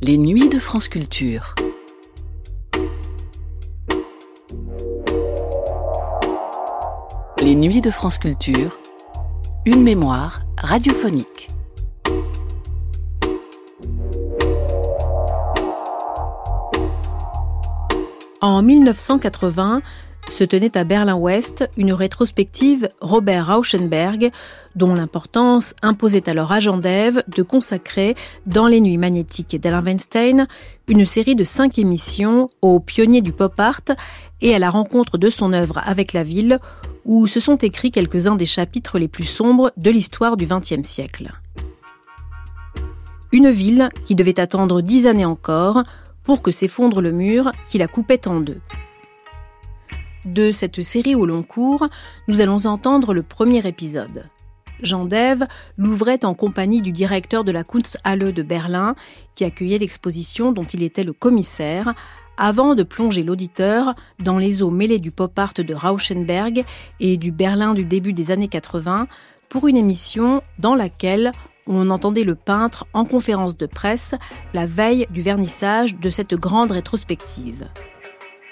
Les 0.00 0.16
nuits 0.16 0.48
de 0.48 0.58
France 0.58 0.88
Culture. 0.88 1.54
Les 7.42 7.54
nuits 7.54 7.80
de 7.80 7.90
France 7.90 8.18
Culture. 8.18 8.78
Une 9.66 9.82
mémoire 9.82 10.40
radiophonique. 10.56 11.48
En 18.40 18.62
1980, 18.62 19.82
se 20.30 20.44
tenait 20.44 20.76
à 20.76 20.84
Berlin-Ouest 20.84 21.68
une 21.76 21.92
rétrospective 21.92 22.88
Robert 23.00 23.54
Rauschenberg, 23.54 24.30
dont 24.76 24.94
l'importance 24.94 25.74
imposait 25.82 26.28
alors 26.28 26.52
à 26.52 26.60
Jean 26.60 26.78
Dève 26.78 27.22
de 27.28 27.42
consacrer, 27.42 28.14
dans 28.46 28.66
les 28.66 28.80
nuits 28.80 28.98
magnétiques 28.98 29.60
d'Alain 29.60 29.82
Weinstein, 29.82 30.46
une 30.86 31.06
série 31.06 31.34
de 31.34 31.44
cinq 31.44 31.78
émissions 31.78 32.50
aux 32.62 32.80
pionniers 32.80 33.20
du 33.20 33.32
pop 33.32 33.58
art 33.58 33.80
et 34.40 34.54
à 34.54 34.58
la 34.58 34.70
rencontre 34.70 35.18
de 35.18 35.30
son 35.30 35.52
œuvre 35.52 35.80
avec 35.84 36.12
la 36.12 36.22
ville, 36.22 36.58
où 37.04 37.26
se 37.26 37.40
sont 37.40 37.56
écrits 37.56 37.90
quelques-uns 37.90 38.36
des 38.36 38.46
chapitres 38.46 38.98
les 38.98 39.08
plus 39.08 39.24
sombres 39.24 39.72
de 39.76 39.90
l'histoire 39.90 40.36
du 40.36 40.46
XXe 40.46 40.86
siècle. 40.86 41.32
Une 43.32 43.50
ville 43.50 43.88
qui 44.06 44.14
devait 44.14 44.40
attendre 44.40 44.80
dix 44.80 45.06
années 45.06 45.24
encore 45.24 45.82
pour 46.22 46.42
que 46.42 46.50
s'effondre 46.50 47.00
le 47.00 47.12
mur 47.12 47.52
qui 47.68 47.78
la 47.78 47.88
coupait 47.88 48.26
en 48.28 48.40
deux. 48.40 48.60
De 50.24 50.50
cette 50.50 50.82
série 50.82 51.14
au 51.14 51.26
long 51.26 51.42
cours, 51.42 51.88
nous 52.26 52.40
allons 52.40 52.66
entendre 52.66 53.14
le 53.14 53.22
premier 53.22 53.66
épisode. 53.66 54.24
Jean 54.82 55.04
Dève 55.04 55.46
l'ouvrait 55.76 56.24
en 56.24 56.34
compagnie 56.34 56.82
du 56.82 56.92
directeur 56.92 57.44
de 57.44 57.52
la 57.52 57.64
Kunsthalle 57.64 58.32
de 58.32 58.42
Berlin, 58.42 58.94
qui 59.34 59.44
accueillait 59.44 59.78
l'exposition 59.78 60.52
dont 60.52 60.64
il 60.64 60.82
était 60.82 61.04
le 61.04 61.12
commissaire, 61.12 61.94
avant 62.36 62.74
de 62.74 62.84
plonger 62.84 63.24
l'auditeur 63.24 63.94
dans 64.20 64.38
les 64.38 64.62
eaux 64.62 64.70
mêlées 64.70 65.00
du 65.00 65.10
pop 65.10 65.36
art 65.38 65.54
de 65.54 65.74
Rauschenberg 65.74 66.64
et 67.00 67.16
du 67.16 67.32
Berlin 67.32 67.74
du 67.74 67.84
début 67.84 68.12
des 68.12 68.30
années 68.30 68.48
80, 68.48 69.08
pour 69.48 69.66
une 69.66 69.76
émission 69.76 70.42
dans 70.58 70.74
laquelle 70.74 71.32
on 71.66 71.90
entendait 71.90 72.24
le 72.24 72.34
peintre 72.34 72.86
en 72.92 73.04
conférence 73.04 73.56
de 73.56 73.66
presse 73.66 74.14
la 74.54 74.66
veille 74.66 75.06
du 75.10 75.20
vernissage 75.20 75.96
de 75.96 76.10
cette 76.10 76.34
grande 76.34 76.70
rétrospective. 76.70 77.68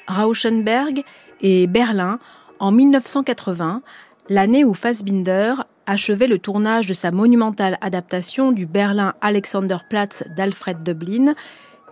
Rauschenberg 0.08 1.02
et 1.40 1.66
Berlin 1.66 2.18
en 2.58 2.72
1980, 2.72 3.82
l'année 4.28 4.64
où 4.64 4.74
Fassbinder 4.74 5.54
achevait 5.86 6.26
le 6.26 6.38
tournage 6.38 6.86
de 6.86 6.94
sa 6.94 7.10
monumentale 7.10 7.78
adaptation 7.80 8.52
du 8.52 8.66
Berlin 8.66 9.14
Alexanderplatz 9.20 10.24
d'Alfred 10.36 10.82
Dublin 10.82 11.34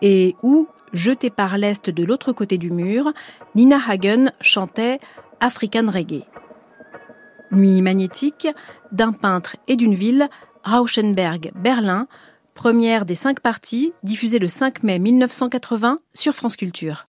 et 0.02 0.34
où, 0.42 0.68
jetée 0.92 1.30
par 1.30 1.56
l'est 1.56 1.90
de 1.90 2.04
l'autre 2.04 2.32
côté 2.32 2.58
du 2.58 2.70
mur, 2.70 3.12
Nina 3.54 3.78
Hagen 3.88 4.32
chantait 4.40 4.98
African 5.40 5.90
Reggae. 5.90 6.24
Nuit 7.52 7.82
magnétique 7.82 8.48
d'un 8.90 9.12
peintre 9.12 9.56
et 9.68 9.76
d'une 9.76 9.94
ville, 9.94 10.28
Rauschenberg, 10.64 11.52
Berlin, 11.54 12.08
première 12.54 13.04
des 13.04 13.14
cinq 13.14 13.40
parties, 13.40 13.92
diffusée 14.02 14.38
le 14.38 14.48
5 14.48 14.82
mai 14.82 14.98
1980 14.98 16.00
sur 16.14 16.34
France 16.34 16.56
Culture. 16.56 17.06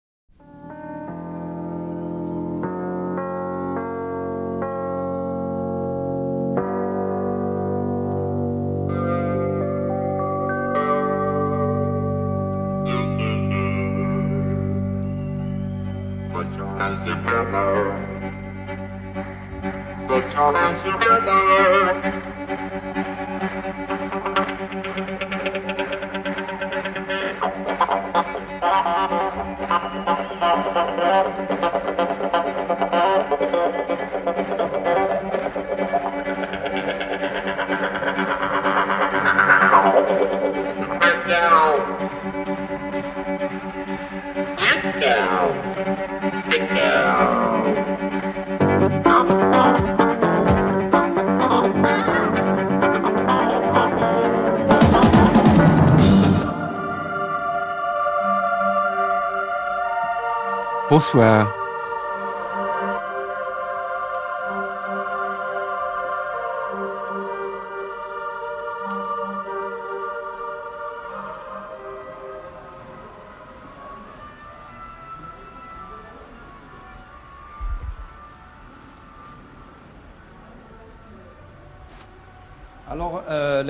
Bonsoir. 60.92 61.61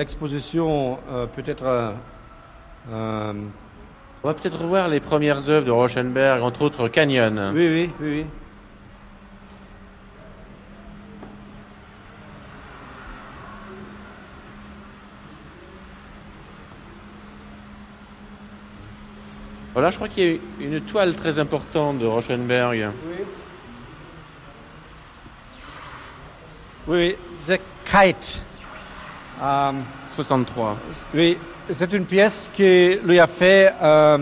L'exposition 0.03 0.99
euh, 1.09 1.27
peut-être 1.27 1.63
euh, 1.63 1.91
euh, 2.91 3.33
On 4.21 4.27
va 4.27 4.33
peut-être 4.33 4.59
revoir 4.59 4.89
les 4.89 4.99
premières 4.99 5.49
œuvres 5.49 5.65
de 5.65 5.71
Rauschenberg, 5.71 6.43
entre 6.43 6.63
autres 6.63 6.89
Canyon. 6.89 7.53
Oui, 7.55 7.69
oui, 7.69 7.89
oui, 8.01 8.09
oui. 8.09 8.25
Voilà, 19.71 19.89
je 19.89 19.95
crois 19.95 20.09
qu'il 20.09 20.23
y 20.25 20.35
a 20.35 20.67
une 20.67 20.81
toile 20.81 21.15
très 21.15 21.39
importante 21.39 21.99
de 21.99 22.05
Rauschenberg. 22.05 22.91
Oui. 23.07 23.25
Oui, 26.85 27.15
The 27.47 27.57
Kite. 27.85 28.43
Euh, 29.41 29.71
63. 30.15 30.77
oui, 31.15 31.37
c'est 31.71 31.91
une 31.93 32.05
pièce 32.05 32.51
que 32.55 32.99
lui 33.05 33.19
a 33.19 33.27
fait 33.27 33.73
euh, 33.81 34.17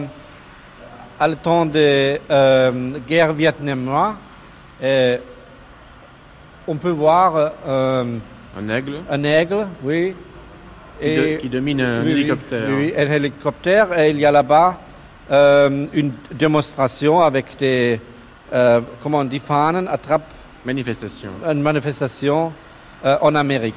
à 1.20 1.28
le 1.28 1.36
temps 1.36 1.66
de 1.66 2.18
euh, 2.30 2.72
guerre 3.08 3.34
vietnamienne. 3.34 4.16
Et 4.82 5.18
on 6.68 6.76
peut 6.78 6.90
voir 6.92 7.52
euh, 7.68 8.18
Un 8.58 8.70
aigle 8.70 8.94
un 9.10 9.24
aigle, 9.24 9.68
oui. 9.84 10.16
qui, 11.00 11.16
de- 11.16 11.36
qui 11.38 11.50
domine 11.50 11.82
un 11.82 12.04
oui, 12.04 12.12
hélicoptère. 12.12 12.70
Oui, 12.70 12.94
un 12.98 13.12
hélicoptère. 13.12 14.00
Et 14.00 14.10
il 14.12 14.20
y 14.20 14.26
a 14.26 14.32
là-bas 14.32 14.80
euh, 15.32 15.86
une 15.94 16.14
démonstration 16.32 17.22
avec 17.22 17.56
des, 17.58 18.00
euh, 18.54 18.82
comment 19.04 19.20
on 19.20 19.26
dit, 19.26 19.40
Fahnen, 19.40 19.88
attrape 19.88 20.24
Manifestation. 20.66 21.32
une 21.46 21.62
manifestation 21.62 22.52
euh, 23.06 23.18
en 23.22 23.36
Amérique. 23.36 23.76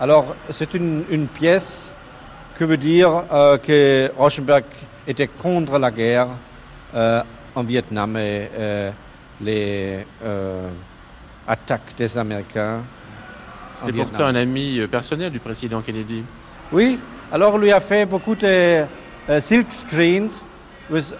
Alors, 0.00 0.34
c'est 0.50 0.72
une, 0.74 1.04
une 1.10 1.26
pièce 1.28 1.94
que 2.58 2.64
veut 2.64 2.76
dire 2.78 3.24
euh, 3.32 3.58
que 3.58 4.10
Rauschenberg 4.16 4.64
était 5.06 5.26
contre 5.26 5.78
la 5.78 5.90
guerre 5.90 6.28
euh, 6.94 7.22
en 7.54 7.62
Vietnam 7.62 8.16
et 8.16 8.48
euh, 8.58 8.90
les 9.40 10.04
attaques 11.46 11.94
des 11.96 12.16
Américains. 12.16 12.80
C'était 13.80 13.92
pourtant 14.04 14.26
un 14.26 14.34
ami 14.36 14.80
personnel 14.90 15.30
du 15.32 15.38
président 15.38 15.80
Kennedy. 15.80 16.22
Oui, 16.72 16.98
alors 17.32 17.56
lui 17.58 17.72
a 17.72 17.80
fait 17.80 18.04
beaucoup 18.06 18.34
de 18.34 18.84
silk 19.38 19.70
screens 19.72 20.44
with, 20.90 21.14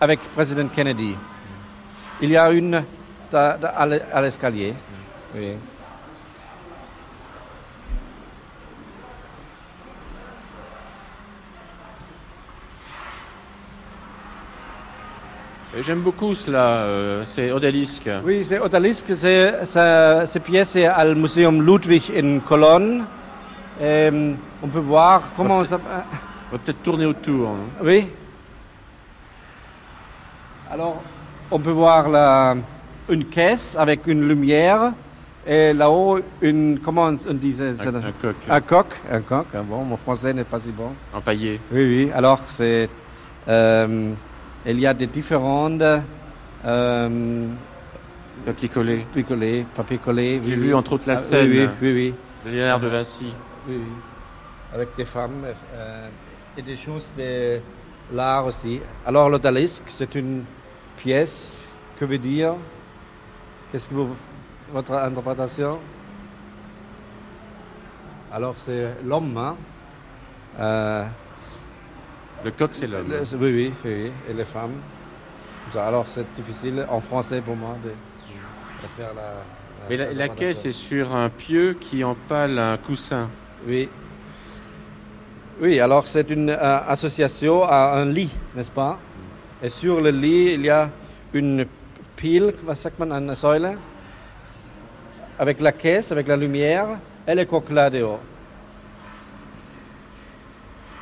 avec 0.00 0.20
président 0.34 0.68
Kennedy. 0.68 1.16
Il 2.20 2.30
y 2.30 2.36
a 2.36 2.50
une 2.52 2.82
l'e- 3.32 4.02
à 4.12 4.20
l'escalier. 4.22 4.72
Oui. 5.34 5.54
J'aime 15.80 16.00
beaucoup 16.00 16.34
cela, 16.34 16.82
euh, 16.82 17.22
c'est 17.26 17.50
Odalisque. 17.52 18.08
Oui, 18.24 18.44
c'est 18.44 18.58
Odalisque, 18.58 19.14
c'est, 19.14 19.64
cette 19.64 20.42
pièce 20.42 20.74
est 20.76 20.88
au 20.88 21.14
Museum 21.14 21.62
Ludwig 21.64 22.02
in 22.16 22.40
Cologne. 22.40 23.04
Euh, 23.80 24.32
on 24.62 24.66
peut 24.68 24.78
voir 24.80 25.22
comment 25.36 25.64
ça. 25.64 25.78
On 26.50 26.56
va 26.56 26.58
peut-être 26.64 26.82
tourner 26.82 27.06
autour. 27.06 27.48
hein. 27.50 27.82
Oui. 27.84 28.06
Alors, 30.70 31.02
on 31.50 31.58
peut 31.60 31.70
voir 31.70 32.08
la- 32.08 32.56
une 33.08 33.24
caisse 33.24 33.76
avec 33.78 34.06
une 34.06 34.26
lumière 34.28 34.92
et 35.46 35.72
là-haut 35.72 36.18
une 36.42 36.78
comment 36.80 37.04
on 37.28 37.34
disait 37.34 37.74
ça? 37.76 37.88
Un, 37.88 37.94
un 37.94 38.12
coq 38.20 38.36
un 38.50 38.60
coq, 38.60 38.86
un 39.10 39.20
coq. 39.20 39.46
ah 39.54 39.62
Bon, 39.62 39.82
mon 39.84 39.96
français 39.96 40.32
n'est 40.34 40.44
pas 40.44 40.58
si 40.58 40.72
bon. 40.72 40.90
empaillé. 41.14 41.60
Oui, 41.72 41.84
oui. 42.06 42.10
Alors, 42.14 42.40
c'est 42.48 42.88
euh, 43.48 44.10
il 44.72 44.80
y 44.80 44.86
a 44.86 44.94
des 44.94 45.06
différentes 45.06 45.82
euh, 46.64 47.46
Papier 48.46 48.68
collé. 48.68 48.98
papier 48.98 49.24
collé, 49.24 49.66
papier 49.74 49.98
collé. 49.98 50.40
J'ai 50.44 50.54
oui, 50.54 50.60
vu 50.60 50.74
entre 50.74 50.92
autres 50.94 51.08
la 51.08 51.14
Ah, 51.14 51.18
scène 51.18 51.50
Oui, 51.50 51.60
oui, 51.60 51.68
oui, 51.82 51.92
oui. 51.92 52.14
de 52.50 52.56
Léonard 52.56 52.80
de 52.80 52.86
Vinci. 52.88 53.26
Oui, 53.68 53.76
oui. 53.76 53.92
Avec 54.72 54.88
des 54.96 55.04
femmes 55.04 55.44
euh, 55.74 56.08
et 56.56 56.62
des 56.62 56.76
choses 56.76 57.12
de 57.18 57.58
l'art 58.14 58.46
aussi. 58.46 58.80
Alors, 59.06 59.28
l'odalisque, 59.28 59.84
c'est 59.88 60.14
une 60.14 60.44
pièce. 60.96 61.74
Que 61.98 62.04
veut 62.04 62.18
dire? 62.18 62.54
Qu'est-ce 63.72 63.88
que 63.88 63.94
vous, 63.94 64.14
votre 64.72 64.92
interprétation? 64.92 65.78
Alors, 68.32 68.54
c'est 68.58 68.96
l'homme. 69.04 69.36
hein. 69.36 69.56
Euh, 70.60 71.04
Le 72.44 72.50
coq, 72.50 72.70
c'est 72.72 72.86
l'homme. 72.86 73.08
oui, 73.10 73.36
oui, 73.40 73.72
oui, 73.84 74.12
et 74.30 74.32
les 74.32 74.44
femmes. 74.44 74.80
Alors, 75.76 76.06
c'est 76.08 76.24
difficile 76.36 76.86
en 76.88 77.00
français 77.00 77.40
pour 77.40 77.56
moi 77.56 77.76
de, 77.82 77.90
de 77.90 78.88
faire 78.96 79.12
la. 79.14 79.44
Mais 79.90 79.96
la, 79.96 80.12
la 80.12 80.28
caisse 80.28 80.64
est 80.64 80.70
sur 80.72 81.14
un 81.14 81.28
pieu 81.28 81.76
qui 81.80 82.02
empale 82.04 82.58
un 82.58 82.76
coussin. 82.76 83.28
Oui. 83.66 83.88
Oui, 85.60 85.80
alors 85.80 86.06
c'est 86.06 86.30
une 86.30 86.50
euh, 86.50 86.78
association 86.86 87.64
à 87.64 87.98
un 87.98 88.04
lit, 88.06 88.30
n'est-ce 88.54 88.70
pas? 88.70 88.98
Et 89.62 89.68
sur 89.68 90.00
le 90.00 90.10
lit, 90.10 90.54
il 90.54 90.64
y 90.64 90.70
a 90.70 90.88
une 91.32 91.66
pile, 92.14 92.54
man, 92.98 93.12
eine 93.12 93.34
Säule, 93.34 93.76
avec 95.38 95.60
la 95.60 95.72
caisse, 95.72 96.12
avec 96.12 96.28
la 96.28 96.36
lumière, 96.36 97.00
et 97.26 97.34
le 97.34 97.44
coq 97.44 97.70
là 97.70 97.90
dehors. 97.90 98.20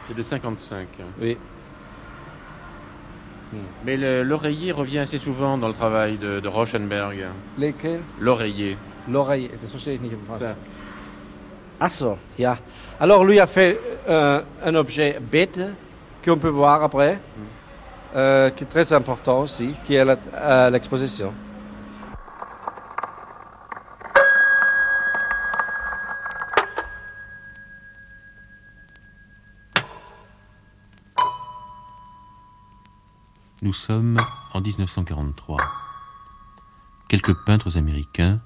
C'est 0.09 0.15
de 0.17 0.23
55. 0.23 0.87
hein. 1.01 1.05
Oui. 1.21 1.37
Mais 3.85 3.97
le- 3.97 4.23
l'oreiller 4.23 4.73
revient 4.73 4.99
assez 4.99 5.19
souvent 5.19 5.57
dans 5.57 5.69
le 5.69 5.75
travail 5.75 6.17
de, 6.19 6.41
de 6.41 6.49
Rauschenberg. 6.49 7.27
Lesquels 7.59 8.01
L'oreiller. 8.21 8.77
L'oreille, 9.09 9.49
das 9.61 9.71
verstehe 9.71 9.95
ich 9.95 10.01
nicht 10.01 10.13
im 10.15 10.21
Français. 10.27 10.45
Ça. 10.47 10.55
Ah 11.79 11.91
so, 11.91 12.19
ja. 12.39 12.57
Alors 12.99 13.25
lui 13.25 13.39
a 13.39 13.47
fait 13.47 13.79
euh, 14.09 14.41
un 14.65 14.75
objet 14.75 15.19
bête 15.21 15.61
qu'on 16.25 16.39
peut 16.39 16.49
voir 16.49 16.83
après, 16.83 17.19
euh, 18.17 18.51
qui 18.51 18.65
est 18.65 18.67
très 18.67 18.93
important 18.93 19.43
aussi, 19.43 19.75
qui 19.85 19.95
est 19.95 20.05
la- 20.05 20.17
à 20.35 20.71
l'exposition. 20.71 21.33
Nous 33.63 33.73
sommes 33.73 34.19
en 34.53 34.61
1943. 34.61 35.59
Quelques 37.09 37.33
peintres 37.47 37.79
américains, 37.79 38.43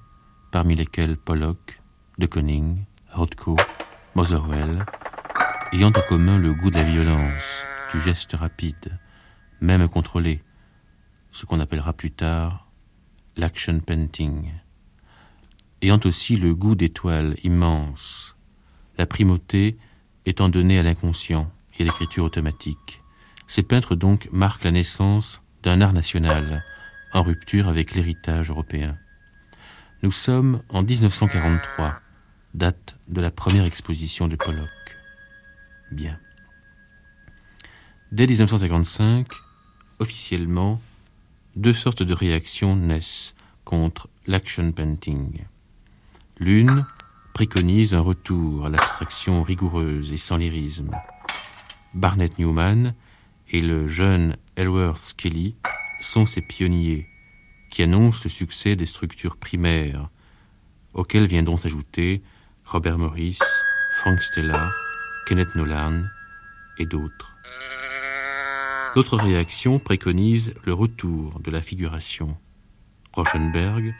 parmi 0.51 0.73
lesquels 0.73 1.17
Pollock, 1.17 1.81
de 2.17 2.27
Kooning, 2.27 2.85
Rothko, 3.11 3.57
Motherwell, 4.15 4.85
ayant 5.73 5.89
en 5.89 6.01
commun 6.07 6.37
le 6.37 6.53
goût 6.53 6.69
de 6.69 6.77
la 6.77 6.83
violence, 6.83 7.65
du 7.91 7.99
geste 7.99 8.37
rapide, 8.37 8.99
même 9.59 9.89
contrôlé, 9.89 10.45
ce 11.33 11.45
qu'on 11.45 11.59
appellera 11.59 11.91
plus 11.91 12.11
tard 12.11 12.71
l'action 13.35 13.81
painting, 13.81 14.53
ayant 15.81 15.99
aussi 16.05 16.37
le 16.37 16.55
goût 16.55 16.75
des 16.75 16.89
toiles 16.89 17.35
immenses, 17.43 18.37
la 18.97 19.05
primauté 19.05 19.77
étant 20.25 20.47
donnée 20.47 20.79
à 20.79 20.83
l'inconscient 20.83 21.51
et 21.77 21.81
à 21.81 21.85
l'écriture 21.85 22.23
automatique. 22.23 23.00
Ces 23.51 23.63
peintres 23.63 23.95
donc 23.95 24.29
marquent 24.31 24.63
la 24.63 24.71
naissance 24.71 25.41
d'un 25.61 25.81
art 25.81 25.91
national 25.91 26.63
en 27.11 27.21
rupture 27.21 27.67
avec 27.67 27.93
l'héritage 27.93 28.49
européen. 28.49 28.97
Nous 30.03 30.11
sommes 30.13 30.61
en 30.69 30.83
1943, 30.83 31.99
date 32.53 32.95
de 33.09 33.19
la 33.19 33.29
première 33.29 33.65
exposition 33.65 34.29
de 34.29 34.37
Pollock. 34.37 34.69
Bien. 35.91 36.17
Dès 38.13 38.25
1955, 38.25 39.27
officiellement, 39.99 40.81
deux 41.57 41.73
sortes 41.73 42.03
de 42.03 42.13
réactions 42.13 42.77
naissent 42.77 43.35
contre 43.65 44.07
l'action 44.27 44.71
painting. 44.71 45.43
L'une 46.39 46.85
préconise 47.33 47.93
un 47.95 47.99
retour 47.99 48.67
à 48.67 48.69
l'abstraction 48.69 49.43
rigoureuse 49.43 50.13
et 50.13 50.17
sans 50.17 50.37
lyrisme. 50.37 50.91
Barnett 51.93 52.39
Newman 52.39 52.93
et 53.51 53.61
le 53.61 53.87
jeune 53.87 54.37
Elworth 54.55 55.13
Kelly 55.17 55.55
sont 55.99 56.25
ces 56.25 56.41
pionniers 56.41 57.07
qui 57.69 57.83
annoncent 57.83 58.21
le 58.23 58.29
succès 58.29 58.75
des 58.75 58.85
structures 58.85 59.37
primaires, 59.37 60.09
auxquelles 60.93 61.27
viendront 61.27 61.57
s'ajouter 61.57 62.21
Robert 62.65 62.97
Morris, 62.97 63.39
Frank 63.97 64.21
Stella, 64.21 64.69
Kenneth 65.27 65.53
Nolan 65.55 66.03
et 66.79 66.85
d'autres. 66.85 67.35
D'autres 68.95 69.17
réactions 69.17 69.79
préconisent 69.79 70.53
le 70.65 70.73
retour 70.73 71.39
de 71.39 71.51
la 71.51 71.61
figuration. 71.61 72.37
Rauschenberg 73.13 73.93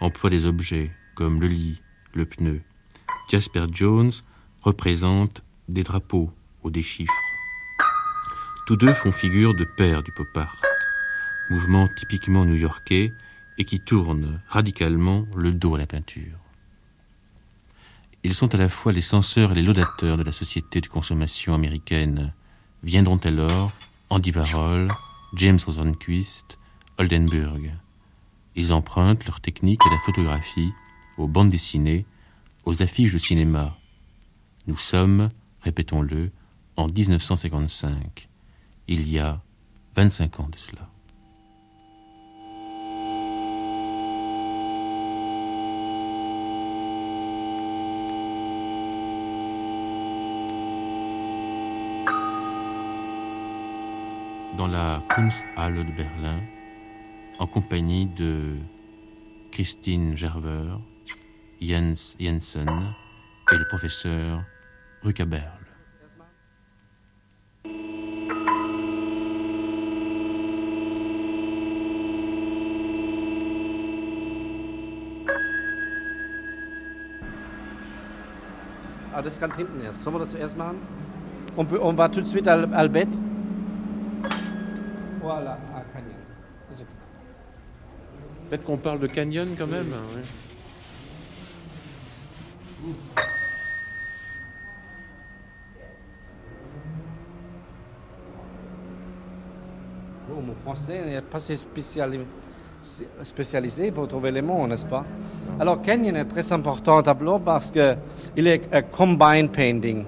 emploie 0.00 0.30
des 0.30 0.46
objets 0.46 0.92
comme 1.14 1.40
le 1.40 1.48
lit, 1.48 1.80
le 2.12 2.26
pneu. 2.26 2.60
Jasper 3.28 3.66
Jones 3.72 4.12
représente 4.62 5.42
des 5.68 5.82
drapeaux 5.82 6.30
ou 6.62 6.70
des 6.70 6.82
chiffres. 6.82 7.25
Tous 8.66 8.76
deux 8.76 8.94
font 8.94 9.12
figure 9.12 9.54
de 9.54 9.62
père 9.62 10.02
du 10.02 10.10
pop 10.10 10.26
art, 10.36 10.60
mouvement 11.50 11.86
typiquement 11.86 12.44
new-yorkais 12.44 13.12
et 13.58 13.64
qui 13.64 13.78
tourne 13.78 14.40
radicalement 14.48 15.24
le 15.36 15.52
dos 15.52 15.76
à 15.76 15.78
la 15.78 15.86
peinture. 15.86 16.36
Ils 18.24 18.34
sont 18.34 18.52
à 18.56 18.58
la 18.58 18.68
fois 18.68 18.90
les 18.90 19.02
censeurs 19.02 19.52
et 19.52 19.54
les 19.54 19.62
laudateurs 19.62 20.16
de 20.16 20.24
la 20.24 20.32
société 20.32 20.80
de 20.80 20.88
consommation 20.88 21.54
américaine. 21.54 22.34
Viendront 22.82 23.18
alors 23.18 23.70
Andy 24.10 24.32
Warhol, 24.32 24.88
James 25.34 25.60
Rosenquist, 25.64 26.58
Oldenburg. 26.98 27.72
Ils 28.56 28.72
empruntent 28.72 29.26
leur 29.26 29.40
technique 29.40 29.86
à 29.86 29.90
la 29.90 29.98
photographie, 29.98 30.72
aux 31.18 31.28
bandes 31.28 31.50
dessinées, 31.50 32.04
aux 32.64 32.82
affiches 32.82 33.12
de 33.12 33.18
cinéma. 33.18 33.78
Nous 34.66 34.76
sommes, 34.76 35.28
répétons-le, 35.62 36.32
en 36.74 36.88
1955. 36.88 38.28
Il 38.88 39.10
y 39.10 39.18
a 39.18 39.40
25 39.96 40.40
ans 40.40 40.48
de 40.48 40.58
cela. 40.58 40.88
dans 54.56 54.68
la 54.68 55.02
Kunsthalle 55.10 55.84
de 55.84 55.92
Berlin 55.92 56.40
en 57.38 57.46
compagnie 57.46 58.06
de 58.06 58.56
Christine 59.52 60.16
Gerber, 60.16 60.78
Jens 61.60 62.16
Jensen 62.18 62.94
et 63.52 63.56
le 63.56 63.68
professeur 63.68 64.42
Rucaberl. 65.02 65.65
Ah, 79.16 79.22
das 79.22 79.32
ist 79.32 79.40
ganz 79.40 79.56
hinten 79.56 79.80
erst. 79.82 80.02
Sollen 80.02 80.16
wir 80.16 80.20
das 80.20 80.30
zuerst 80.32 80.58
machen? 80.58 80.76
On, 81.56 81.64
peut, 81.64 81.80
on 81.80 81.94
va 81.96 82.06
tout 82.10 82.20
de 82.20 82.26
suite 82.26 82.46
à, 82.48 82.54
l- 82.54 82.68
à 82.74 82.82
le 82.82 82.90
bête. 82.90 83.08
Voilà, 85.22 85.52
à 85.74 85.80
Canyon. 85.90 86.20
C'est 86.70 86.82
ok. 86.82 86.88
Peut-être 88.50 88.64
qu'on 88.64 88.76
parle 88.76 88.98
de 89.00 89.06
canyon 89.06 89.48
quand 89.56 89.66
même. 89.66 89.88
ouais. 89.90 90.22
Oh, 100.32 100.40
mon 100.40 100.54
français 100.56 101.04
n'est 101.04 101.22
pas 101.22 101.38
si 101.38 101.56
si- 101.56 101.66
spécialisé 103.24 103.90
pour 103.90 104.06
trouver 104.08 104.30
les 104.30 104.42
mots, 104.42 104.66
n'est-ce 104.66 104.86
pas? 104.86 105.04
Alors, 105.58 105.80
Canyon 105.82 106.16
est 106.16 106.24
très 106.24 106.52
important 106.52 107.02
tableau 107.02 107.38
parce 107.38 107.70
qu'il 107.70 108.46
est 108.46 108.62
un 108.72 108.82
combine 108.82 109.48
painting. 109.48 110.04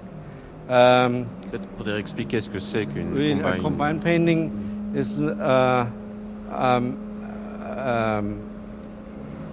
Euh, 0.70 1.22
Peut-être 1.50 1.68
faudrait 1.78 1.98
expliquer 1.98 2.40
ce 2.40 2.48
que 2.48 2.58
c'est 2.58 2.86
qu'une 2.86 3.12
oui, 3.14 3.32
un 3.32 3.58
combine. 3.58 3.62
combine 3.62 3.98
painting 4.00 4.50
est 4.94 5.18
euh, 5.18 5.84
euh, 6.52 6.80
euh, 7.66 8.22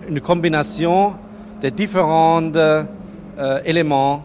une 0.09 0.21
combination 0.21 1.13
de 1.61 1.69
différents 1.69 2.51
éléments. 3.63 4.23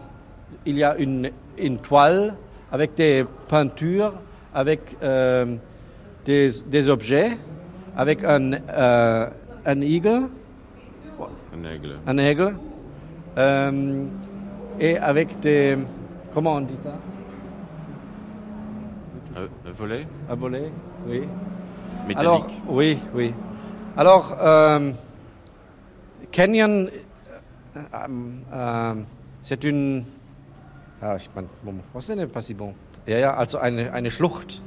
Il 0.65 0.77
y 0.77 0.83
a 0.83 0.95
une, 0.97 1.31
une 1.57 1.77
toile 1.79 2.35
avec 2.71 2.93
des 2.95 3.25
peintures, 3.47 4.13
avec 4.53 4.97
des, 5.01 6.51
des 6.67 6.89
objets, 6.89 7.37
avec 7.95 8.23
un, 8.23 8.53
euh, 8.69 9.27
un 9.65 9.81
aigle, 9.81 10.27
Un 11.53 11.63
aigle. 11.65 11.95
un 12.07 12.17
aigle, 12.17 12.55
euh, 13.37 14.05
et 14.79 14.97
avec 14.97 15.39
des... 15.39 15.77
Comment 16.33 16.55
on 16.55 16.61
dit 16.61 16.77
ça 16.83 16.93
Un, 19.35 19.69
un 19.69 19.71
volet 19.73 20.07
Un 20.29 20.35
volet, 20.35 20.71
oui. 21.07 21.21
métallique. 22.07 22.19
Alors, 22.19 22.47
oui, 22.69 22.97
oui. 23.13 23.33
Alors, 23.97 24.37
euh, 24.41 24.91
Canyon, 26.31 26.89
euh, 27.75 27.79
euh, 28.53 28.93
c'est 29.41 29.63
une. 29.63 30.03
Ah, 31.01 31.15
ich 31.17 31.29
mein, 31.35 31.45
mon 31.63 31.73
français 31.91 32.15
n'est 32.15 32.27
pas 32.27 32.41
si 32.41 32.53
bon. 32.53 32.73
Ja, 33.07 33.17
ja, 33.17 33.33
also 33.33 33.57
eine, 33.57 33.91
eine 33.91 34.11
Schlucht 34.11 34.61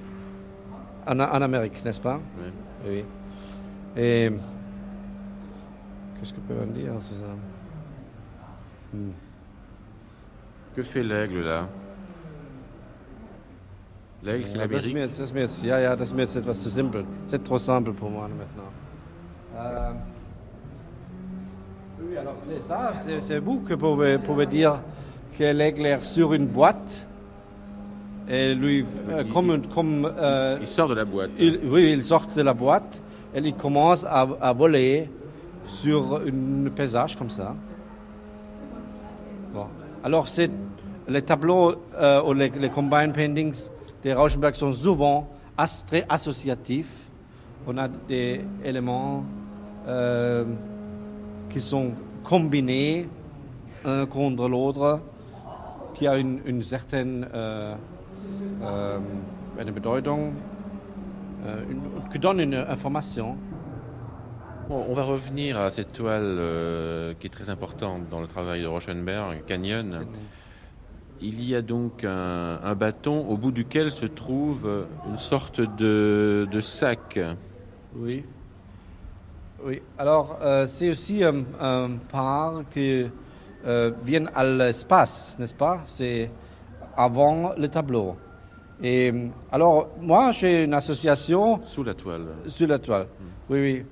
en, 1.06 1.20
en 1.20 1.42
Amérique, 1.42 1.84
n'est-ce 1.84 2.00
pas? 2.00 2.20
Oui. 2.38 2.52
Oui. 2.86 3.04
Et. 3.96 4.30
Qu'est-ce 6.18 6.32
que 6.32 6.40
peut 6.40 6.54
on 6.62 6.66
dire 6.72 6.92
Hmm. 8.92 9.10
Que 10.76 10.82
fait 10.82 11.02
l'aigle 11.02 11.40
là? 11.40 11.66
L'aigle, 14.22 14.46
c'est 14.46 14.54
das, 14.56 14.68
mir 14.68 14.68
l'Amérique. 14.68 15.18
das 15.18 15.32
mir 15.32 15.40
jetzt, 15.42 15.62
ja, 15.62 15.78
ja, 15.80 15.96
das 15.96 16.08
ist 16.08 16.14
mir 16.14 16.22
jetzt 16.22 16.36
etwas 16.36 16.62
zu 16.62 16.70
simpel. 16.70 17.04
C'est 17.26 17.42
trop 17.42 17.58
simple 17.58 17.92
pour 17.92 18.10
moi 18.10 18.28
maintenant. 18.28 18.70
Euh, 19.56 19.92
oui, 22.00 22.16
alors 22.16 22.34
c'est 22.38 22.60
ça, 22.60 22.92
c'est, 23.20 23.38
vous 23.38 23.60
que 23.60 23.74
pouvez, 23.74 24.18
pouvez 24.18 24.46
dire 24.46 24.80
que 25.36 25.44
l'aigle 25.52 25.86
est 25.86 26.04
sur 26.04 26.32
une 26.32 26.46
boîte? 26.46 27.06
Et 28.28 28.54
lui, 28.54 28.84
euh, 29.10 29.22
Il- 29.26 29.32
comme, 29.32 29.62
comme 29.68 30.10
euh, 30.18 30.58
Il 30.60 30.66
sort 30.66 30.88
de 30.88 30.94
la 30.94 31.04
boîte. 31.04 31.30
il, 31.38 31.60
oui, 31.64 31.92
il 31.92 32.02
sort 32.04 32.26
de 32.34 32.40
la 32.42 32.54
boîte 32.54 33.02
et 33.34 33.38
il 33.40 33.54
commence 33.54 34.04
à, 34.04 34.26
à 34.40 34.52
voler 34.52 35.10
sur 35.66 36.16
un 36.26 36.70
paysage 36.70 37.16
comme 37.16 37.30
ça. 37.30 37.54
Bon. 39.52 39.66
Alors, 40.02 40.28
c'est, 40.28 40.50
les 41.08 41.22
tableaux 41.22 41.74
euh, 41.96 42.22
ou 42.22 42.32
les, 42.32 42.48
les 42.48 42.70
combine 42.70 43.12
paintings 43.12 43.68
de 44.02 44.12
Rauschenberg 44.12 44.54
sont 44.54 44.72
souvent 44.72 45.28
as- 45.58 45.84
très 45.86 46.04
associatifs. 46.08 47.10
On 47.66 47.76
a 47.78 47.88
des 47.88 48.40
éléments 48.64 49.24
euh, 49.86 50.44
qui 51.50 51.60
sont 51.60 51.92
combinés 52.22 53.06
un 53.84 54.06
contre 54.06 54.48
l'autre, 54.48 55.00
qui 55.94 56.06
a 56.06 56.16
une, 56.16 56.40
une 56.46 56.62
certaine 56.62 57.26
euh, 58.62 58.98
une 59.60 59.70
Bedeutung, 59.70 60.32
une- 61.46 62.10
qui 62.10 62.18
donne 62.18 62.40
une 62.40 62.54
information. 62.54 63.36
Bon, 64.68 64.84
on 64.88 64.94
va 64.94 65.02
revenir 65.02 65.60
à 65.60 65.68
cette 65.68 65.92
toile 65.92 66.22
euh, 66.22 67.12
qui 67.20 67.26
est 67.26 67.30
très 67.30 67.50
importante 67.50 68.08
dans 68.10 68.20
le 68.20 68.26
travail 68.26 68.62
de 68.62 68.66
Rauschenberg, 68.66 69.44
Canyon. 69.46 70.06
Il 71.20 71.44
y 71.44 71.54
a 71.54 71.62
donc 71.62 72.04
un, 72.04 72.60
un 72.62 72.74
bâton 72.74 73.26
au 73.28 73.36
bout 73.36 73.52
duquel 73.52 73.90
se 73.90 74.06
trouve 74.06 74.86
une 75.08 75.18
sorte 75.18 75.60
de, 75.60 76.48
de 76.50 76.60
sac. 76.60 77.20
Oui. 77.96 78.24
Oui. 79.64 79.82
Alors, 79.98 80.38
euh, 80.42 80.66
c'est 80.66 80.90
aussi 80.90 81.22
un, 81.24 81.44
un 81.60 81.90
part 82.10 82.62
qui 82.72 83.06
euh, 83.66 83.92
vient 84.02 84.26
à 84.34 84.44
l'espace, 84.44 85.36
n'est-ce 85.38 85.54
pas? 85.54 85.82
C'est 85.86 86.30
avant 86.96 87.52
le 87.56 87.68
tableau. 87.68 88.16
Et 88.82 89.12
alors, 89.52 89.88
moi, 90.00 90.32
j'ai 90.32 90.64
une 90.64 90.74
association 90.74 91.60
Sous 91.64 91.84
la 91.84 91.94
toile. 91.94 92.26
sur 92.48 92.66
la 92.66 92.78
toile. 92.78 93.06
Oui, 93.48 93.60
oui. 93.60 93.84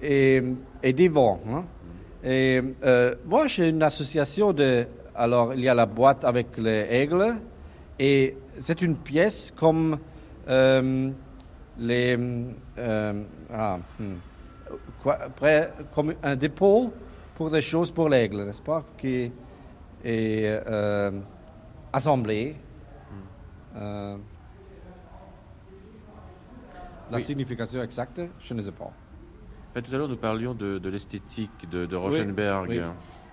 Et, 0.00 0.42
et 0.82 0.92
devant. 0.92 1.40
hein. 1.48 1.64
Et 2.24 2.60
euh, 2.84 3.14
moi, 3.26 3.46
j'ai 3.48 3.68
une 3.70 3.82
association 3.82 4.52
de. 4.52 4.86
Alors, 5.14 5.54
il 5.54 5.60
y 5.60 5.68
a 5.68 5.74
la 5.74 5.86
boîte 5.86 6.24
avec 6.24 6.56
les 6.56 6.86
aigles. 6.90 7.34
Et 7.98 8.36
c'est 8.60 8.80
une 8.80 8.94
pièce 8.96 9.52
comme 9.56 9.98
euh, 10.48 11.10
les. 11.78 12.16
euh, 12.78 13.22
ah, 13.52 13.78
hmm. 13.98 14.14
Quoi, 15.02 15.18
comme 15.94 16.14
un 16.22 16.36
dépôt 16.36 16.92
pour 17.34 17.50
des 17.50 17.62
choses 17.62 17.90
pour 17.90 18.08
l'aigle, 18.08 18.44
n'est-ce 18.44 18.60
pas 18.62 18.84
Qui 18.98 19.30
est 20.04 20.52
euh, 21.88 21.96
assemblé. 21.96 22.56
Euh, 23.76 24.16
la 27.10 27.16
Oui. 27.16 27.22
signification 27.22 27.82
exacte, 27.82 28.20
je 28.40 28.54
ne 28.54 28.60
sais 28.62 28.72
pas. 28.72 28.84
En 28.84 29.74
fait, 29.74 29.82
tout 29.82 29.94
à 29.94 29.98
l'heure, 29.98 30.08
nous 30.08 30.16
parlions 30.16 30.54
de, 30.54 30.78
de 30.78 30.88
l'esthétique 30.88 31.68
de, 31.70 31.86
oui. 32.66 32.80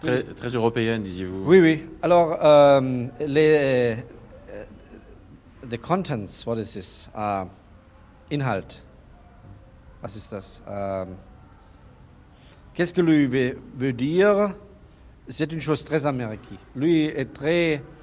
Très, 0.01 0.23
très 0.23 0.49
européenne, 0.49 1.03
disiez-vous. 1.03 1.43
Oui, 1.45 1.59
oui. 1.61 1.85
Alors, 2.01 2.37
euh, 2.43 3.07
les 3.25 3.95
euh, 4.49 4.65
the 5.69 5.77
contents, 5.77 6.45
what 6.45 6.57
is 6.57 6.73
this? 6.73 7.09
Uh, 7.15 7.45
Inhalt. 8.29 8.83
Was 10.03 10.15
ist 10.15 10.31
das? 10.31 10.61
Euh, 10.67 11.05
Qu'est-ce 12.73 12.93
que 12.93 13.01
lui 13.01 13.25
veut, 13.25 13.57
veut 13.77 13.93
dire? 13.93 14.53
C'est 15.27 15.51
une 15.51 15.61
chose 15.61 15.83
très 15.83 16.05
américaine. 16.05 16.57
Lui 16.75 17.05
est 17.05 17.33
très 17.33 17.77
euh, 17.77 17.79
euh, 17.79 17.94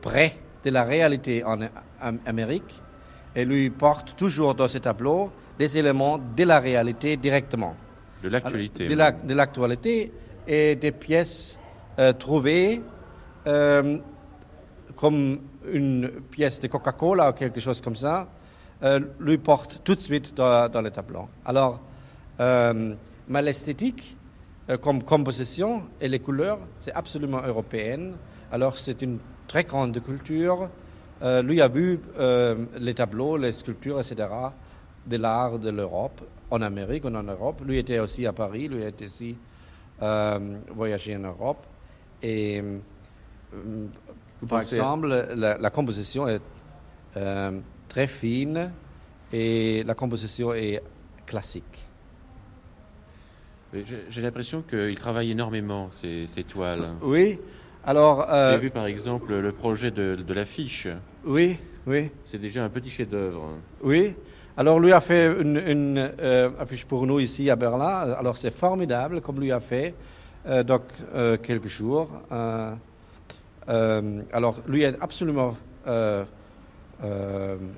près 0.00 0.36
de 0.64 0.70
la 0.70 0.84
réalité 0.84 1.44
en 1.44 1.60
Am- 2.00 2.18
Amérique 2.26 2.82
et 3.34 3.44
lui 3.44 3.70
porte 3.70 4.16
toujours 4.16 4.54
dans 4.54 4.68
ses 4.68 4.80
tableaux 4.80 5.30
des 5.58 5.76
éléments 5.78 6.18
de 6.18 6.44
la 6.44 6.60
réalité 6.60 7.16
directement 7.16 7.74
De 8.22 8.28
l'actualité. 8.28 8.86
de 8.88 8.94
la- 8.94 9.12
de 9.12 9.34
l'actualité 9.34 10.12
et 10.46 10.76
des 10.76 10.92
pièces 10.92 11.58
euh, 11.98 12.12
trouvées 12.12 12.82
euh, 13.46 13.98
comme 14.96 15.38
une 15.72 16.08
pièce 16.30 16.60
de 16.60 16.68
Coca-Cola 16.68 17.30
ou 17.30 17.32
quelque 17.32 17.60
chose 17.60 17.80
comme 17.80 17.96
ça, 17.96 18.28
euh, 18.82 19.00
lui 19.20 19.38
porte 19.38 19.80
tout 19.84 19.94
de 19.94 20.00
suite 20.00 20.34
dans, 20.34 20.68
dans 20.68 20.80
le 20.82 20.90
tableau. 20.90 21.28
Alors, 21.44 21.80
euh, 22.40 22.94
mais 23.28 23.42
l'esthétique, 23.42 24.15
euh, 24.15 24.15
comme 24.80 25.02
composition 25.02 25.82
et 26.00 26.08
les 26.08 26.18
couleurs, 26.18 26.58
c'est 26.80 26.92
absolument 26.92 27.42
européenne. 27.42 28.16
Alors, 28.50 28.78
c'est 28.78 29.00
une 29.02 29.18
très 29.46 29.64
grande 29.64 30.00
culture. 30.02 30.70
Euh, 31.22 31.42
lui 31.42 31.60
a 31.60 31.68
vu 31.68 32.00
euh, 32.18 32.56
les 32.78 32.94
tableaux, 32.94 33.36
les 33.36 33.52
sculptures, 33.52 33.98
etc., 33.98 34.28
de 35.06 35.16
l'art 35.16 35.58
de 35.58 35.70
l'Europe, 35.70 36.20
en 36.50 36.62
Amérique, 36.62 37.04
en 37.04 37.22
Europe. 37.22 37.62
Lui 37.64 37.78
était 37.78 37.98
aussi 37.98 38.26
à 38.26 38.32
Paris, 38.32 38.68
lui 38.68 38.82
était 38.82 39.04
aussi 39.04 39.36
euh, 40.02 40.58
voyagé 40.74 41.16
en 41.16 41.20
Europe. 41.20 41.64
Et 42.22 42.60
euh, 42.60 42.78
Vous 44.40 44.46
par 44.46 44.60
exemple, 44.60 45.08
la, 45.08 45.58
la 45.58 45.70
composition 45.70 46.28
est 46.28 46.42
euh, 47.16 47.58
très 47.88 48.06
fine 48.06 48.72
et 49.32 49.82
la 49.84 49.94
composition 49.94 50.52
est 50.52 50.82
classique. 51.24 51.86
J'ai 54.08 54.20
l'impression 54.22 54.62
qu'il 54.62 54.94
travaille 54.96 55.30
énormément, 55.32 55.88
ces, 55.90 56.26
ces 56.26 56.44
toiles. 56.44 56.88
Oui, 57.02 57.38
alors, 57.84 58.26
euh, 58.30 58.52
J'ai 58.54 58.58
vu 58.58 58.70
par 58.70 58.86
exemple 58.86 59.34
le 59.34 59.52
projet 59.52 59.90
de, 59.90 60.14
de 60.16 60.34
l'affiche. 60.34 60.88
oui, 61.24 61.56
oui, 61.86 62.10
C'est 62.24 62.40
déjà 62.40 62.64
un 62.64 62.68
petit 62.68 62.90
chef-d'œuvre. 62.90 63.48
oui. 63.82 64.14
Alors, 64.58 64.80
lui 64.80 64.90
a 64.90 65.02
fait 65.02 65.26
une, 65.38 65.58
une, 65.66 65.98
euh, 66.18 66.48
affiche 66.58 66.86
pour 66.86 67.06
nous 67.06 67.20
ici 67.20 67.50
à 67.50 67.56
Berlin. 67.56 68.10
Alors, 68.18 68.38
c'est 68.38 68.50
formidable 68.50 69.20
comme 69.20 69.38
lui 69.38 69.52
a 69.52 69.60
fait, 69.60 69.94
euh, 70.46 70.62
donc, 70.62 70.80
euh, 71.14 71.36
quelques 71.36 71.68
jours. 71.68 72.08
Alors, 73.68 74.56
lui 74.66 74.82
est 74.82 74.96
absolument 74.98 75.54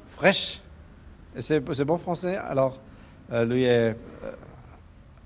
fraîche. 0.06 0.60
C'est 1.40 1.84
bon 1.84 1.98
français 1.98 2.36
Alors, 2.36 2.80
lui 3.32 3.64
est 3.64 3.96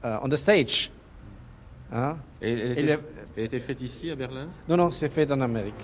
euh, 0.05 0.19
on 0.23 0.29
the 0.29 0.37
stage. 0.37 0.91
Hein? 1.93 2.17
Et 2.41 2.53
elle, 2.53 2.79
Il 2.79 2.91
était, 2.91 2.99
elle 3.37 3.45
était 3.45 3.61
faite 3.61 3.81
ici 3.81 4.11
à 4.11 4.17
Berlin? 4.17 4.49
Non, 4.69 4.77
non, 4.77 4.91
c'est 4.91 5.09
fait 5.09 5.31
en 5.31 5.41
Amérique. 5.41 5.75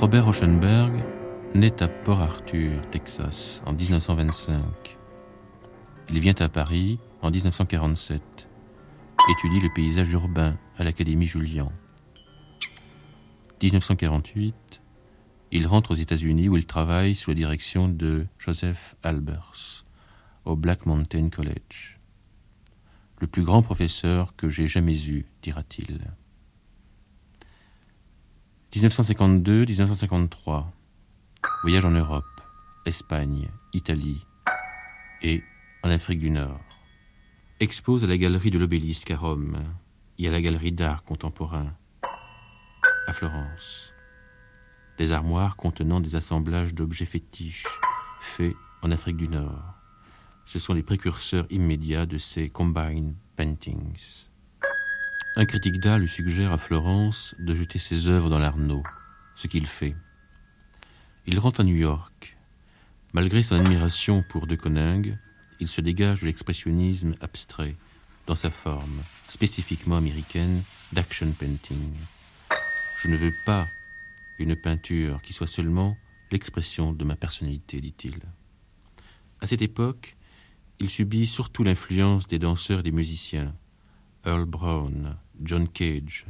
Robert 0.00 0.26
Rauschenberg 0.26 0.92
naît 1.54 1.82
à 1.82 1.88
Port 1.88 2.20
Arthur, 2.20 2.80
Texas, 2.90 3.62
en 3.66 3.72
1925. 3.72 4.60
Il 6.10 6.20
vient 6.20 6.34
à 6.38 6.48
Paris 6.48 6.98
en 7.20 7.30
1947, 7.30 8.22
étudie 9.30 9.60
le 9.60 9.68
paysage 9.74 10.12
urbain 10.12 10.56
à 10.78 10.84
l'Académie 10.84 11.26
Julian. 11.26 11.72
1948, 13.60 14.80
il 15.50 15.66
rentre 15.66 15.90
aux 15.90 15.96
États-Unis 15.96 16.48
où 16.48 16.56
il 16.56 16.66
travaille 16.66 17.16
sous 17.16 17.30
la 17.30 17.34
direction 17.34 17.88
de 17.88 18.26
Joseph 18.38 18.94
Albers 19.02 19.84
au 20.44 20.54
Black 20.54 20.86
Mountain 20.86 21.30
College. 21.30 21.98
Le 23.20 23.26
plus 23.26 23.42
grand 23.42 23.62
professeur 23.62 24.36
que 24.36 24.48
j'ai 24.48 24.68
jamais 24.68 25.08
eu, 25.08 25.26
dira-t-il. 25.42 26.00
1952-1953, 28.72 30.66
voyage 31.62 31.84
en 31.84 31.90
Europe, 31.90 32.24
Espagne, 32.86 33.48
Italie 33.72 34.24
et 35.22 35.42
en 35.82 35.90
Afrique 35.90 36.20
du 36.20 36.30
Nord. 36.30 36.60
Expose 37.58 38.04
à 38.04 38.06
la 38.06 38.16
galerie 38.16 38.52
de 38.52 38.58
l'Obélisque 38.58 39.10
à 39.10 39.16
Rome 39.16 39.64
et 40.18 40.28
à 40.28 40.30
la 40.32 40.40
galerie 40.40 40.72
d'art 40.72 41.02
contemporain 41.02 41.72
à 43.06 43.12
Florence. 43.12 43.92
Des 44.98 45.12
armoires 45.12 45.56
contenant 45.56 46.00
des 46.00 46.16
assemblages 46.16 46.74
d'objets 46.74 47.06
fétiches 47.06 47.66
faits 48.20 48.54
en 48.82 48.90
Afrique 48.90 49.16
du 49.16 49.28
Nord. 49.28 49.74
Ce 50.44 50.58
sont 50.58 50.74
les 50.74 50.82
précurseurs 50.82 51.46
immédiats 51.50 52.06
de 52.06 52.18
ces 52.18 52.48
combine 52.48 53.14
paintings. 53.36 54.26
Un 55.36 55.44
critique 55.44 55.78
d'art 55.78 55.98
lui 55.98 56.08
suggère 56.08 56.52
à 56.52 56.58
Florence 56.58 57.34
de 57.38 57.54
jeter 57.54 57.78
ses 57.78 58.08
œuvres 58.08 58.28
dans 58.28 58.40
l'Arnaud, 58.40 58.82
ce 59.36 59.46
qu'il 59.46 59.66
fait. 59.66 59.94
Il 61.26 61.38
rentre 61.38 61.60
à 61.60 61.64
New 61.64 61.76
York. 61.76 62.36
Malgré 63.12 63.42
son 63.42 63.56
admiration 63.56 64.24
pour 64.28 64.46
De 64.46 64.56
Koning, 64.56 65.16
il 65.60 65.68
se 65.68 65.80
dégage 65.80 66.22
de 66.22 66.26
l'expressionnisme 66.26 67.14
abstrait 67.20 67.76
dans 68.28 68.34
sa 68.34 68.50
forme, 68.50 69.02
spécifiquement 69.26 69.96
américaine, 69.96 70.62
d'action 70.92 71.32
painting. 71.32 71.94
Je 73.02 73.08
ne 73.08 73.16
veux 73.16 73.32
pas 73.46 73.66
une 74.38 74.54
peinture 74.54 75.22
qui 75.22 75.32
soit 75.32 75.46
seulement 75.46 75.96
l'expression 76.30 76.92
de 76.92 77.04
ma 77.04 77.16
personnalité, 77.16 77.80
dit-il. 77.80 78.20
À 79.40 79.46
cette 79.46 79.62
époque, 79.62 80.14
il 80.78 80.90
subit 80.90 81.26
surtout 81.26 81.64
l'influence 81.64 82.26
des 82.26 82.38
danseurs 82.38 82.80
et 82.80 82.82
des 82.82 82.92
musiciens, 82.92 83.54
Earl 84.26 84.44
Brown, 84.44 85.16
John 85.40 85.66
Cage, 85.66 86.26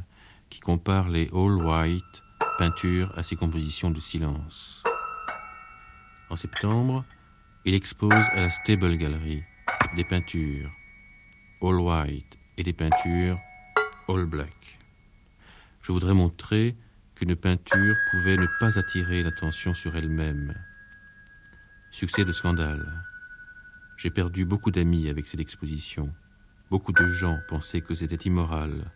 qui 0.49 0.61
compare 0.61 1.09
les 1.09 1.27
All 1.33 1.61
White 1.61 2.23
peintures 2.57 3.11
à 3.17 3.23
ses 3.23 3.35
compositions 3.35 3.91
de 3.91 3.99
silence. 3.99 4.83
En 6.29 6.37
septembre, 6.37 7.03
il 7.65 7.73
expose 7.73 8.25
à 8.31 8.41
la 8.41 8.49
Stable 8.49 8.95
Gallery 8.95 9.43
des 9.97 10.05
peintures 10.05 10.71
All 11.61 11.75
White 11.75 12.39
et 12.57 12.63
des 12.63 12.71
peintures 12.71 13.37
All 14.07 14.25
Black. 14.25 14.79
Je 15.81 15.91
voudrais 15.91 16.13
montrer 16.13 16.77
qu'une 17.15 17.35
peinture 17.35 17.97
pouvait 18.11 18.37
ne 18.37 18.47
pas 18.61 18.79
attirer 18.79 19.23
l'attention 19.23 19.73
sur 19.73 19.93
elle-même. 19.97 20.55
Succès 21.91 22.23
de 22.23 22.31
scandale. 22.31 23.03
J'ai 23.97 24.09
perdu 24.09 24.45
beaucoup 24.45 24.71
d'amis 24.71 25.09
avec 25.09 25.27
cette 25.27 25.41
exposition. 25.41 26.13
Beaucoup 26.69 26.93
de 26.93 27.11
gens 27.11 27.39
pensaient 27.49 27.81
que 27.81 27.93
c'était 27.93 28.27
immoral. 28.27 28.89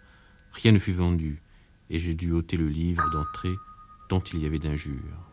Rien 0.53 0.71
ne 0.71 0.79
fut 0.79 0.93
vendu, 0.93 1.41
et 1.89 1.99
j'ai 1.99 2.15
dû 2.15 2.31
ôter 2.31 2.55
le 2.55 2.69
livre 2.69 3.09
d'entrée 3.09 3.55
tant 4.07 4.23
il 4.31 4.41
y 4.41 4.45
avait 4.45 4.59
d'injures. 4.59 5.32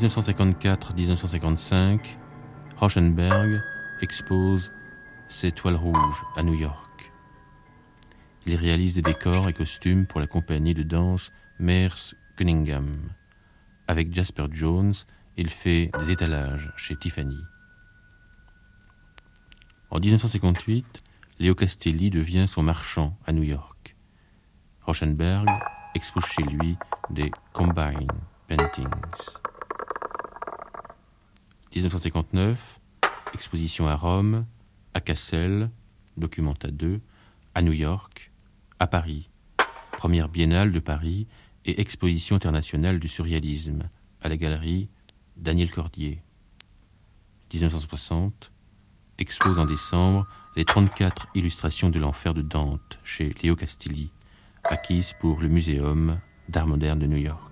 1954-1955, 0.00 2.00
Rauschenberg 2.76 3.62
expose 4.00 4.72
ses 5.28 5.52
toiles 5.52 5.76
rouges 5.76 6.24
à 6.36 6.42
New 6.42 6.54
York. 6.54 7.12
Il 8.46 8.54
réalise 8.54 8.94
des 8.94 9.02
décors 9.02 9.46
et 9.48 9.52
costumes 9.52 10.06
pour 10.06 10.20
la 10.20 10.26
compagnie 10.26 10.72
de 10.72 10.82
danse 10.82 11.30
Mears 11.58 12.14
Cunningham. 12.36 12.90
Avec 13.86 14.14
Jasper 14.14 14.46
Jones, 14.50 14.94
il 15.36 15.50
fait 15.50 15.90
des 16.00 16.12
étalages 16.12 16.72
chez 16.76 16.96
Tiffany. 16.96 17.36
En 19.90 20.00
1958, 20.00 21.02
Léo 21.38 21.54
Castelli 21.54 22.08
devient 22.08 22.48
son 22.48 22.62
marchand 22.62 23.18
à 23.26 23.32
New 23.32 23.42
York. 23.42 23.96
Rauschenberg 24.80 25.46
expose 25.94 26.24
chez 26.24 26.44
lui 26.44 26.78
des 27.10 27.30
Combine 27.52 28.08
Paintings. 28.48 28.88
1959, 31.74 32.80
exposition 33.32 33.86
à 33.86 33.94
Rome, 33.94 34.44
à 34.92 35.00
Cassel, 35.00 35.70
Documenta 36.16 36.68
2, 36.68 37.00
à 37.54 37.62
New 37.62 37.72
York, 37.72 38.32
à 38.80 38.88
Paris, 38.88 39.30
première 39.92 40.28
biennale 40.28 40.72
de 40.72 40.80
Paris 40.80 41.28
et 41.64 41.80
exposition 41.80 42.34
internationale 42.34 42.98
du 42.98 43.06
surréalisme 43.06 43.88
à 44.20 44.28
la 44.28 44.36
galerie 44.36 44.88
Daniel 45.36 45.70
Cordier. 45.70 46.22
1960, 47.52 48.50
expose 49.18 49.58
en 49.58 49.64
décembre 49.66 50.26
les 50.56 50.64
34 50.64 51.28
illustrations 51.34 51.90
de 51.90 52.00
l'enfer 52.00 52.34
de 52.34 52.42
Dante 52.42 52.98
chez 53.04 53.34
Léo 53.42 53.54
Castilli, 53.54 54.10
acquises 54.64 55.12
pour 55.20 55.40
le 55.40 55.48
Muséum 55.48 56.18
d'art 56.48 56.66
moderne 56.66 56.98
de 56.98 57.06
New 57.06 57.18
York. 57.18 57.49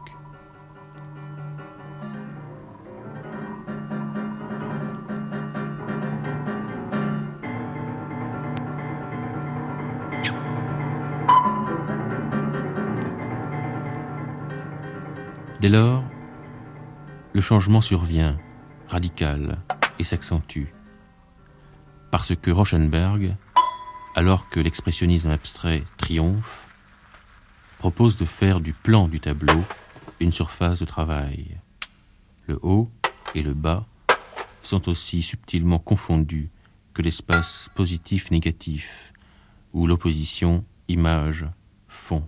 Dès 15.69 15.77
lors, 15.77 16.03
le 17.35 17.43
changement 17.43 17.83
survient, 17.83 18.39
radical, 18.87 19.59
et 19.99 20.05
s'accentue. 20.05 20.69
Parce 22.11 22.35
que 22.35 22.51
Rauschenberg, 22.51 23.37
alors 24.15 24.49
que 24.49 24.61
l'expressionnisme 24.61 25.29
abstrait 25.29 25.85
triomphe, 25.99 26.67
propose 27.77 28.17
de 28.17 28.25
faire 28.25 28.61
du 28.61 28.73
plan 28.73 29.09
du 29.09 29.21
tableau 29.21 29.63
une 30.21 30.33
surface 30.33 30.81
de 30.81 30.87
travail. 30.87 31.61
Le 32.47 32.59
haut 32.63 32.89
et 33.35 33.43
le 33.43 33.53
bas 33.53 33.85
sont 34.63 34.89
aussi 34.89 35.23
subtilement 35.23 35.79
confondus 35.79 36.49
que 36.95 37.03
l'espace 37.03 37.69
positif-négatif, 37.75 39.13
ou 39.75 39.87
l'opposition 39.87 40.65
image-fond. 40.89 42.27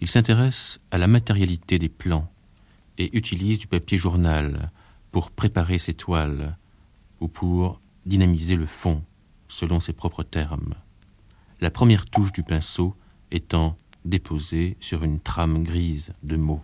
Il 0.00 0.08
s'intéresse 0.08 0.80
à 0.90 0.98
la 0.98 1.06
matérialité 1.06 1.78
des 1.78 1.88
plans 1.88 2.30
et 2.98 3.16
utilise 3.16 3.58
du 3.58 3.66
papier 3.66 3.98
journal 3.98 4.70
pour 5.10 5.30
préparer 5.30 5.78
ses 5.78 5.94
toiles 5.94 6.56
ou 7.20 7.28
pour 7.28 7.80
dynamiser 8.04 8.56
le 8.56 8.66
fond, 8.66 9.02
selon 9.48 9.80
ses 9.80 9.92
propres 9.92 10.22
termes. 10.22 10.74
La 11.60 11.70
première 11.70 12.06
touche 12.06 12.32
du 12.32 12.42
pinceau 12.42 12.94
étant 13.30 13.76
déposée 14.04 14.76
sur 14.80 15.02
une 15.02 15.20
trame 15.20 15.62
grise 15.64 16.12
de 16.22 16.36
mots. 16.36 16.62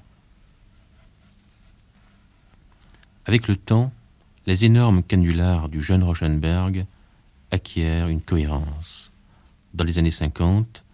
Avec 3.24 3.48
le 3.48 3.56
temps, 3.56 3.92
les 4.46 4.64
énormes 4.64 5.02
canulars 5.02 5.68
du 5.68 5.80
jeune 5.80 6.02
Rauschenberg 6.02 6.86
acquièrent 7.50 8.08
une 8.08 8.20
cohérence. 8.20 9.12
Dans 9.74 9.84
les 9.84 9.98
années 9.98 10.10
50, 10.10 10.84
il 10.86 10.91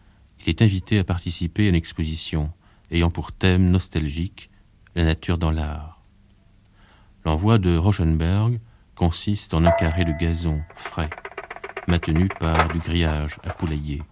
est 0.49 0.63
invité 0.63 0.99
à 0.99 1.05
participer 1.05 1.67
à 1.67 1.69
une 1.69 1.75
exposition 1.75 2.51
ayant 2.91 3.11
pour 3.11 3.33
thème 3.33 3.71
nostalgique 3.71 4.51
la 4.95 5.05
nature 5.05 5.37
dans 5.37 5.51
l'art. 5.51 6.01
L'envoi 7.27 7.59
de 7.59 7.77
Rauschenberg 7.77 8.59
consiste 8.95 9.53
en 9.53 9.65
un 9.67 9.71
carré 9.73 10.07
de 10.07 10.13
gazon 10.19 10.61
frais, 10.75 11.11
maintenu 11.87 12.29
par 12.41 12.69
du 12.69 12.79
grillage 12.79 13.37
à 13.45 13.51
poulailler, 13.51 14.03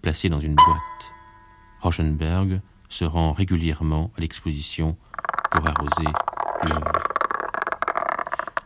placé 0.00 0.28
dans 0.28 0.38
une 0.38 0.54
boîte. 0.54 0.78
Rauschenberg 1.80 2.60
se 2.88 3.04
rend 3.04 3.32
régulièrement 3.32 4.12
à 4.16 4.20
l'exposition 4.20 4.96
pour 5.50 5.66
arroser 5.66 6.08
l'œuvre. 6.68 7.02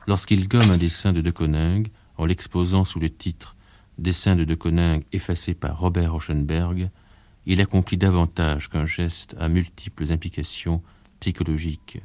Lorsqu'il 0.07 0.47
gomme 0.47 0.71
un 0.71 0.77
dessin 0.77 1.13
de 1.13 1.23
De 1.23 1.31
Koning 1.31 1.89
en 2.19 2.27
l'exposant 2.27 2.85
sous 2.85 3.01
le 3.01 3.09
titre 3.09 3.57
dessin 3.97 4.37
de 4.37 4.45
De 4.45 4.55
Koning 4.55 5.05
effacé 5.13 5.55
par 5.55 5.79
Robert 5.79 6.13
Rauschenberg, 6.13 6.91
il 7.49 7.63
accomplit 7.63 7.97
davantage 7.97 8.69
qu'un 8.69 8.85
geste 8.85 9.35
à 9.41 9.49
multiples 9.49 10.13
implications 10.13 10.83
psychologiques. 11.19 11.99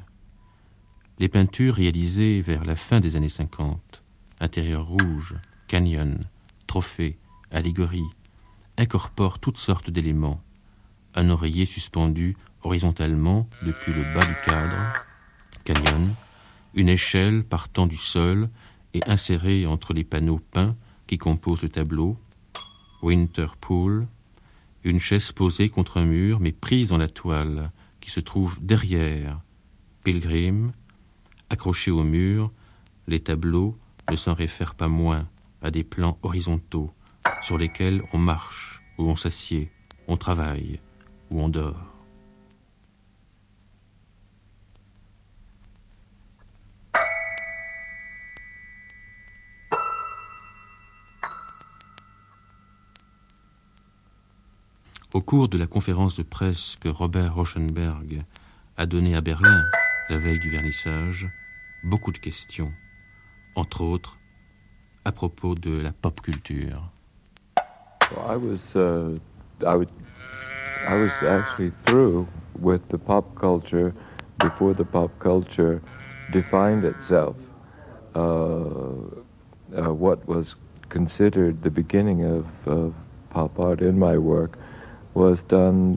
Les 1.18 1.28
peintures 1.28 1.74
réalisées 1.74 2.40
vers 2.40 2.64
la 2.64 2.76
fin 2.76 2.98
des 2.98 3.14
années 3.14 3.28
50, 3.28 4.02
intérieur 4.40 4.86
rouge, 4.86 5.36
canyon, 5.68 6.18
trophée, 6.66 7.18
allégorie, 7.50 8.08
incorporent 8.78 9.38
toutes 9.38 9.58
sortes 9.58 9.90
d'éléments. 9.90 10.42
Un 11.14 11.28
oreiller 11.28 11.66
suspendu 11.66 12.38
horizontalement 12.62 13.46
depuis 13.66 13.92
le 13.92 14.02
bas 14.14 14.24
du 14.24 14.34
cadre, 14.46 15.04
canyon, 15.64 16.14
une 16.72 16.88
échelle 16.88 17.44
partant 17.44 17.86
du 17.86 17.98
sol 17.98 18.48
et 18.94 19.02
insérée 19.06 19.66
entre 19.66 19.92
les 19.92 20.04
panneaux 20.04 20.40
peints 20.52 20.74
qui 21.06 21.18
composent 21.18 21.62
le 21.62 21.68
tableau, 21.68 22.16
Winter 23.02 23.48
Pool, 23.60 24.06
une 24.84 25.00
chaise 25.00 25.32
posée 25.32 25.68
contre 25.68 25.98
un 25.98 26.04
mur 26.04 26.40
mais 26.40 26.52
prise 26.52 26.88
dans 26.88 26.98
la 26.98 27.08
toile 27.08 27.72
qui 28.00 28.10
se 28.10 28.20
trouve 28.20 28.58
derrière, 28.60 29.40
Pilgrim, 30.04 30.72
accroché 31.48 31.90
au 31.90 32.02
mur, 32.02 32.52
les 33.06 33.20
tableaux 33.20 33.78
ne 34.10 34.16
s'en 34.16 34.34
réfèrent 34.34 34.74
pas 34.74 34.88
moins 34.88 35.26
à 35.62 35.70
des 35.70 35.84
plans 35.84 36.18
horizontaux 36.22 36.92
sur 37.42 37.56
lesquels 37.56 38.02
on 38.12 38.18
marche, 38.18 38.82
ou 38.98 39.04
on 39.04 39.16
s'assied, 39.16 39.70
on 40.08 40.18
travaille, 40.18 40.80
ou 41.30 41.40
on 41.40 41.48
dort. 41.48 41.93
Au 55.14 55.20
cours 55.20 55.46
de 55.48 55.56
la 55.56 55.68
conférence 55.68 56.16
de 56.16 56.24
presse 56.24 56.74
que 56.80 56.88
Robert 56.88 57.36
Rauschenberg 57.36 58.24
a 58.76 58.84
donnée 58.84 59.14
à 59.14 59.20
Berlin 59.20 59.62
la 60.10 60.18
veille 60.18 60.40
du 60.40 60.50
vernissage, 60.50 61.30
beaucoup 61.84 62.10
de 62.10 62.18
questions, 62.18 62.72
entre 63.54 63.82
autres 63.82 64.18
à 65.04 65.12
propos 65.12 65.54
de 65.54 65.80
la 65.80 65.92
pop 65.92 66.20
culture. 66.20 66.90
I 68.28 68.34
was, 68.34 68.74
uh, 68.74 69.16
I, 69.64 69.76
would, 69.76 69.88
I 70.88 70.96
was 70.96 71.12
actually 71.22 71.70
through 71.86 72.26
with 72.58 72.80
the 72.88 72.98
pop 72.98 73.36
culture 73.36 73.94
before 74.40 74.74
the 74.74 74.84
pop 74.84 75.12
culture 75.20 75.80
defined 76.32 76.84
itself. 76.84 77.36
Uh, 78.16 78.64
uh, 79.78 79.94
what 79.94 80.26
was 80.26 80.56
considered 80.88 81.62
the 81.62 81.70
beginning 81.70 82.24
of, 82.24 82.46
of 82.66 82.92
pop 83.30 83.60
art 83.60 83.80
in 83.80 83.96
my 83.96 84.18
work 84.18 84.58
was 85.14 85.42
done 85.48 85.96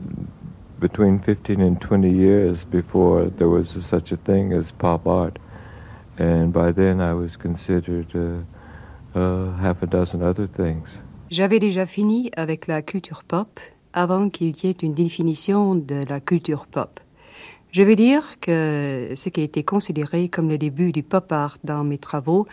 between 0.80 1.18
15 1.18 1.60
and 1.60 1.80
20 1.80 2.10
years 2.10 2.64
before 2.64 3.30
there 3.36 3.48
was 3.48 3.76
such 3.80 4.12
a 4.12 4.16
thing 4.16 4.52
as 4.52 4.70
pop 4.72 5.06
art. 5.06 5.38
And 6.18 6.52
by 6.52 6.72
then 6.72 7.00
I 7.00 7.14
was 7.14 7.36
considered 7.36 8.08
uh, 8.14 9.18
uh, 9.18 9.56
half 9.56 9.82
a 9.82 9.86
dozen 9.86 10.22
other 10.22 10.46
things. 10.46 11.00
J'avais 11.30 11.58
déjà 11.58 11.86
fini 11.86 12.30
avec 12.36 12.66
la 12.66 12.82
culture 12.82 13.22
pop 13.22 13.60
avant 13.92 14.28
qu'il 14.28 14.56
y 14.56 14.66
ait 14.68 14.76
une 14.82 14.94
définition 14.94 15.74
de 15.74 16.00
la 16.08 16.20
culture 16.20 16.66
pop. 16.66 17.00
Je 17.70 17.82
veux 17.82 17.96
dire 17.96 18.40
que 18.40 19.12
ce 19.14 19.28
qui 19.28 19.42
a 19.42 19.44
été 19.44 19.62
considéré 19.62 20.28
comme 20.28 20.48
le 20.48 20.56
début 20.56 20.90
du 20.90 21.02
pop 21.02 21.30
art 21.32 21.58
dans 21.64 21.84
mes 21.84 21.98
travaux 21.98 22.46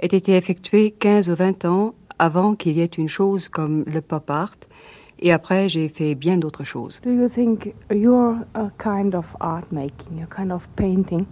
a 0.00 0.06
été 0.06 0.36
effectué 0.36 0.92
15 0.92 1.30
ou 1.30 1.34
20 1.34 1.64
ans 1.64 1.94
avant 2.18 2.54
qu'il 2.54 2.78
y 2.78 2.80
ait 2.80 2.84
une 2.84 3.08
chose 3.08 3.48
comme 3.48 3.84
le 3.86 4.00
pop 4.00 4.30
art, 4.30 4.56
et 5.18 5.32
après, 5.32 5.68
j'ai 5.68 5.88
fait 5.88 6.14
bien 6.14 6.38
d'autres 6.38 6.64
choses. 6.64 7.00
Do 7.02 7.10
you 7.10 7.28
think 7.28 7.74
your 7.90 8.36
uh, 8.56 8.68
kind 8.78 9.14
of 9.14 9.26
art 9.40 9.70
making, 9.70 10.18
your 10.18 10.28
kind 10.28 10.50
of 10.50 10.68
painting, 10.76 11.26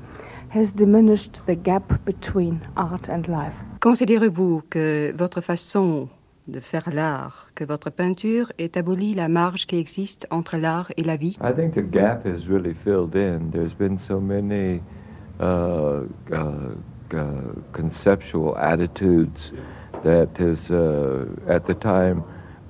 has 0.55 0.73
diminished 0.75 1.41
the 1.47 1.55
gap 1.55 2.05
between 2.05 2.61
art 2.77 3.09
and 3.09 3.27
life? 3.29 3.55
Considérez-vous 3.81 4.63
que 4.71 5.13
votre 5.17 5.41
façon 5.41 6.09
de 6.49 6.61
faire 6.61 6.91
l'art, 6.93 7.49
que 7.55 7.65
votre 7.65 7.91
peinture 7.91 8.53
ait 8.59 8.77
aboli 8.77 9.15
la 9.15 9.29
marge 9.29 9.67
qui 9.67 9.77
existe 9.77 10.27
entre 10.31 10.57
l'art 10.57 10.91
et 10.97 11.03
la 11.03 11.17
vie? 11.17 11.39
I 11.43 11.53
think 11.53 11.75
the 11.75 11.89
gap 11.89 12.27
has 12.27 12.47
really 12.49 12.75
filled 12.75 13.15
in. 13.15 13.51
There's 13.51 13.75
been 13.75 13.99
so 13.99 14.21
many 14.21 14.81
uh, 15.41 16.03
uh, 16.31 16.75
uh, 17.13 17.25
conceptual 17.73 18.57
attitudes 18.57 19.53
that 20.03 20.29
has, 20.39 20.71
uh, 20.71 21.27
at 21.49 21.67
the 21.67 21.75
time, 21.75 22.23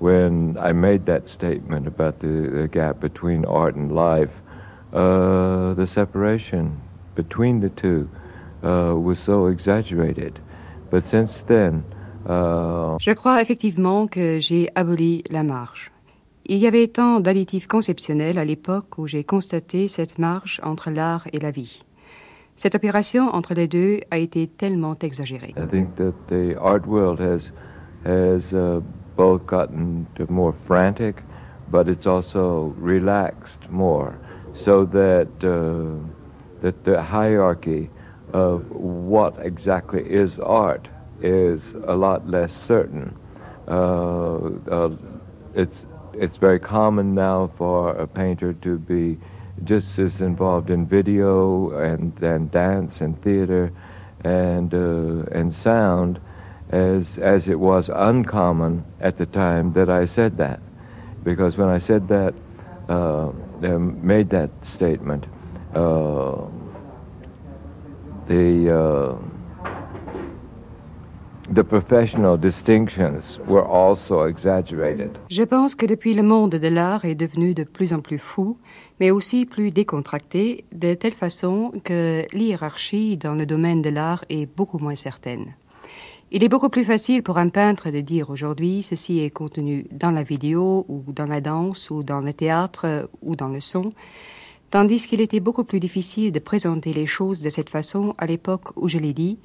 when 0.02 0.58
I 0.58 0.72
made 0.72 1.06
that 1.06 1.28
statement 1.28 1.86
about 1.86 2.18
the, 2.18 2.50
the 2.50 2.68
gap 2.68 2.98
between 3.00 3.44
art 3.44 3.76
and 3.76 3.92
life, 3.92 4.34
uh, 4.92 5.74
the 5.74 5.86
separation 5.86 6.80
between 7.14 7.60
the 7.60 7.70
two 7.70 8.08
uh, 8.64 8.94
was 8.98 9.20
so 9.20 9.46
exaggerated. 9.46 10.40
But 10.90 11.04
since 11.04 11.44
then, 11.46 11.84
uh, 12.26 12.98
Je 12.98 13.12
crois 13.12 13.40
effectivement 13.40 14.08
que 14.08 14.40
j'ai 14.40 14.68
aboli 14.74 15.22
la 15.30 15.44
marge. 15.44 15.92
Il 16.46 16.58
y 16.58 16.66
avait 16.66 16.88
tant 16.88 17.20
d'additifs 17.20 17.68
conceptionnels 17.68 18.38
à 18.38 18.44
l'époque 18.44 18.98
où 18.98 19.06
j'ai 19.06 19.22
constaté 19.22 19.86
cette 19.86 20.18
marge 20.18 20.60
entre 20.64 20.90
l'art 20.90 21.28
et 21.32 21.38
la 21.38 21.52
vie. 21.52 21.84
Cette 22.56 22.74
opération 22.74 23.28
entre 23.32 23.54
les 23.54 23.68
deux 23.68 24.00
a 24.10 24.18
été 24.18 24.48
tellement 24.48 24.96
exagérée. 25.00 25.54
I 25.56 25.66
think 25.70 25.94
that 25.94 26.12
the 26.28 26.56
art 26.60 26.86
world 26.86 27.20
has 27.20 27.52
has 28.04 28.52
uh, 28.52 28.80
both 29.16 29.46
gotten 29.46 30.06
more 30.28 30.52
frantic, 30.52 31.22
but 31.70 31.88
it's 31.88 32.06
also 32.06 32.74
relaxed 32.78 33.68
more, 33.70 34.18
so 34.52 34.84
that 34.86 35.28
uh, 35.44 35.96
that 36.60 36.84
the 36.84 37.02
hierarchy 37.02 37.90
of 38.32 38.70
what 38.70 39.34
exactly 39.40 40.02
is 40.02 40.38
art 40.38 40.88
is 41.20 41.74
a 41.86 41.94
lot 41.94 42.28
less 42.28 42.52
certain. 42.54 43.16
Uh, 43.68 44.36
uh, 44.70 44.90
it's 45.54 45.86
it's 46.12 46.36
very 46.36 46.58
common 46.60 47.14
now 47.14 47.50
for 47.56 47.90
a 47.90 48.06
painter 48.06 48.52
to 48.52 48.78
be 48.78 49.18
just 49.64 49.98
as 49.98 50.20
involved 50.20 50.70
in 50.70 50.86
video 50.86 51.70
and, 51.78 52.20
and 52.22 52.50
dance 52.50 53.00
and 53.00 53.20
theater 53.22 53.72
and 54.24 54.74
uh, 54.74 55.24
and 55.32 55.54
sound 55.54 56.20
as, 56.72 57.18
as 57.18 57.46
it 57.46 57.60
was 57.60 57.90
uncommon 57.94 58.84
at 59.00 59.16
the 59.16 59.26
time 59.26 59.72
that 59.74 59.88
I 59.88 60.06
said 60.06 60.36
that. 60.38 60.60
Because 61.22 61.56
when 61.56 61.68
I 61.68 61.78
said 61.78 62.08
that, 62.08 62.34
uh, 62.88 63.30
made 64.02 64.30
that 64.30 64.50
statement, 64.62 65.24
uh, 65.74 66.34
the, 68.26 68.70
uh, 68.70 69.14
the 71.52 71.62
professional 71.62 72.36
distinctions 72.36 73.38
were 73.46 73.64
also 73.64 74.24
exaggerated. 74.24 75.10
Je 75.28 75.44
pense 75.44 75.74
que 75.74 75.86
depuis 75.86 76.14
le 76.14 76.22
monde 76.22 76.56
de 76.56 76.68
l'art 76.68 77.04
est 77.04 77.14
devenu 77.14 77.54
de 77.54 77.64
plus 77.64 77.92
en 77.92 78.00
plus 78.00 78.18
fou, 78.18 78.58
mais 78.98 79.10
aussi 79.10 79.46
plus 79.46 79.70
décontracté, 79.70 80.64
de 80.72 80.94
telle 80.94 81.12
façon 81.12 81.72
que 81.84 82.22
l'hierarchie 82.32 83.16
dans 83.16 83.34
le 83.34 83.46
domaine 83.46 83.82
de 83.82 83.90
l'art 83.90 84.24
est 84.28 84.46
beaucoup 84.46 84.78
moins 84.78 84.96
certaine. 84.96 85.54
Il 86.34 86.42
est 86.42 86.48
beaucoup 86.48 86.70
plus 86.70 86.84
facile 86.84 87.22
pour 87.22 87.36
un 87.36 87.50
peintre 87.50 87.90
de 87.90 88.00
dire 88.00 88.30
aujourd'hui 88.30 88.82
ceci 88.82 89.20
est 89.20 89.28
contenu 89.28 89.86
dans 89.92 90.10
la 90.10 90.22
vidéo 90.22 90.86
ou 90.88 91.04
dans 91.12 91.26
la 91.26 91.42
danse 91.42 91.90
ou 91.90 92.02
dans 92.02 92.22
le 92.22 92.32
théâtre 92.32 93.06
ou 93.20 93.36
dans 93.36 93.48
le 93.48 93.60
son, 93.60 93.92
tandis 94.70 95.06
qu'il 95.06 95.20
était 95.20 95.40
beaucoup 95.40 95.64
plus 95.64 95.78
difficile 95.78 96.32
de 96.32 96.38
présenter 96.38 96.94
les 96.94 97.04
choses 97.04 97.42
de 97.42 97.50
cette 97.50 97.68
façon 97.68 98.14
à 98.16 98.24
l'époque 98.24 98.70
où 98.76 98.88
je 98.88 98.96
l'ai 98.96 99.12
dit, 99.12 99.40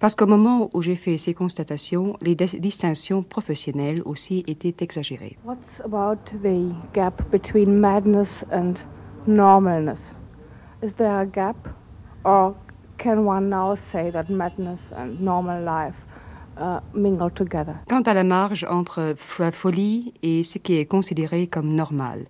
parce 0.00 0.16
qu'au 0.16 0.26
moment 0.26 0.68
où 0.74 0.82
j'ai 0.82 0.96
fait 0.96 1.16
ces 1.16 1.32
constatations, 1.32 2.16
les 2.20 2.34
distinctions 2.34 3.22
professionnelles 3.22 4.02
aussi 4.04 4.42
étaient 4.48 4.84
exagérées. 4.84 5.38
What's 5.44 5.80
about 5.84 6.18
the 6.42 6.74
gap 6.92 7.22
between 7.30 7.78
madness 7.78 8.44
and 8.50 8.74
normalness? 9.28 10.16
Is 10.82 10.94
there 10.94 11.20
a 11.20 11.24
gap 11.24 11.68
or 12.24 12.56
can 12.98 13.24
one 13.24 13.48
now 13.48 13.76
say 13.76 14.10
that 14.10 14.24
madness 14.28 14.92
and 14.96 15.20
normal 15.20 15.62
life 15.62 15.94
Uh, 16.58 16.80
mingle 16.94 17.30
together. 17.30 17.74
Quant 17.86 18.00
à 18.00 18.14
la 18.14 18.24
marge 18.24 18.64
entre 18.70 19.14
la 19.38 19.52
folie 19.52 20.14
et 20.22 20.42
ce 20.42 20.56
qui 20.56 20.78
est 20.78 20.86
considéré 20.86 21.48
comme 21.48 21.74
normal, 21.74 22.28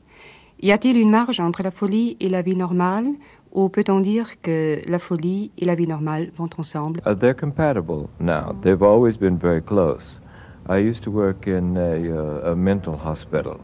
y 0.60 0.72
a-t-il 0.72 0.96
une 0.96 1.10
marge 1.10 1.38
entre 1.38 1.62
la 1.62 1.70
folie 1.70 2.16
et 2.18 2.28
la 2.28 2.42
vie 2.42 2.56
normale 2.56 3.06
ou 3.52 3.68
peut-on 3.68 4.00
dire 4.00 4.40
que 4.42 4.78
la 4.88 4.98
folie 4.98 5.52
et 5.58 5.64
la 5.64 5.76
vie 5.76 5.86
normale 5.86 6.32
vont 6.36 6.50
ensemble? 6.58 7.00
Uh, 7.06 7.14
They're 7.14 7.38
compatible 7.38 8.08
now. 8.18 8.52
They've 8.62 8.82
always 8.82 9.16
been 9.16 9.38
very 9.38 9.62
close. 9.62 10.20
I 10.68 10.78
used 10.78 11.04
to 11.04 11.12
work 11.12 11.46
in 11.46 11.76
a, 11.76 11.94
uh, 12.10 12.52
a 12.52 12.56
mental 12.56 12.96
hospital. 12.96 13.60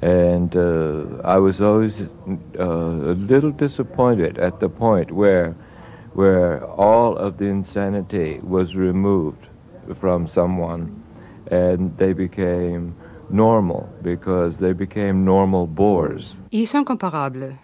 And 0.00 0.54
uh, 0.54 1.20
I 1.24 1.38
was 1.38 1.60
always 1.60 2.00
uh, 2.00 2.62
a 2.62 3.14
little 3.14 3.50
disappointed 3.50 4.38
at 4.38 4.60
the 4.60 4.68
point 4.68 5.10
where, 5.10 5.56
where 6.14 6.64
all 6.64 7.16
of 7.16 7.38
the 7.38 7.46
insanity 7.46 8.38
was 8.44 8.76
removed 8.76 9.47
from 9.94 10.26
someone 10.28 10.88
and 11.50 11.90
they 11.96 12.12
became 12.12 12.92
normal 13.30 13.86
because 14.02 14.58
they 14.58 14.72
became 14.72 15.24
normal 15.24 15.66
bores. 15.66 16.36
Ils 16.52 16.66
sont 16.66 16.84
comparables. 16.84 17.54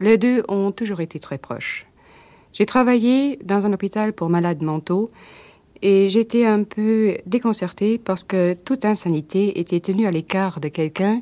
Les 0.00 0.18
deux 0.18 0.42
ont 0.48 0.72
toujours 0.72 1.00
été 1.00 1.18
très 1.18 1.38
proches. 1.38 1.86
J'ai 2.52 2.66
travaillé 2.66 3.38
dans 3.44 3.66
un 3.66 3.72
hôpital 3.72 4.12
pour 4.12 4.30
malades 4.30 4.62
mentaux 4.62 5.10
et 5.82 6.08
j'étais 6.08 6.44
un 6.46 6.64
peu 6.64 7.16
déconcertée 7.26 7.98
parce 7.98 8.24
que 8.24 8.54
toute 8.54 8.84
insanité 8.84 9.60
était 9.60 9.80
tenue 9.80 10.06
à 10.06 10.10
l'écart 10.10 10.60
de 10.60 10.68
quelqu'un 10.68 11.20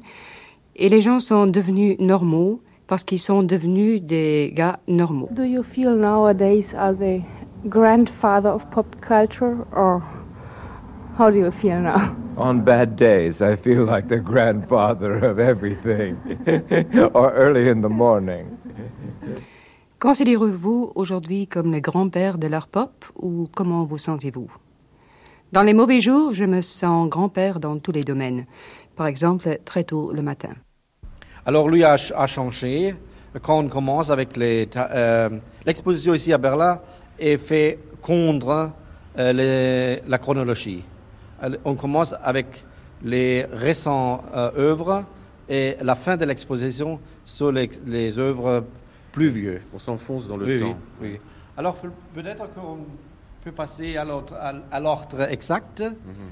et 0.76 0.88
les 0.88 1.00
gens 1.00 1.18
sont 1.18 1.46
devenus 1.46 1.96
normaux 1.98 2.60
parce 2.86 3.02
qu'ils 3.02 3.20
sont 3.20 3.42
devenus 3.42 4.02
des 4.02 4.52
gars 4.54 4.78
normaux. 4.86 5.28
Do 5.32 5.42
you 5.42 5.62
feel 5.62 5.96
nowadays 5.96 6.74
are 6.74 6.94
the 6.94 7.22
grandfather 7.68 8.50
of 8.50 8.64
pop 8.70 8.86
culture 9.00 9.66
or 9.74 10.00
how 11.18 11.30
do 11.30 11.38
you 11.38 11.50
feel 11.50 11.80
now? 11.80 12.14
On 12.36 12.60
bad 12.62 12.96
days, 12.96 13.40
I 13.40 13.56
feel 13.56 13.84
like 13.84 14.08
the 14.08 14.18
grandfather 14.20 15.14
of 15.24 15.38
everything, 15.38 16.16
or 17.14 17.32
early 17.34 17.68
in 17.68 17.80
the 17.80 17.88
morning. 17.88 18.46
Considérez-vous 19.98 20.92
aujourd'hui 20.94 21.46
comme 21.46 21.72
le 21.72 21.80
grand-père 21.80 22.36
de 22.38 22.46
l'art 22.48 22.68
pop 22.68 23.04
ou 23.20 23.46
comment 23.56 23.84
vous 23.84 23.96
sentez-vous 23.98 24.50
Dans 25.52 25.62
les 25.62 25.72
mauvais 25.72 26.00
jours, 26.00 26.34
je 26.34 26.44
me 26.44 26.60
sens 26.60 27.08
grand-père 27.08 27.58
dans 27.60 27.78
tous 27.78 27.92
les 27.92 28.02
domaines. 28.02 28.44
Par 28.94 29.06
exemple, 29.06 29.58
très 29.64 29.84
tôt 29.84 30.12
le 30.12 30.20
matin. 30.22 30.50
Alors 31.46 31.68
lui 31.70 31.82
a, 31.84 31.96
a 32.14 32.26
changé. 32.26 32.94
Quand 33.42 33.58
on 33.60 33.68
commence 33.68 34.10
avec 34.10 34.36
euh, 34.38 35.30
l'exposition 35.64 36.14
ici 36.14 36.32
à 36.32 36.38
Berlin 36.38 36.80
est 37.18 37.36
fait 37.38 37.78
contre 38.02 38.70
euh, 39.18 39.32
les- 39.32 40.02
la 40.08 40.18
chronologie. 40.18 40.84
On 41.64 41.74
commence 41.74 42.14
avec 42.22 42.64
les 43.02 43.44
récentes 43.52 44.22
euh, 44.34 44.50
œuvres 44.56 45.04
et 45.48 45.76
la 45.82 45.94
fin 45.94 46.16
de 46.16 46.24
l'exposition 46.24 46.98
sur 47.24 47.52
les, 47.52 47.68
les 47.86 48.18
œuvres 48.18 48.64
plus 49.12 49.28
vieux. 49.28 49.60
On 49.74 49.78
s'enfonce 49.78 50.26
dans 50.26 50.36
le 50.36 50.46
Oui, 50.46 50.60
temps. 50.60 50.76
oui, 51.00 51.08
oui. 51.12 51.20
Alors 51.56 51.74
pe- 51.76 51.88
peut-être 52.14 52.52
qu'on 52.54 52.78
peut 53.44 53.52
passer 53.52 53.96
à 53.96 54.04
l'ordre, 54.04 55.20
exact. 55.30 55.82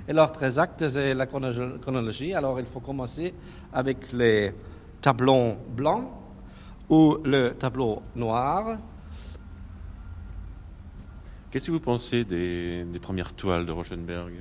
Et 0.09 0.13
l'ordre 0.13 0.43
exact, 0.43 0.89
c'est 0.89 1.15
la 1.15 1.27
chrono- 1.27 1.79
chronologie. 1.81 2.35
Alors 2.35 2.59
il 2.59 2.67
faut 2.67 2.81
commencer 2.81 3.33
avec 3.73 4.13
les 4.13 4.53
tableaux 5.01 5.53
blancs 5.77 6.09
ou 6.89 7.19
le 7.25 7.51
tableau 7.51 8.03
noir. 8.17 8.79
Qu'est-ce 11.51 11.67
que 11.67 11.73
vous 11.73 11.81
pensez 11.81 12.25
des, 12.25 12.85
des 12.85 12.99
premières 12.99 13.33
toiles 13.33 13.65
de 13.65 13.71
Rauschenberg? 13.73 14.33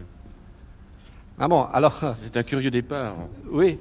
Ah 1.40 1.48
bon, 1.48 1.64
alors 1.74 2.00
C'est 2.16 2.38
un 2.38 2.44
curieux 2.44 2.72
départ. 2.72 3.16
oui. 3.52 3.78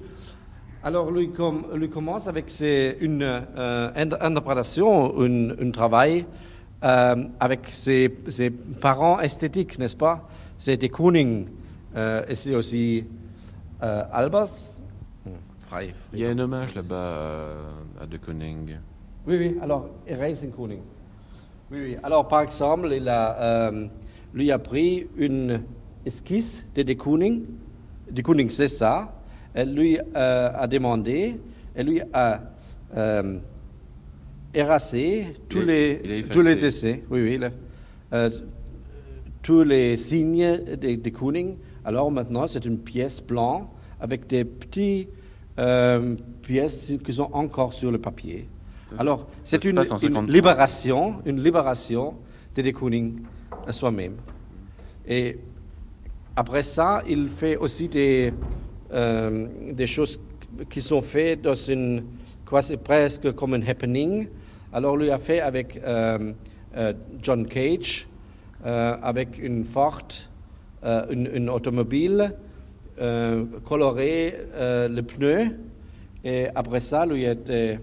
Alors 0.84 1.12
lui, 1.12 1.30
com- 1.30 1.64
lui 1.74 1.88
commence 1.88 2.26
avec 2.26 2.50
ses- 2.50 2.96
une 3.00 3.22
euh, 3.22 3.90
interprétation, 3.94 5.14
un, 5.20 5.70
travail 5.70 6.26
euh, 6.82 7.24
avec 7.38 7.68
ses, 7.68 8.12
ses 8.28 8.50
parents 8.50 9.20
esthétiques, 9.20 9.78
n'est-ce 9.78 9.94
pas? 9.96 10.28
C'est 10.58 10.76
des 10.76 10.88
Kooning 10.88 11.46
euh, 11.94 12.24
et 12.28 12.34
c'est 12.34 12.56
aussi 12.56 13.04
euh, 13.80 14.02
Albers. 14.12 14.48
Il 16.12 16.18
y 16.18 16.26
a 16.26 16.30
un 16.30 16.38
hommage 16.40 16.74
là-bas 16.74 17.14
à, 18.00 18.06
De 18.06 18.16
Koning. 18.16 18.76
Oui, 19.24 19.36
oui, 19.38 19.58
alors, 19.62 19.88
Racing 20.10 20.50
Kooning. 20.50 20.80
Oui, 21.70 21.78
oui. 21.80 21.96
Alors, 22.02 22.26
par 22.26 22.40
exemple, 22.40 22.92
il 22.92 23.08
a, 23.08 23.70
lui 24.34 24.50
a 24.50 24.58
pris 24.58 25.06
une 25.16 25.62
esquisse 26.06 26.64
de 26.74 26.82
De 26.82 26.92
Kooning. 26.94 27.44
De 28.10 28.22
Kooning, 28.22 28.48
c'est 28.48 28.68
ça. 28.68 29.14
Elle 29.54 29.74
lui 29.74 29.98
euh, 30.16 30.50
a 30.54 30.66
demandé, 30.66 31.38
elle 31.74 31.86
lui 31.86 32.00
a 32.12 32.40
euh, 32.96 33.38
érasé 34.54 35.26
tous 35.48 35.58
Il 35.60 35.66
les, 35.66 36.00
il 36.04 36.28
tous 36.28 36.42
les 36.42 36.56
dessins. 36.56 36.96
Oui, 37.10 37.20
oui. 37.22 37.38
le- 37.38 37.50
euh, 38.12 38.30
tous 39.42 39.62
les 39.62 39.96
signes 39.96 40.58
de, 40.80 40.94
de 40.96 41.10
Kooning. 41.10 41.56
Alors 41.84 42.10
maintenant, 42.10 42.46
c'est 42.46 42.64
une 42.64 42.78
pièce 42.78 43.20
blanche 43.20 43.64
avec 44.00 44.26
des 44.26 44.44
petites 44.44 45.08
euh, 45.58 46.16
pièces 46.42 46.94
qui 47.04 47.12
sont 47.12 47.28
encore 47.32 47.72
sur 47.74 47.90
le 47.90 47.98
papier. 47.98 48.48
Alors, 48.98 49.26
c'est 49.42 49.64
une, 49.64 49.74
passe 49.76 49.90
en 49.90 49.96
une 49.96 50.00
53. 50.14 50.32
libération, 50.32 51.14
une 51.24 51.42
libération 51.42 52.14
de 52.54 52.62
de 52.62 52.70
Kooning 52.70 53.20
à 53.66 53.72
soi-même. 53.72 54.14
Et 55.08 55.38
après 56.36 56.62
ça, 56.62 57.02
il 57.08 57.28
fait 57.28 57.56
aussi 57.56 57.88
des, 57.88 58.32
euh, 58.92 59.46
des 59.72 59.86
choses 59.86 60.18
qui 60.70 60.80
sont 60.80 61.02
faites 61.02 61.42
dans 61.42 61.54
une, 61.54 62.04
quasi 62.48 62.76
presque 62.76 63.32
comme 63.32 63.54
un 63.54 63.62
happening. 63.62 64.28
Alors, 64.72 64.96
lui 64.96 65.10
a 65.10 65.18
fait 65.18 65.40
avec 65.40 65.80
euh, 65.84 66.32
euh, 66.76 66.92
John 67.20 67.46
Cage, 67.46 68.06
avec 68.64 69.38
une 69.38 69.64
Ford, 69.64 70.06
une, 71.10 71.50
automobile, 71.50 72.32
coloré 73.64 74.34
euh, 74.54 74.88
le 74.88 75.02
pneu. 75.02 75.58
Et 76.24 76.46
après 76.54 76.78
ça, 76.80 77.04
lui 77.04 77.24
était 77.24 77.80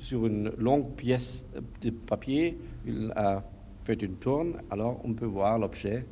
sur 0.00 0.26
une 0.26 0.50
longue 0.58 0.90
pièce 0.96 1.46
de 1.80 1.90
papier, 1.90 2.58
il 2.84 3.12
a 3.14 3.44
fait 3.84 4.02
une 4.02 4.16
tourne, 4.16 4.54
alors 4.70 5.00
on 5.04 5.12
peut 5.12 5.26
voir 5.26 5.58
l'objet 5.58 6.04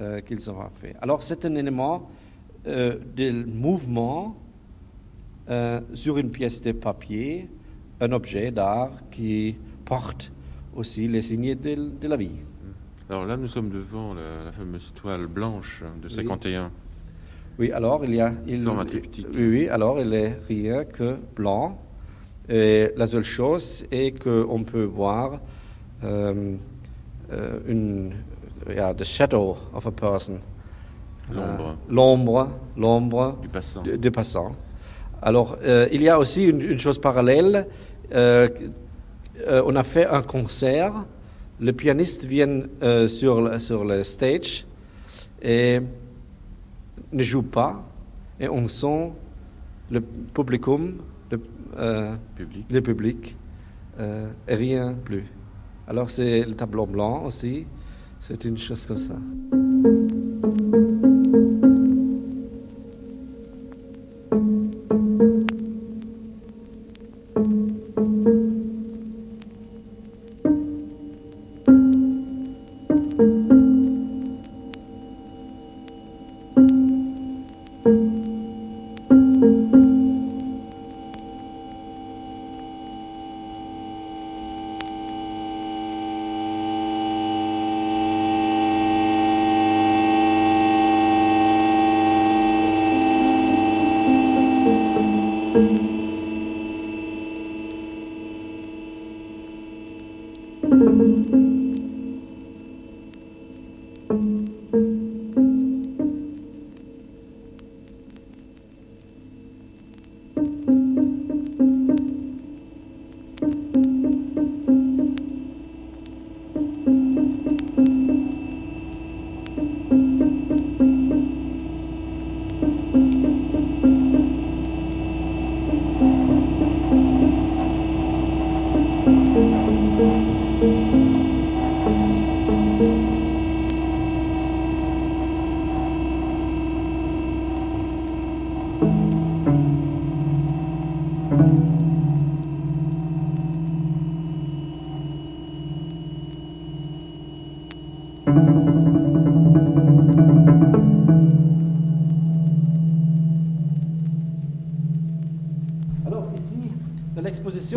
euh, 0.00 0.20
qu'ils 0.20 0.50
ont 0.50 0.56
fait. 0.80 0.94
Alors 1.00 1.22
c'est 1.22 1.44
un 1.44 1.54
élément 1.54 2.10
euh, 2.66 2.96
de 3.16 3.44
mouvement 3.44 4.36
euh, 5.48 5.80
sur 5.94 6.18
une 6.18 6.30
pièce 6.30 6.60
de 6.62 6.72
papier, 6.72 7.48
un 8.00 8.12
objet 8.12 8.50
d'art 8.50 8.92
qui 9.10 9.56
porte 9.84 10.32
aussi 10.74 11.08
les 11.08 11.22
signes 11.22 11.54
de, 11.54 11.90
de 12.00 12.08
la 12.08 12.16
vie. 12.16 12.38
Alors 13.08 13.26
là, 13.26 13.36
nous 13.36 13.48
sommes 13.48 13.70
devant 13.70 14.14
la, 14.14 14.44
la 14.44 14.52
fameuse 14.52 14.92
toile 14.94 15.26
blanche 15.26 15.82
de 16.00 16.08
51. 16.08 16.70
Oui, 17.58 17.72
alors 17.72 18.04
il 18.04 18.14
y 18.14 18.20
a. 18.20 18.32
Il. 18.46 18.66
Oui, 18.66 19.24
oui, 19.34 19.68
alors 19.68 20.00
il 20.00 20.14
est 20.14 20.38
rien 20.48 20.84
que 20.84 21.18
blanc. 21.34 21.78
Et 22.48 22.90
la 22.96 23.06
seule 23.06 23.24
chose 23.24 23.84
est 23.90 24.18
qu'on 24.18 24.64
peut 24.64 24.84
voir 24.84 25.40
euh, 26.04 26.54
euh, 27.32 27.58
une. 27.68 28.12
Yeah, 28.68 28.92
the 28.94 29.04
shadow 29.04 29.56
of 29.72 29.86
a 29.86 29.90
person. 29.90 30.40
L'ombre. 31.32 31.60
Euh, 31.68 31.74
l'ombre, 31.88 32.48
l'ombre 32.76 33.38
Du 33.40 33.48
passant. 33.48 33.82
de, 33.82 33.96
de 33.96 34.08
passant. 34.10 34.54
Alors, 35.22 35.56
euh, 35.62 35.86
il 35.92 36.02
y 36.02 36.08
a 36.08 36.18
aussi 36.18 36.44
une, 36.44 36.60
une 36.60 36.78
chose 36.78 36.98
parallèle. 37.00 37.66
Euh, 38.12 38.48
euh, 39.46 39.62
on 39.64 39.76
a 39.76 39.82
fait 39.82 40.06
un 40.06 40.22
concert. 40.22 40.92
Le 41.60 41.72
pianiste 41.72 42.24
vient 42.26 42.62
euh, 42.82 43.06
sur, 43.08 43.40
le- 43.40 43.58
sur 43.58 43.84
le 43.84 44.02
stage 44.02 44.66
et 45.42 45.80
ne 47.12 47.22
joue 47.22 47.42
pas. 47.42 47.82
Et 48.38 48.48
on 48.48 48.66
sent 48.68 49.12
le 49.90 50.00
publicum, 50.00 50.96
le, 51.30 51.40
euh, 51.76 52.14
Public. 52.36 52.66
le 52.70 52.80
public, 52.80 53.36
euh, 53.98 54.28
et 54.48 54.54
rien 54.54 54.94
plus. 54.94 55.24
Alors, 55.86 56.08
c'est 56.10 56.44
le 56.44 56.54
tableau 56.54 56.86
blanc 56.86 57.24
aussi. 57.24 57.66
C'est 58.20 58.44
une 58.44 58.58
chose 58.58 58.86
comme 58.86 58.98
ça. 58.98 59.16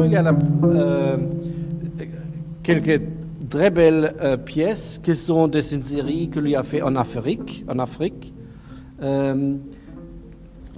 Il 0.02 0.12
y 0.12 0.16
a 0.16 0.22
la, 0.22 0.36
euh, 0.64 1.18
quelques 2.64 3.02
très 3.50 3.70
belles 3.70 4.16
euh, 4.22 4.38
pièces 4.38 5.00
qui 5.04 5.16
sont 5.16 5.48
de 5.48 5.60
une 5.74 5.84
série 5.84 6.30
que 6.30 6.40
lui 6.40 6.56
a 6.56 6.64
fait 6.64 6.82
en 6.82 6.96
Afrique. 6.96 7.64
En 7.68 7.80
Afrique. 7.80 8.34
Euh, 9.02 9.58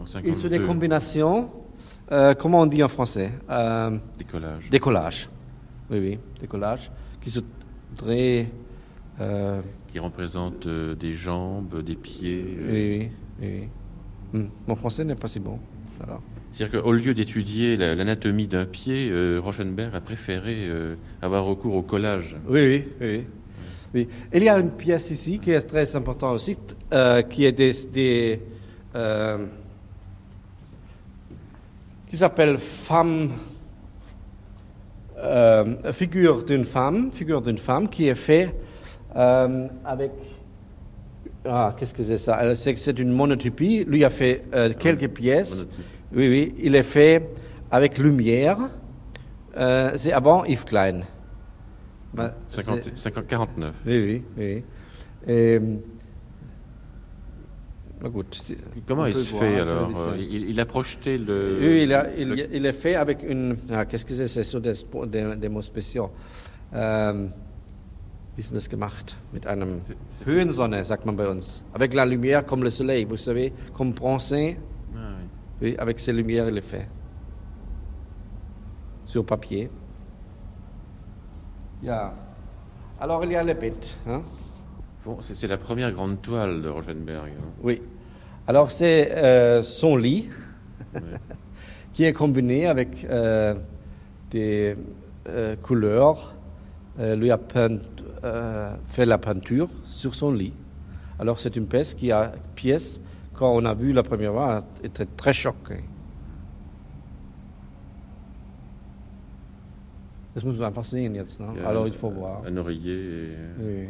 sur 0.05 0.21
des 0.21 0.33
52, 0.57 0.59
combinations, 0.65 1.49
euh, 2.11 2.33
comment 2.33 2.61
on 2.61 2.65
dit 2.65 2.83
en 2.83 2.89
français 2.89 3.31
décollage. 4.17 4.69
Des 4.69 4.79
collages. 4.79 5.29
Oui, 5.89 5.99
oui, 5.99 6.19
des 6.39 6.47
collages 6.47 6.91
qui 7.21 7.29
sont 7.29 7.43
très. 7.95 8.47
qui 9.91 9.99
représente 9.99 10.67
euh, 10.67 10.95
des 10.95 11.13
jambes, 11.13 11.81
des 11.83 11.95
pieds. 11.95 12.57
oui, 12.59 12.71
oui, 12.71 13.09
oui. 13.41 13.47
oui. 14.33 14.39
Hmm, 14.41 14.47
Mon 14.67 14.75
français 14.75 15.05
n'est 15.05 15.15
pas 15.15 15.27
si 15.27 15.39
bon. 15.39 15.59
Alors. 16.03 16.21
C'est-à-dire 16.55 16.81
qu'au 16.81 16.93
lieu 16.93 17.13
d'étudier 17.13 17.75
la- 17.75 17.95
l'anatomie 17.95 18.47
d'un 18.47 18.65
pied, 18.65 19.09
euh, 19.11 19.41
Rauschenberg 19.43 19.93
a 19.93 19.99
préféré 19.99 20.55
euh, 20.69 20.95
avoir 21.21 21.43
recours 21.43 21.75
au 21.75 21.81
collage. 21.81 22.37
Oui, 22.47 22.61
oui, 22.65 22.87
oui. 23.01 23.23
oui. 23.93 24.07
Il 24.33 24.41
y 24.41 24.47
a 24.47 24.57
une 24.57 24.69
pièce 24.71 25.11
ici 25.11 25.39
qui 25.39 25.51
est 25.51 25.59
très 25.63 25.93
importante 25.97 26.33
aussi, 26.35 26.55
euh, 26.93 27.23
qui 27.23 27.43
est 27.43 27.51
des, 27.51 27.73
des, 27.91 28.39
euh, 28.95 29.45
qui 32.09 32.15
s'appelle 32.15 32.57
femme, 32.57 33.31
figure 35.91 36.43
d'une 36.45 36.63
femme, 36.63 37.11
figure 37.11 37.41
d'une 37.41 37.57
femme 37.57 37.89
qui 37.89 38.07
est 38.07 38.15
fait 38.15 38.55
avec 39.13 40.11
ah 41.47 41.75
qu'est-ce 41.77 41.93
que 41.93 42.03
c'est 42.03 42.17
ça? 42.17 42.55
C'est 42.55 42.75
c'est 42.75 42.97
une 42.99 43.11
monotypie. 43.11 43.85
Lui 43.85 44.03
a 44.05 44.09
fait 44.09 44.43
quelques 44.79 45.09
pièces. 45.09 45.67
Oui, 46.15 46.29
oui. 46.29 46.55
Il 46.59 46.75
est 46.75 46.83
fait 46.83 47.29
avec 47.71 47.97
lumière. 47.97 48.57
Euh, 49.57 49.91
c'est 49.95 50.11
avant 50.13 50.43
Yves 50.45 50.65
Klein. 50.65 51.01
Bah, 52.13 52.33
50 52.47 52.79
c'est- 52.83 52.97
50 52.97 53.27
49. 53.27 53.75
oui, 53.85 53.99
oui, 53.99 54.23
oui. 54.37 54.63
Et, 55.27 55.59
bah, 58.01 58.09
Comment 58.87 59.05
il 59.07 59.15
se 59.15 59.29
voir 59.31 59.41
fait 59.43 59.55
la 59.57 59.61
alors 59.63 60.07
euh, 60.07 60.17
il, 60.17 60.49
il 60.49 60.59
a 60.59 60.65
projeté 60.65 61.17
le. 61.17 61.57
Oui, 61.59 61.83
il, 61.83 61.93
a- 61.93 62.07
il, 62.17 62.27
le- 62.29 62.55
il 62.55 62.65
est 62.65 62.73
fait 62.73 62.95
avec 62.95 63.19
une. 63.27 63.57
Ah, 63.71 63.85
Qu'est-ce 63.85 64.05
que 64.05 64.13
c'est 64.13 64.27
C'est 64.27 64.43
sur 64.43 64.61
des, 64.61 64.73
des, 65.07 65.35
des 65.35 65.49
mots 65.49 65.61
spéciaux. 65.61 66.11
Ähm, 66.73 67.31
wie 68.35 68.41
ist 68.41 68.53
das 68.53 68.67
gemacht? 68.69 69.15
Mit 69.33 69.47
einem 69.47 69.81
Höhensonne, 70.25 70.83
sagt 70.83 71.05
man 71.05 71.15
bei 71.15 71.27
uns. 71.29 71.63
Avec 71.73 71.93
la 71.93 72.05
lumière 72.05 72.45
comme 72.45 72.63
le 72.63 72.69
soleil, 72.69 73.05
vous 73.05 73.17
savez, 73.17 73.53
comme 73.73 73.93
bronzé. 73.93 74.57
Oui. 75.61 75.75
Avec 75.77 75.99
ces 75.99 76.11
lumières, 76.11 76.47
il 76.49 76.57
est 76.57 76.61
fait. 76.61 76.87
Sur 79.05 79.25
papier. 79.25 79.69
Ja. 81.83 82.13
Alors, 82.99 83.23
il 83.23 83.31
y 83.31 83.35
a 83.35 83.43
les 83.43 83.53
bêtes. 83.53 83.97
Hein? 84.07 84.21
Bon, 85.05 85.17
c'est 85.21 85.47
la 85.47 85.57
première 85.57 85.91
grande 85.91 86.21
toile 86.21 86.61
de 86.61 86.69
Rauschenberg. 86.69 87.27
hein. 87.29 87.49
Oui. 87.61 87.81
Alors, 88.47 88.71
c'est 88.71 89.11
euh, 89.11 89.63
son 89.63 89.95
lit 89.95 90.29
qui 91.93 92.03
est 92.03 92.13
combiné 92.13 92.67
avec 92.67 93.05
euh, 93.09 93.55
des 94.31 94.75
euh, 95.27 95.55
couleurs. 95.55 96.35
Lui 96.97 97.29
a 97.29 97.37
peint, 97.37 97.77
fait 98.87 99.05
la 99.05 99.17
peinture 99.17 99.67
sur 99.85 100.15
son 100.15 100.31
lit. 100.31 100.53
Alors, 101.19 101.41
c'est 101.41 101.57
une 101.57 101.67
pièce 101.67 101.93
qui 101.93 102.09
a 102.09 102.31
pièce, 102.55 103.01
quand 103.37 103.51
on 103.53 103.65
a 103.65 103.73
vu 103.73 103.91
la 103.93 104.03
première 104.03 104.31
fois, 104.33 104.63
était 104.83 105.05
très 105.05 105.33
choqué. 105.33 105.83
Das 110.33 110.43
muss 110.43 110.57
man 110.57 110.67
einfach 110.67 110.83
sehen 110.83 111.15
jetzt. 111.15 111.39
Ne? 111.39 111.47
Alors, 111.65 111.87
il 111.87 111.93
faut 111.93 112.09
voir. 112.09 112.43
Un 112.45 112.57
oreiller. 112.57 113.31
et- 113.31 113.37
Oui. 113.59 113.87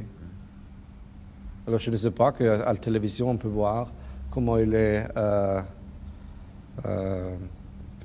Alors, 1.68 1.80
je 1.80 1.90
ne 1.90 1.98
sais 1.98 2.12
pas 2.12 2.32
qu'à 2.32 2.58
la 2.72 2.76
télévision, 2.76 3.32
on 3.32 3.38
peut 3.38 3.48
voir 3.48 3.92
comment 4.30 4.58
il 4.58 4.74
est 4.76 5.08
euh, 5.18 5.62
euh, 6.86 7.36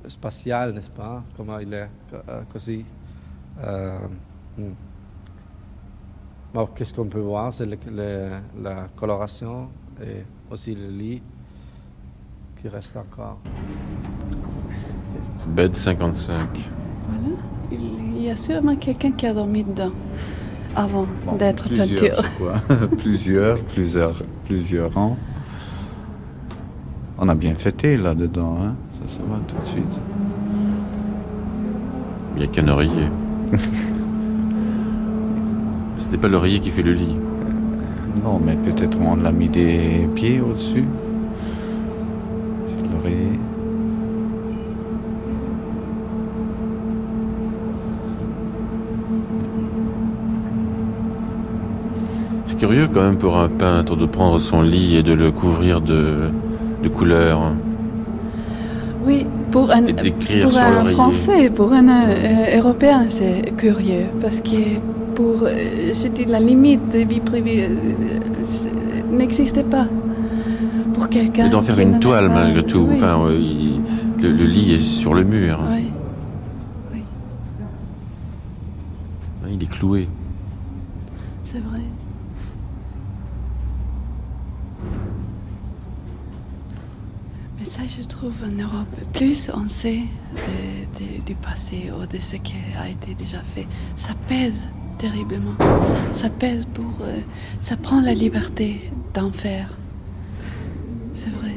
spatial, 0.08 0.72
n'est-ce 0.72 0.90
pas? 0.90 1.22
Comment 1.36 1.58
il 1.58 1.74
est 1.74 1.90
euh, 2.14 2.42
così. 2.50 2.84
Euh, 3.62 3.98
hmm. 4.56 4.72
Bon, 6.54 6.66
Qu'est-ce 6.74 6.94
qu'on 6.94 7.08
peut 7.08 7.20
voir? 7.20 7.52
C'est 7.52 7.66
la 7.66 8.88
coloration 8.96 9.68
et 10.02 10.24
aussi 10.50 10.74
le 10.74 10.88
lit 10.88 11.22
qui 12.60 12.68
reste 12.68 12.96
encore. 12.96 13.38
Bed 15.48 15.76
55. 15.76 16.36
Voilà. 17.08 17.36
Il 17.72 18.22
y 18.22 18.30
a 18.30 18.36
sûrement 18.36 18.76
quelqu'un 18.76 19.12
qui 19.12 19.26
a 19.26 19.32
dormi 19.32 19.64
dedans 19.64 19.92
avant 20.76 21.06
Bon, 21.24 21.36
d'être 21.36 21.68
plusieurs, 21.68 22.22
peinture. 22.22 22.88
plusieurs, 22.98 23.58
plusieurs, 23.64 24.22
plusieurs 24.44 24.96
ans. 24.98 25.16
On 27.18 27.28
a 27.28 27.34
bien 27.34 27.54
fêté 27.54 27.96
là-dedans, 27.96 28.56
hein. 28.62 28.74
ça 29.00 29.06
se 29.06 29.22
voit 29.22 29.40
tout 29.46 29.56
de 29.56 29.64
suite. 29.64 30.00
Il 32.34 32.40
n'y 32.40 32.44
a 32.44 32.48
qu'un 32.48 32.68
oreiller. 32.68 33.08
Ce 35.98 36.08
n'est 36.08 36.18
pas 36.18 36.28
l'oreiller 36.28 36.60
qui 36.60 36.70
fait 36.70 36.82
le 36.82 36.92
lit. 36.92 37.16
Non, 38.22 38.40
mais 38.44 38.54
peut-être 38.56 38.98
on 39.00 39.16
l'a 39.16 39.32
mis 39.32 39.48
des 39.48 40.06
pieds 40.14 40.40
au-dessus. 40.40 40.84
Sur 42.66 42.86
l'oreiller. 42.92 43.38
C'est 52.46 52.58
curieux 52.58 52.88
quand 52.92 53.02
même 53.02 53.16
pour 53.16 53.38
un 53.38 53.48
peintre 53.48 53.96
de 53.96 54.04
prendre 54.04 54.38
son 54.38 54.60
lit 54.60 54.96
et 54.96 55.02
de 55.02 55.14
le 55.14 55.30
couvrir 55.30 55.80
de, 55.80 56.30
de 56.82 56.88
couleurs. 56.88 57.40
Oui, 59.06 59.24
pour 59.50 59.70
un, 59.70 59.82
pour 59.82 60.58
un. 60.58 60.84
Français, 60.84 61.48
pour 61.48 61.72
un 61.72 61.88
euh, 61.88 62.58
Européen, 62.58 63.06
c'est 63.08 63.56
curieux. 63.56 64.04
Parce 64.20 64.40
que 64.40 64.78
pour, 65.20 65.42
euh, 65.42 65.92
je 65.92 66.08
dis, 66.08 66.24
la 66.24 66.40
limite 66.40 66.88
de 66.92 67.00
vie 67.00 67.20
privée 67.20 67.66
euh, 67.68 69.12
n'existait 69.12 69.64
pas. 69.64 69.86
Pour 70.94 71.08
quelqu'un. 71.10 71.46
Et 71.46 71.50
d'en 71.50 71.60
faire 71.62 71.78
une 71.78 71.98
toile 72.00 72.28
pas- 72.28 72.34
malgré 72.34 72.62
tout. 72.62 72.86
Oui, 72.88 72.94
Enfin, 72.96 73.20
euh, 73.26 73.38
il- 73.38 73.80
le, 74.22 74.32
le 74.32 74.44
lit 74.44 74.74
est 74.74 74.78
sur 74.78 75.12
le 75.14 75.24
mur. 75.24 75.58
oui. 75.70 75.84
Hein, 79.42 79.48
Il 79.52 79.62
est 79.62 79.66
cloué. 79.70 80.08
c'est 81.44 81.58
vrai. 81.58 81.80
Mais 87.58 87.66
ça, 87.66 87.82
je 87.86 88.02
trouve, 88.06 88.32
en 88.44 88.62
Europe, 88.62 88.96
plus 89.12 89.50
on 89.54 89.68
sait 89.68 90.00
de- 90.34 90.98
de- 91.18 91.22
du 91.24 91.34
passé 91.34 91.90
ou 91.94 92.06
de 92.06 92.18
ce 92.18 92.36
qui 92.36 92.54
a 92.82 92.88
été 92.88 93.14
déjà 93.14 93.42
fait, 93.42 93.66
ça 93.96 94.14
pèse 94.28 94.68
terriblement. 95.00 95.54
Ça 96.12 96.28
pèse 96.28 96.66
pour... 96.66 96.92
euh, 97.00 97.20
ça 97.58 97.76
prend 97.76 98.02
la 98.02 98.12
liberté 98.12 98.92
d'en 99.14 99.32
faire. 99.32 99.78
C'est 101.14 101.30
vrai. 101.30 101.54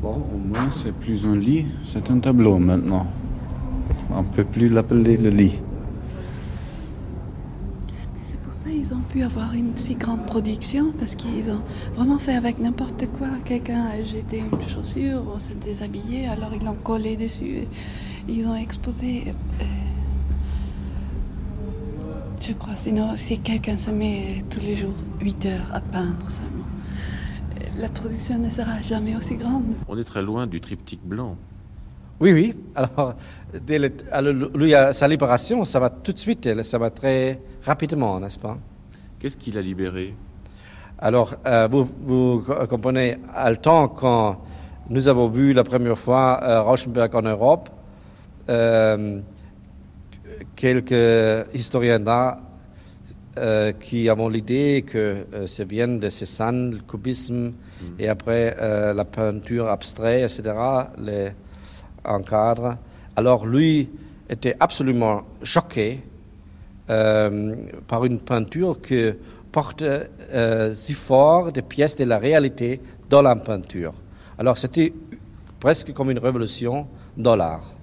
Bon, 0.00 0.22
au 0.34 0.38
moins 0.38 0.70
c'est 0.70 0.92
plus 0.92 1.26
un 1.26 1.36
lit, 1.36 1.66
c'est 1.84 2.10
un 2.10 2.18
tableau 2.18 2.58
maintenant. 2.58 3.06
On 4.10 4.22
ne 4.22 4.28
peut 4.28 4.44
plus 4.44 4.68
l'appeler 4.68 5.16
le 5.16 5.30
lit. 5.30 5.60
C'est 8.22 8.40
ont 8.92 9.00
pu 9.08 9.22
avoir 9.22 9.54
une 9.54 9.76
si 9.76 9.94
grande 9.94 10.24
production, 10.26 10.92
parce 10.98 11.14
qu'ils 11.14 11.50
ont 11.50 11.62
vraiment 11.94 12.18
fait 12.18 12.34
avec 12.34 12.58
n'importe 12.58 13.06
quoi. 13.18 13.28
Quelqu'un 13.44 13.84
a 13.86 14.02
jeté 14.02 14.38
une 14.38 14.68
chaussure, 14.68 15.22
on 15.34 15.38
s'est 15.38 15.54
déshabillé, 15.54 16.26
alors 16.26 16.50
ils 16.54 16.64
l'ont 16.64 16.74
collé 16.82 17.16
dessus. 17.16 17.66
Ils 18.28 18.46
ont 18.46 18.54
exposé. 18.54 19.24
euh, 19.60 19.64
je 22.40 22.52
crois, 22.54 22.74
sinon, 22.76 23.16
si 23.16 23.38
quelqu'un 23.40 23.78
se 23.78 23.90
met 23.90 24.42
tous 24.50 24.60
les 24.60 24.74
jours 24.74 24.94
8 25.20 25.46
heures 25.46 25.70
à 25.72 25.80
peindre 25.80 26.28
seulement, 26.28 26.66
euh, 27.60 27.64
la 27.76 27.88
production 27.88 28.38
ne 28.38 28.48
sera 28.50 28.80
jamais 28.80 29.14
aussi 29.16 29.36
grande. 29.36 29.64
On 29.88 29.96
est 29.96 30.04
très 30.04 30.22
loin 30.22 30.46
du 30.48 30.60
triptyque 30.60 31.04
blanc. 31.04 31.36
Oui, 32.20 32.32
oui. 32.32 32.54
Alors, 32.74 33.14
dès 33.64 33.78
le- 33.78 33.92
alors, 34.10 34.34
lui, 34.56 34.74
à 34.74 34.92
sa 34.92 35.06
libération, 35.08 35.64
ça 35.64 35.78
va 35.80 35.90
tout 35.90 36.12
de 36.12 36.18
suite, 36.18 36.62
ça 36.62 36.78
va 36.78 36.90
très 36.90 37.40
rapidement, 37.64 38.18
n'est-ce 38.20 38.38
pas? 38.38 38.58
Qu'est-ce 39.22 39.36
qu'il 39.36 39.56
a 39.56 39.62
libéré? 39.62 40.14
Alors, 40.98 41.36
euh, 41.46 41.68
vous, 41.70 41.88
vous 42.04 42.42
co- 42.44 42.66
comprenez, 42.66 43.18
à 43.32 43.48
le 43.50 43.56
temps 43.56 43.86
quand 43.86 44.42
nous 44.90 45.06
avons 45.06 45.28
vu 45.28 45.52
la 45.52 45.62
première 45.62 45.96
fois 45.96 46.40
euh, 46.42 46.60
Rauschenberg 46.62 47.14
en 47.14 47.22
Europe, 47.22 47.70
euh, 48.50 49.20
quelques 50.56 51.46
historiens 51.54 52.00
d'art 52.00 52.38
euh, 53.38 53.70
qui 53.70 54.08
avons 54.08 54.28
l'idée 54.28 54.84
que 54.84 55.24
euh, 55.32 55.46
ça 55.46 55.62
vient 55.62 55.86
de 55.86 56.10
Cézanne, 56.10 56.72
le 56.72 56.80
cubisme, 56.80 57.52
et 58.00 58.08
après 58.08 58.56
euh, 58.60 58.92
la 58.92 59.04
peinture 59.04 59.68
abstraite, 59.68 60.24
etc., 60.36 60.52
les 60.98 61.30
encadre. 62.04 62.76
Alors 63.14 63.46
lui 63.46 63.88
était 64.28 64.56
absolument 64.58 65.22
choqué 65.44 66.00
euh, 66.92 67.54
par 67.88 68.04
une 68.04 68.20
peinture 68.20 68.80
qui 68.82 69.10
porte 69.50 69.82
euh, 69.82 70.74
si 70.74 70.92
fort 70.92 71.50
des 71.50 71.62
pièces 71.62 71.96
de 71.96 72.04
la 72.04 72.18
réalité 72.18 72.80
dans 73.08 73.22
la 73.22 73.34
peinture. 73.34 73.94
Alors 74.38 74.58
c'était 74.58 74.92
presque 75.58 75.92
comme 75.94 76.10
une 76.10 76.18
révolution 76.18 76.86
dans 77.16 77.36
l'art. 77.36 77.74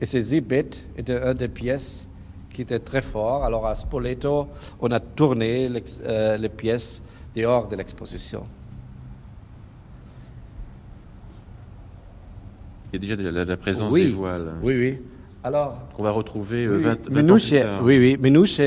Et 0.00 0.06
ces 0.06 0.22
Zibet 0.22 0.70
était 0.96 1.16
une 1.16 1.34
des 1.34 1.48
pièces 1.48 2.08
qui 2.50 2.62
était 2.62 2.78
très 2.78 3.02
fort. 3.02 3.44
Alors 3.44 3.66
à 3.66 3.74
Spoleto, 3.74 4.48
on 4.80 4.90
a 4.90 5.00
tourné 5.00 5.68
euh, 6.04 6.36
les 6.36 6.48
pièces 6.48 7.02
dehors 7.34 7.68
de 7.68 7.76
l'exposition. 7.76 8.44
Il 12.92 12.96
y 12.96 12.96
a 12.96 13.00
déjà 13.00 13.16
de 13.16 13.28
la, 13.28 13.44
de 13.44 13.50
la 13.50 13.56
présence 13.56 13.92
Oui. 13.92 14.06
des 14.06 14.12
voiles. 14.12 14.52
Oui, 14.62 14.74
oui. 14.78 14.98
Alors, 15.46 15.78
Qu'on 15.96 16.02
va 16.02 16.10
retrouver 16.10 16.64
euh, 16.64 16.76
Oui, 16.76 16.82
20, 16.82 16.90
oui. 16.90 16.96
20 16.96 16.98
ans 16.98 17.04
plus 17.04 17.14
Minouche, 17.22 17.50
tard. 17.50 17.80
oui, 17.84 17.98
oui, 18.00 18.16
Minouche, 18.20 18.60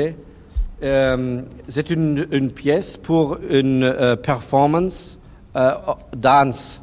euh, 0.82 1.42
c'est 1.68 1.90
une, 1.90 2.26
une 2.32 2.52
pièce 2.52 2.96
pour 2.96 3.38
une 3.50 3.84
euh, 3.84 4.16
performance 4.16 5.20
dance. 6.16 6.82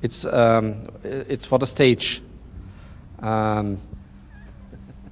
It's, 0.00 0.24
um, 0.32 0.74
it's 1.28 1.44
for 1.44 1.58
the 1.58 1.66
stage. 1.66 2.22
Um, 3.20 3.78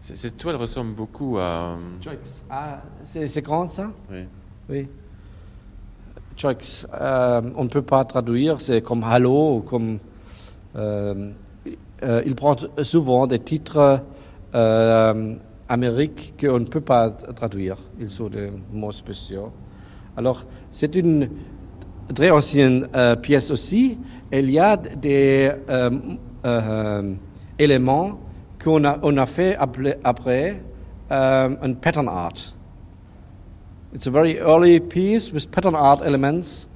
Cette 0.00 0.36
toile 0.36 0.54
ressemble 0.56 0.94
beaucoup 0.94 1.38
à. 1.38 1.76
ah, 2.50 2.82
c'est 3.04 3.26
c'est 3.26 3.42
grand 3.42 3.68
ça? 3.68 3.90
Oui. 4.12 4.26
Oui. 4.68 4.86
Choix, 6.36 6.52
euh, 7.00 7.42
on 7.56 7.64
ne 7.64 7.68
peut 7.68 7.82
pas 7.82 8.04
traduire, 8.04 8.60
c'est 8.60 8.80
comme 8.80 9.02
Hallo, 9.02 9.56
ou 9.56 9.60
comme. 9.62 9.98
euh, 10.76 11.32
euh, 12.04 12.22
il 12.26 12.34
prend 12.34 12.56
souvent 12.82 13.26
des 13.26 13.38
titres 13.38 14.00
euh, 14.54 15.34
américains 15.68 16.32
qu'on 16.40 16.60
ne 16.60 16.64
peut 16.66 16.80
pas 16.80 17.10
traduire. 17.10 17.76
Ils 17.98 18.10
sont 18.10 18.28
des 18.28 18.50
mots 18.72 18.92
spéciaux. 18.92 19.50
Alors, 20.16 20.44
c'est 20.70 20.94
une 20.94 21.28
très 22.14 22.30
ancienne 22.30 22.86
euh, 22.94 23.16
pièce 23.16 23.50
aussi. 23.50 23.98
Il 24.30 24.50
y 24.50 24.58
a 24.58 24.76
des 24.76 25.50
euh, 25.68 27.14
éléments 27.58 28.20
qu'on 28.62 28.84
a, 28.84 28.98
on 29.02 29.16
a 29.16 29.26
fait 29.26 29.56
après, 30.04 30.62
un 31.10 31.74
pattern 31.80 32.08
art. 32.08 32.54
It's 33.94 34.06
a 34.06 34.10
very 34.10 34.38
early 34.38 34.80
piece 34.80 35.32
with 35.32 35.50
pattern 35.50 35.76
art 35.76 36.02
elements 36.04 36.68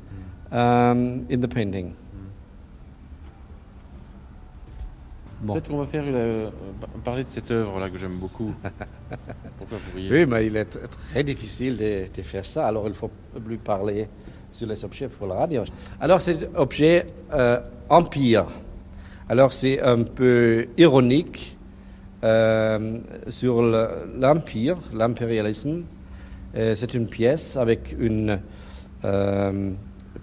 um, 0.53 1.27
in 1.29 1.41
the 1.41 1.49
painting. 1.49 1.95
Bon. 5.41 5.53
Peut-être 5.55 5.69
qu'on 5.69 5.79
va 5.79 5.87
faire 5.87 6.05
une, 6.05 6.15
euh, 6.17 6.51
parler 7.05 7.23
de 7.25 7.29
cette 7.31 7.51
œuvre-là 7.51 7.89
que 7.91 7.97
j'aime 7.97 8.17
beaucoup. 8.19 8.53
Pourquoi 9.59 9.79
vous 9.79 9.97
riez 9.97 10.11
Oui, 10.11 10.27
mais 10.27 10.47
il 10.47 10.57
est 10.57 10.77
très 11.11 11.23
difficile 11.23 11.77
de, 11.77 12.07
de 12.13 12.23
faire 12.23 12.45
ça, 12.45 12.67
alors 12.67 12.89
il 12.89 12.95
faut 12.95 13.11
plus 13.45 13.59
parler 13.59 14.09
sur 14.53 14.67
les 14.67 14.85
objets 14.85 15.07
pour 15.09 15.29
la 15.29 15.35
radio. 15.37 15.63
Alors, 16.01 16.21
c'est 16.23 16.39
objet 16.57 17.07
euh, 17.33 17.61
empire. 17.89 18.47
Alors, 19.29 19.53
c'est 19.53 19.81
un 19.81 20.03
peu 20.03 20.67
ironique 20.77 21.57
euh, 22.25 22.99
sur 23.29 23.63
le- 23.63 24.11
l'empire, 24.19 24.77
l'impérialisme. 24.93 25.85
Euh, 26.57 26.75
c'est 26.75 26.95
une 26.95 27.07
pièce 27.07 27.57
avec 27.57 27.95
une 27.99 28.41
euh, 29.05 29.71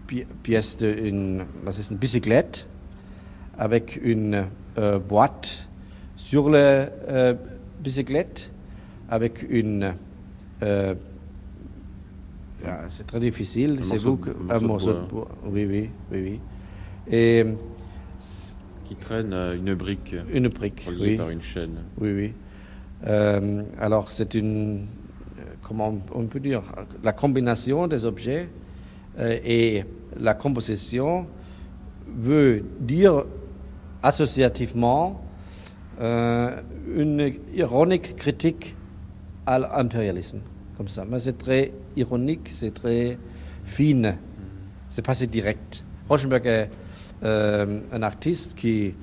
pi- 0.07 0.25
pièce 0.43 0.75
de 0.77 0.87
une, 0.91 1.45
ist, 1.69 1.91
une 1.91 1.97
bicyclette 1.97 2.67
avec 3.57 3.97
une 4.03 4.47
euh, 4.77 4.99
boîte 4.99 5.67
sur 6.15 6.49
la 6.49 6.57
euh, 6.59 7.33
bicyclette 7.79 8.51
avec 9.09 9.45
une. 9.49 9.93
euh, 10.63 10.95
ah, 12.65 12.85
c'est 12.89 13.05
très 13.05 13.19
difficile. 13.19 13.79
C'est 13.83 13.97
que- 13.97 14.31
un 14.49 14.59
morceau 14.59 14.93
de 14.93 15.05
bois. 15.07 15.27
Oui, 15.45 15.65
oui, 15.65 15.89
oui, 16.11 16.21
oui. 16.23 16.39
Et 17.11 17.45
Qui 18.85 18.95
traîne 18.95 19.33
une 19.33 19.73
brique 19.75 20.15
une 20.33 20.47
brique. 20.47 20.87
Oui, 20.99 21.17
par 21.17 21.29
une 21.29 21.41
chaîne. 21.41 21.77
oui, 21.99 22.11
oui. 22.13 22.33
Alors, 23.79 24.09
c'est 24.11 24.33
une. 24.33 24.87
Comment 25.61 25.95
on 26.13 26.25
peut 26.25 26.39
dire 26.39 26.61
La 27.03 27.11
combinaison 27.13 27.87
des 27.87 28.05
objets 28.05 28.49
et 29.19 29.83
la 30.19 30.33
composition 30.33 31.27
veut 32.07 32.63
dire 32.79 33.25
associativement 34.05 35.19
euh, 35.99 36.61
une 36.95 37.33
ironique 37.55 38.15
critique 38.15 38.75
à 39.47 39.57
l'impérialisme, 39.59 40.39
comme 40.77 40.87
ça. 40.87 41.05
Mais 41.09 41.19
c'est 41.19 41.37
très 41.37 41.71
ironique, 41.95 42.47
c'est 42.49 42.73
très 42.73 43.17
fine, 43.63 44.15
c'est 44.89 45.03
pas 45.05 45.13
si 45.15 45.27
direct. 45.27 45.83
Rauschenberg 46.07 46.45
est 46.45 46.69
euh, 47.23 47.79
un 47.91 48.03
artiste 48.03 48.53
qui 48.55 48.93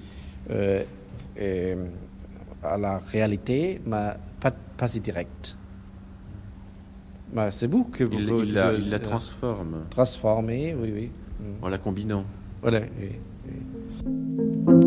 euh, 0.51 0.83
est 1.37 1.77
à 2.63 2.79
la 2.79 2.99
réalité, 2.99 3.81
mais 3.85 4.11
pas, 4.41 4.53
pas 4.77 4.87
si 4.87 5.01
direct. 5.01 5.57
Mais 7.35 7.51
c'est 7.51 7.67
vous 7.67 7.85
que 7.85 8.05
vous 8.05 8.19
Il, 8.19 8.31
vous- 8.31 8.43
il 8.43 8.53
la, 8.55 8.73
il 8.75 8.91
la 8.91 8.99
transforme 9.01 9.87
transformer, 9.91 10.77
oui, 10.79 10.93
oui. 10.95 11.11
En 11.61 11.69
la 11.69 11.79
combinant. 11.79 12.25
Voilà, 12.61 12.81
oui, 13.01 13.19
oui. 13.49 14.79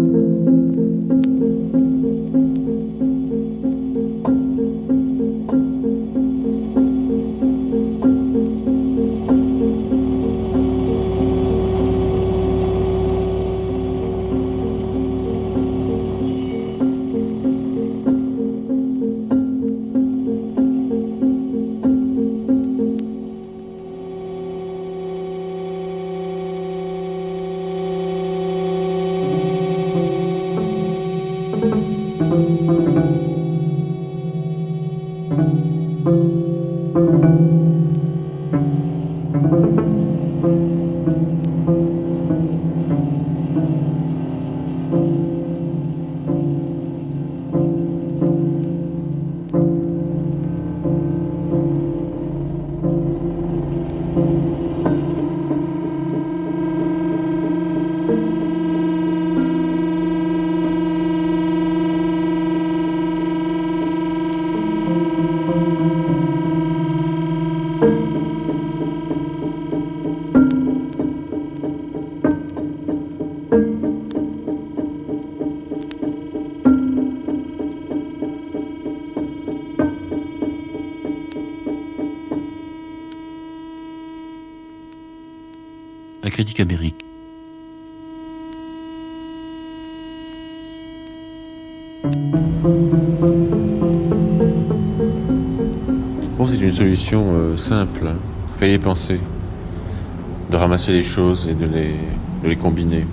Un 86.25 86.29
critique 86.31 86.59
américain. 86.59 87.05
Bon, 96.35 96.47
c'est 96.47 96.57
une 96.57 96.73
solution 96.73 97.25
euh, 97.31 97.57
simple. 97.57 98.07
Fallait 98.57 98.73
y 98.73 98.79
penser. 98.79 99.19
De 100.49 100.57
ramasser 100.57 100.93
les 100.93 101.03
choses 101.03 101.47
et 101.47 101.53
de 101.53 101.67
les, 101.67 101.93
de 102.43 102.49
les 102.49 102.55
combiner. 102.55 103.05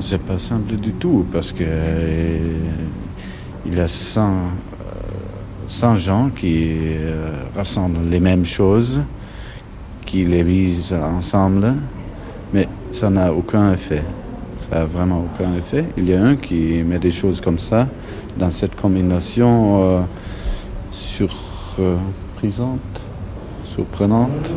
C'est 0.00 0.24
pas 0.24 0.38
simple 0.38 0.76
du 0.76 0.92
tout 0.92 1.26
parce 1.30 1.52
que 1.52 1.64
euh, 1.66 2.60
il 3.66 3.78
a 3.78 3.88
100 3.88 4.32
100 5.66 5.94
gens 5.96 6.30
qui 6.30 6.70
euh, 6.70 7.44
rassemblent 7.54 8.08
les 8.10 8.20
mêmes 8.20 8.46
choses, 8.46 9.02
qui 10.12 10.24
les 10.24 10.42
visent 10.42 10.92
ensemble, 10.92 11.72
mais 12.52 12.68
ça 12.92 13.08
n'a 13.08 13.32
aucun 13.32 13.72
effet. 13.72 14.02
Ça 14.58 14.80
n'a 14.80 14.84
vraiment 14.84 15.24
aucun 15.24 15.56
effet. 15.56 15.86
Il 15.96 16.06
y 16.06 16.12
a 16.12 16.22
un 16.22 16.36
qui 16.36 16.82
met 16.84 16.98
des 16.98 17.10
choses 17.10 17.40
comme 17.40 17.58
ça 17.58 17.88
dans 18.36 18.50
cette 18.50 18.78
combinaison 18.78 19.82
euh, 19.82 20.02
surprisante, 20.92 21.90
surprenante. 23.64 24.52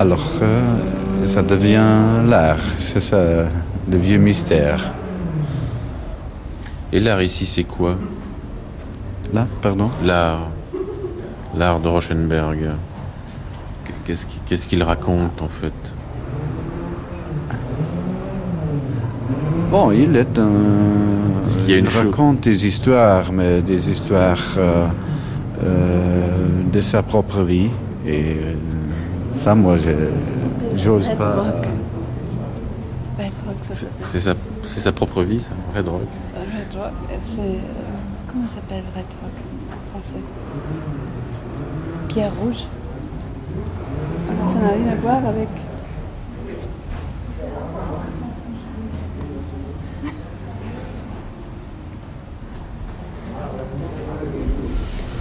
Alors 0.00 0.32
euh, 0.42 1.24
ça 1.24 1.44
devient 1.44 2.26
l'art, 2.26 2.58
c'est 2.78 2.98
ça, 2.98 3.46
le 3.88 3.98
vieux 3.98 4.18
mystère. 4.18 4.94
Et 6.92 6.98
l'art 6.98 7.22
ici, 7.22 7.46
c'est 7.46 7.62
quoi? 7.62 7.94
Là, 9.32 9.46
pardon? 9.62 9.92
L'art. 10.02 10.48
L'art 11.56 11.78
de 11.78 11.86
Rauschenberg. 11.86 12.72
Qu'est-ce 14.06 14.68
qu'il 14.68 14.82
raconte 14.84 15.42
en 15.42 15.48
fait? 15.48 15.72
Bon, 19.70 19.90
il 19.90 20.16
est 20.16 20.38
un. 20.38 20.50
qu'il 21.58 21.70
y 21.70 21.74
a 21.74 21.78
une 21.78 21.88
chose- 21.88 22.06
raconte 22.06 22.40
des 22.42 22.66
histoires, 22.66 23.32
mais 23.32 23.62
des 23.62 23.90
histoires 23.90 24.38
euh, 24.58 24.86
euh, 25.64 26.28
de 26.72 26.80
sa 26.80 27.02
propre 27.02 27.40
vie. 27.42 27.70
Et 28.06 28.22
euh, 28.36 28.54
ça, 29.28 29.54
moi, 29.56 29.74
j'ose 30.76 31.08
Red 31.08 31.18
pas. 31.18 31.34
Rock. 31.34 31.66
Red 33.18 33.32
Rock, 33.46 33.56
ça 33.64 33.74
C'est- 33.74 34.20
s'appelle. 34.20 34.36
C'est 34.62 34.80
sa, 34.80 34.92
propre 34.92 35.22
vie, 35.22 35.40
ça, 35.40 35.50
Red 35.74 35.88
Rock. 35.88 36.02
Red 36.36 36.78
Rock, 36.80 36.92
c'est. 37.26 37.40
euh, 37.40 37.54
comment 38.28 38.46
ça 38.46 38.54
s'appelle 38.56 38.84
Red 38.94 39.04
Rock 39.22 39.32
en 39.72 39.98
français? 40.00 40.20
Pierre 42.08 42.32
rouge. 42.40 42.66
Ça 44.56 44.62
n'a 44.62 44.68
rien 44.68 44.88
à 44.88 44.94
voir 44.94 45.26
avec. 45.26 45.48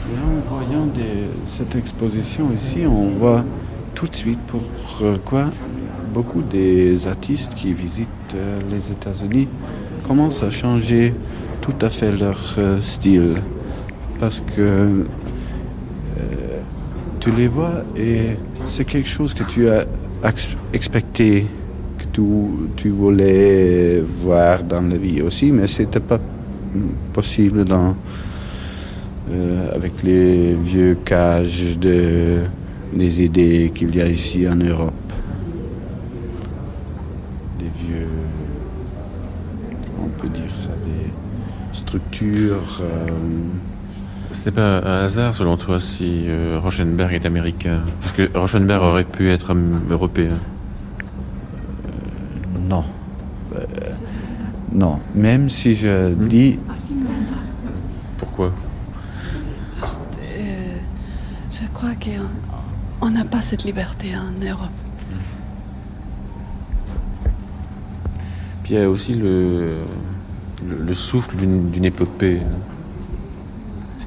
En 0.08 0.56
voyant 0.56 0.88
cette 1.48 1.76
exposition 1.76 2.50
ici, 2.56 2.86
on 2.88 3.10
voit 3.10 3.44
tout 3.94 4.08
de 4.08 4.16
suite 4.16 4.40
pourquoi 4.48 5.48
beaucoup 6.14 6.42
des 6.42 7.06
artistes 7.10 7.56
qui 7.56 7.74
visitent 7.74 8.08
euh, 8.36 8.62
les 8.72 8.90
États-Unis 8.90 9.50
commencent 10.08 10.44
à 10.44 10.50
changer 10.50 11.14
tout 11.60 11.76
à 11.82 11.90
fait 11.90 12.14
leur 12.14 12.56
euh, 12.58 12.80
style. 12.80 13.36
Parce 14.18 14.40
que 14.40 14.62
euh, 14.62 15.04
tu 17.26 17.32
les 17.32 17.48
vois 17.48 17.84
et 17.98 18.38
c'est 18.66 18.86
quelque 18.86 19.08
chose 19.10 19.34
que 19.34 19.44
tu 19.44 19.68
as 19.68 19.86
ex- 20.24 20.56
expecté, 20.74 21.48
que 21.98 22.04
tu, 22.14 22.22
tu 22.76 22.90
voulais 22.90 24.00
voir 24.02 24.62
dans 24.64 24.82
la 24.82 24.96
vie 24.98 25.24
aussi, 25.24 25.52
mais 25.52 25.66
c'était 25.66 26.00
pas 26.00 26.20
possible 27.14 27.66
dans 27.66 27.96
euh, 29.32 29.76
avec 29.76 30.04
les 30.04 30.54
vieux 30.54 30.98
cages 31.04 31.80
de, 31.80 32.42
des 32.94 33.24
idées 33.24 33.72
qu'il 33.74 33.96
y 33.96 34.02
a 34.02 34.08
ici 34.08 34.48
en 34.48 34.56
Europe. 34.58 34.94
Des 37.58 37.72
vieux, 37.88 38.08
on 40.00 40.10
peut 40.22 40.30
dire 40.30 40.56
ça, 40.56 40.70
des 40.86 41.10
structures. 41.74 42.82
euh, 42.82 43.10
C'était 44.36 44.52
pas 44.52 44.80
un 44.80 45.06
hasard, 45.06 45.34
selon 45.34 45.56
toi, 45.56 45.80
si 45.80 46.26
euh, 46.28 46.60
Rauschenberg 46.62 47.14
est 47.14 47.26
américain? 47.26 47.80
Parce 48.02 48.12
que 48.12 48.30
Rauschenberg 48.38 48.84
aurait 48.84 49.06
pu 49.06 49.30
être 49.32 49.52
hum, 49.52 49.82
européen. 49.90 50.38
non. 52.68 52.84
Euh, 53.56 53.64
non, 54.74 55.00
même 55.16 55.48
si 55.50 55.74
je 55.74 56.14
dis 56.14 56.60
Absolument 56.70 57.06
pas. 57.08 57.72
Pourquoi? 58.18 58.52
Euh, 60.20 60.76
je 61.52 61.66
crois 61.74 61.94
qu'on 61.94 63.08
on 63.08 63.10
n'a 63.12 63.24
pas 63.24 63.42
cette 63.42 63.64
liberté 63.64 64.10
en 64.18 64.46
Europe. 64.46 64.70
Puis 68.64 68.74
il 68.74 68.80
y 68.80 68.84
a 68.84 68.90
aussi 68.90 69.14
le, 69.14 69.78
le, 70.68 70.84
le 70.86 70.94
souffle 70.94 71.38
d'une 71.38 71.72
d'une 71.72 71.86
épopée. 71.86 72.42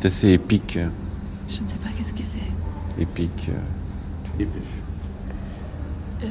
C'est 0.00 0.06
assez 0.06 0.28
épique. 0.28 0.78
Je 1.48 1.60
ne 1.60 1.66
sais 1.66 1.74
pas 1.82 1.88
qu'est-ce 1.96 2.12
que 2.12 2.22
c'est. 2.22 3.02
Épique. 3.02 3.50
episch. 4.38 4.62
Euh, 6.22 6.26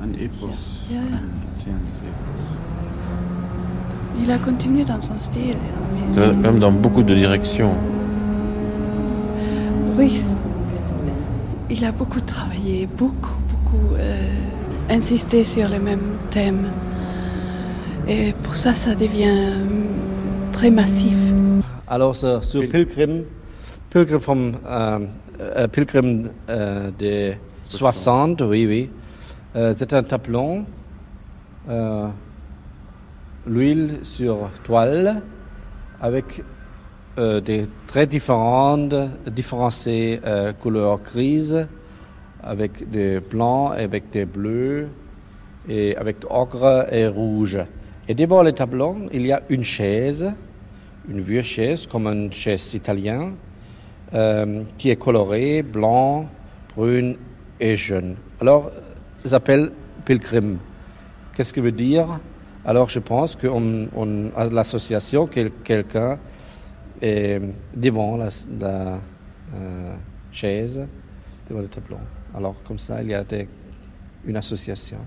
un. 0.00 0.06
Ja, 0.92 1.00
ja. 1.00 1.18
il 4.22 4.30
a 4.30 4.38
continué 4.38 4.84
dans 4.84 5.00
son 5.00 5.18
style. 5.18 5.56
mais- 6.08 6.12
Ça 6.14 6.20
va 6.28 6.34
quand 6.34 6.40
même 6.42 6.60
dans 6.60 6.70
beaucoup 6.70 7.02
de 7.02 7.14
directions. 7.16 7.72
Oui, 9.96 10.10
c'est- 10.10 10.50
il 11.68 11.84
a 11.84 11.90
beaucoup 11.90 12.20
travaillé, 12.20 12.86
beaucoup, 12.96 13.34
beaucoup 13.50 13.94
euh, 13.96 14.30
insisté 14.88 15.42
sur 15.42 15.68
les 15.68 15.80
mêmes 15.80 16.16
thèmes. 16.30 16.68
Et 18.06 18.34
pour 18.44 18.54
ça, 18.54 18.72
ça 18.76 18.94
devient 18.94 19.58
très 20.52 20.70
massif. 20.70 21.16
Alors 21.92 22.16
sur, 22.16 22.42
sur 22.42 22.66
Pilgrim, 22.70 23.24
Pilgrim 23.90 24.54
euh, 24.66 25.68
Pilgrim 25.70 26.30
euh, 26.48 26.90
des 26.98 27.36
60, 27.64 28.40
oui, 28.40 28.66
oui. 28.66 28.90
Euh, 29.56 29.74
c'est 29.76 29.92
un 29.92 30.02
tableau, 30.02 30.60
euh, 31.68 32.08
l'huile 33.46 33.98
sur 34.04 34.48
toile, 34.64 35.22
avec 36.00 36.42
euh, 37.18 37.42
des 37.42 37.66
très 37.86 38.06
différentes, 38.06 38.94
différenciées 39.26 40.18
couleurs 40.62 40.98
grises, 40.98 41.66
avec 42.42 42.88
des 42.88 43.20
blancs, 43.20 43.74
avec 43.76 44.08
des 44.08 44.24
bleus, 44.24 44.88
et 45.68 45.94
avec 45.98 46.24
ocre 46.30 46.86
et 46.90 47.06
rouge. 47.06 47.58
Et 48.08 48.14
devant 48.14 48.42
le 48.42 48.52
tableau, 48.52 48.96
il 49.12 49.26
y 49.26 49.32
a 49.32 49.42
une 49.50 49.62
chaise, 49.62 50.32
une 51.08 51.20
vieille 51.20 51.42
chaise, 51.42 51.86
comme 51.86 52.06
une 52.06 52.32
chaise 52.32 52.74
italienne, 52.74 53.34
euh, 54.14 54.62
qui 54.78 54.90
est 54.90 54.96
colorée, 54.96 55.62
blanc, 55.62 56.28
brune 56.74 57.16
et 57.58 57.76
jaune. 57.76 58.16
Alors, 58.40 58.70
ils 59.24 59.30
s'appelle 59.30 59.72
pilgrim. 60.04 60.58
Qu'est-ce 61.34 61.52
que 61.52 61.60
veut 61.60 61.72
dire? 61.72 62.20
Alors, 62.64 62.88
je 62.88 62.98
pense 62.98 63.34
que 63.36 63.46
on, 63.46 64.30
l'association, 64.50 65.26
quel, 65.26 65.50
quelqu'un 65.64 66.18
est 67.00 67.40
devant 67.74 68.16
la, 68.16 68.28
euh, 69.54 69.94
chaise, 70.30 70.86
devant 71.48 71.60
le 71.60 71.68
tableau. 71.68 71.98
Alors, 72.34 72.54
comme 72.64 72.78
ça, 72.78 73.02
il 73.02 73.10
y 73.10 73.14
a 73.14 73.24
une 74.24 74.36
association. 74.36 74.98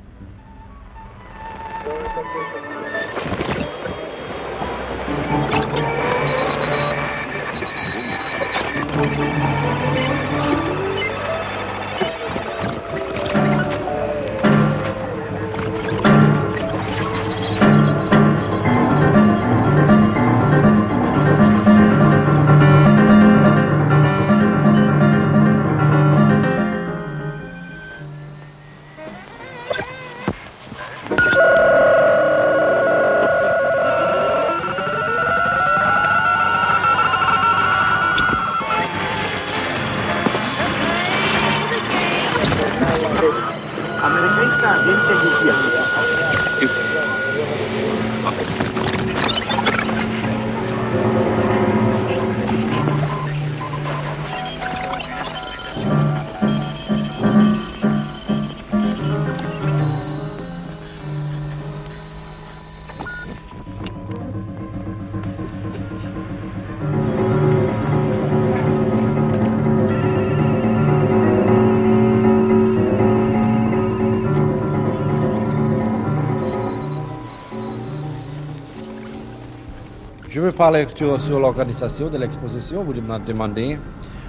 Veux 80.46 80.52
parler 80.52 80.86
sur, 80.96 81.40
l'organisation 81.40 82.08
de 82.08 82.18
l'exposition, 82.20 82.84
vous 82.84 82.94
me 82.94 83.26
demandez. 83.26 83.80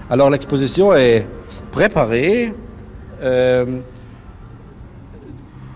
Alors 0.09 0.31
l'exposition 0.31 0.95
est 0.95 1.27
préparée. 1.71 2.55
Euh, 3.21 3.81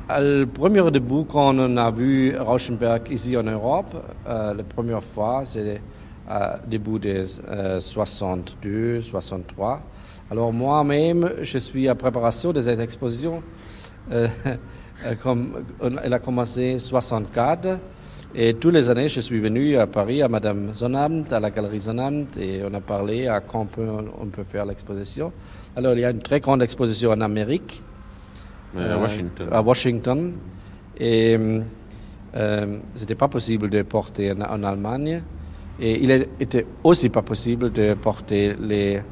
le 0.09 0.45
premier 0.47 0.91
début, 0.91 1.24
quand 1.30 1.55
on 1.55 1.76
a 1.76 1.91
vu 1.91 2.34
Rauschenberg 2.38 3.11
ici 3.11 3.36
en 3.36 3.43
Europe, 3.43 3.95
euh, 4.26 4.55
la 4.55 4.62
première 4.62 5.05
fois, 5.05 5.43
c'est 5.45 5.82
au 6.28 6.68
début 6.68 6.99
des 6.99 7.24
62, 7.78 9.03
63. 9.03 9.82
Alors 10.30 10.53
moi-même, 10.53 11.32
je 11.43 11.59
suis 11.59 11.86
à 11.86 11.95
préparation 11.95 12.53
de 12.53 12.62
cette 12.62 12.80
exposition. 12.80 13.43
Euh, 14.11 14.26
elle 16.03 16.14
a 16.14 16.18
commencé 16.18 16.76
en 16.76 16.78
64. 16.78 17.78
Et 18.34 18.54
tous 18.54 18.70
les 18.70 18.88
années, 18.88 19.08
je 19.08 19.20
suis 19.20 19.40
venu 19.40 19.76
à 19.76 19.86
Paris, 19.88 20.22
à 20.22 20.28
Madame 20.28 20.72
Zonamt, 20.72 21.24
à 21.32 21.40
la 21.40 21.50
Galerie 21.50 21.80
Zonamt, 21.80 22.26
et 22.38 22.60
on 22.64 22.72
a 22.74 22.80
parlé 22.80 23.26
à 23.26 23.40
quand 23.40 23.62
on 23.62 23.66
peut, 23.66 23.88
on 24.20 24.26
peut 24.26 24.44
faire 24.44 24.64
l'exposition. 24.66 25.32
Alors, 25.74 25.94
il 25.94 26.00
y 26.00 26.04
a 26.04 26.10
une 26.10 26.20
très 26.22 26.38
grande 26.38 26.62
exposition 26.62 27.10
en 27.10 27.20
Amérique, 27.20 27.82
Euh, 28.76 28.94
à 28.94 28.98
Washington. 29.00 29.48
à 29.50 29.62
Washington. 29.62 30.32
Et 30.96 31.36
euh, 32.36 32.78
ce 32.94 33.00
n'était 33.00 33.16
pas 33.16 33.26
possible 33.26 33.68
de 33.68 33.82
porter 33.82 34.30
en, 34.30 34.40
en 34.42 34.62
Allemagne. 34.62 35.22
Et 35.80 36.00
il 36.04 36.10
était 36.38 36.66
aussi 36.84 37.08
pas 37.08 37.22
possible 37.22 37.72
de 37.72 37.94
porter 37.94 38.54
les 38.60 39.02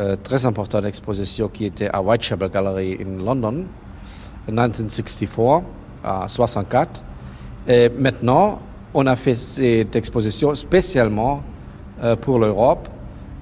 euh, 0.00 0.16
très 0.22 0.46
importantes 0.46 0.86
expositions 0.86 1.48
qui 1.48 1.66
étaient 1.66 1.90
à 1.90 2.00
Whitechapel 2.00 2.48
Gallery 2.50 2.96
in 2.98 3.22
London 3.22 3.66
en 4.48 4.52
1964, 4.52 5.64
à 6.02 6.26
64. 6.28 7.02
Et 7.68 7.88
maintenant, 7.88 8.60
on 8.92 9.06
a 9.06 9.16
fait 9.16 9.34
cette 9.34 9.96
exposition 9.96 10.54
spécialement 10.54 11.42
euh, 12.02 12.16
pour 12.16 12.38
l'Europe 12.38 12.88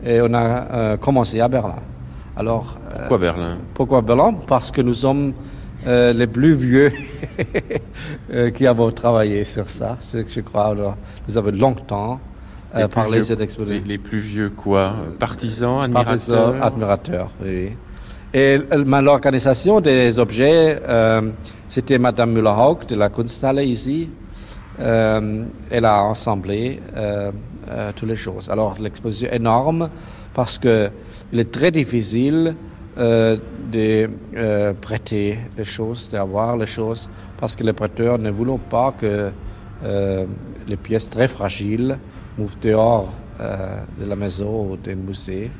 et 0.04 0.20
on 0.20 0.32
a 0.34 0.40
euh, 0.72 0.96
commencé 0.96 1.40
à 1.40 1.48
Berlin. 1.48 1.76
Alors, 2.36 2.78
euh, 2.92 2.98
Pourquoi 3.00 3.18
Berlin? 3.18 3.58
Pourquoi 3.74 4.00
Berlin? 4.02 4.34
Parce 4.46 4.70
que 4.70 4.80
nous 4.80 4.94
sommes 4.94 5.32
les 5.84 6.26
plus 6.28 6.54
vieux 6.54 6.92
qui 8.54 8.66
avons 8.68 8.92
travaillé 8.92 9.44
sur 9.44 9.68
ça. 9.68 9.98
Je, 10.14 10.20
je 10.28 10.40
crois, 10.40 10.66
alors, 10.66 10.96
nous 11.28 11.36
avons 11.36 11.50
longtemps 11.50 12.20
Les 12.76 12.86
parlé 12.86 13.18
de 13.18 13.22
cette 13.22 13.38
les, 13.38 13.44
exposition. 13.44 13.82
les 13.84 13.98
plus 13.98 14.20
vieux 14.20 14.50
quoi? 14.50 14.94
Partisans, 15.18 15.90
Partisans, 15.92 16.38
admirateurs? 16.62 16.64
admirateurs, 16.64 17.30
oui. 17.44 17.70
Et 18.34 18.58
l'organisation 18.70 19.82
des 19.82 20.18
objets, 20.18 20.80
euh, 20.88 21.30
c'était 21.68 21.98
Madame 21.98 22.32
Müller-Haug 22.32 22.86
de 22.86 22.94
la 22.94 23.10
Kunsthalle 23.10 23.60
ici. 23.60 24.08
Euh, 24.80 25.44
elle 25.70 25.84
a 25.84 26.08
assemblé 26.08 26.80
euh, 26.96 27.30
toutes 27.94 28.08
les 28.08 28.16
choses. 28.16 28.48
Alors 28.48 28.76
l'exposition 28.80 29.28
est 29.30 29.36
énorme 29.36 29.90
parce 30.32 30.56
que 30.58 30.90
il 31.30 31.40
est 31.40 31.50
très 31.50 31.70
difficile 31.70 32.56
de 32.96 34.10
prêter 34.80 35.38
les 35.56 35.64
choses, 35.64 36.10
d'avoir 36.10 36.56
les 36.56 36.66
choses, 36.66 37.08
parce 37.38 37.54
que 37.54 37.64
les 37.64 37.72
prêteurs 37.72 38.18
ne 38.18 38.30
voulaient 38.30 38.58
pas 38.68 38.92
que 38.98 39.30
les 40.68 40.76
pièces 40.76 41.08
très 41.08 41.26
fragiles 41.26 41.98
mouvent 42.36 42.58
dehors 42.60 43.14
de 43.40 44.04
la 44.06 44.16
maison 44.16 44.72
ou 44.72 44.76
des 44.76 44.94
musées. 44.94 45.50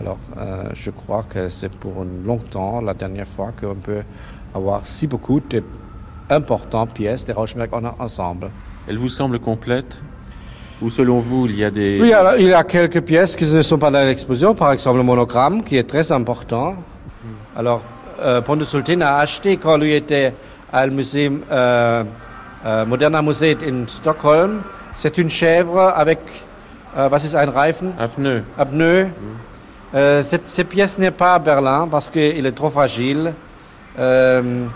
Alors, 0.00 0.18
euh, 0.36 0.64
je 0.74 0.90
crois 0.90 1.24
que 1.28 1.48
c'est 1.48 1.70
pour 1.72 2.04
longtemps 2.24 2.80
la 2.80 2.94
dernière 2.94 3.26
fois 3.28 3.52
qu'on 3.58 3.76
peut 3.76 4.02
avoir 4.54 4.86
si 4.86 5.06
beaucoup 5.06 5.40
d'importantes 6.28 6.92
pièces 6.92 7.24
de 7.24 7.32
Rauschenberg 7.32 7.70
en- 7.72 8.02
ensemble. 8.04 8.50
Elle 8.88 8.98
vous 8.98 9.08
semble 9.08 9.38
complète 9.38 9.98
Ou 10.82 10.90
selon 10.90 11.20
vous, 11.20 11.46
il 11.46 11.56
y 11.56 11.64
a 11.64 11.70
des... 11.70 11.98
Oui, 12.02 12.12
alors, 12.12 12.34
il 12.36 12.48
y 12.48 12.52
a 12.52 12.64
quelques 12.64 13.00
pièces 13.02 13.36
qui 13.36 13.44
ne 13.46 13.62
sont 13.62 13.78
pas 13.78 13.90
dans 13.92 14.04
l'exposition, 14.04 14.54
par 14.54 14.72
exemple 14.72 14.96
le 14.98 15.04
monogramme, 15.04 15.62
qui 15.62 15.76
est 15.76 15.88
très 15.88 16.10
important. 16.10 16.74
Alors, 17.56 17.82
euh, 18.20 18.40
Ponte 18.42 18.64
Sultan 18.64 19.00
a 19.00 19.18
acheté 19.18 19.56
quand 19.56 19.76
lui 19.78 19.94
était 19.94 20.34
au 20.72 20.90
musée, 20.90 21.30
euh, 21.50 22.02
euh, 22.66 22.84
Moderna 22.84 23.22
Museum 23.22 23.56
in 23.62 23.86
Stockholm. 23.86 24.62
C'est 24.96 25.16
une 25.16 25.30
chèvre 25.30 25.80
avec, 25.94 26.18
euh, 26.98 27.08
was 27.08 27.24
ist 27.24 27.36
ein 27.36 27.48
Reifen? 27.48 27.92
Un 27.98 28.08
pneu. 28.08 28.42
Un 28.58 28.66
pneu. 28.66 29.06
Euh, 29.94 30.22
cette, 30.22 30.48
cette 30.48 30.68
pièce 30.68 30.98
n'est 30.98 31.12
pas 31.12 31.34
à 31.34 31.38
Berlin 31.38 31.86
parce 31.88 32.10
qu'il 32.10 32.44
est 32.44 32.52
trop 32.52 32.70
fragile. 32.70 33.32
Euh, 33.96 34.66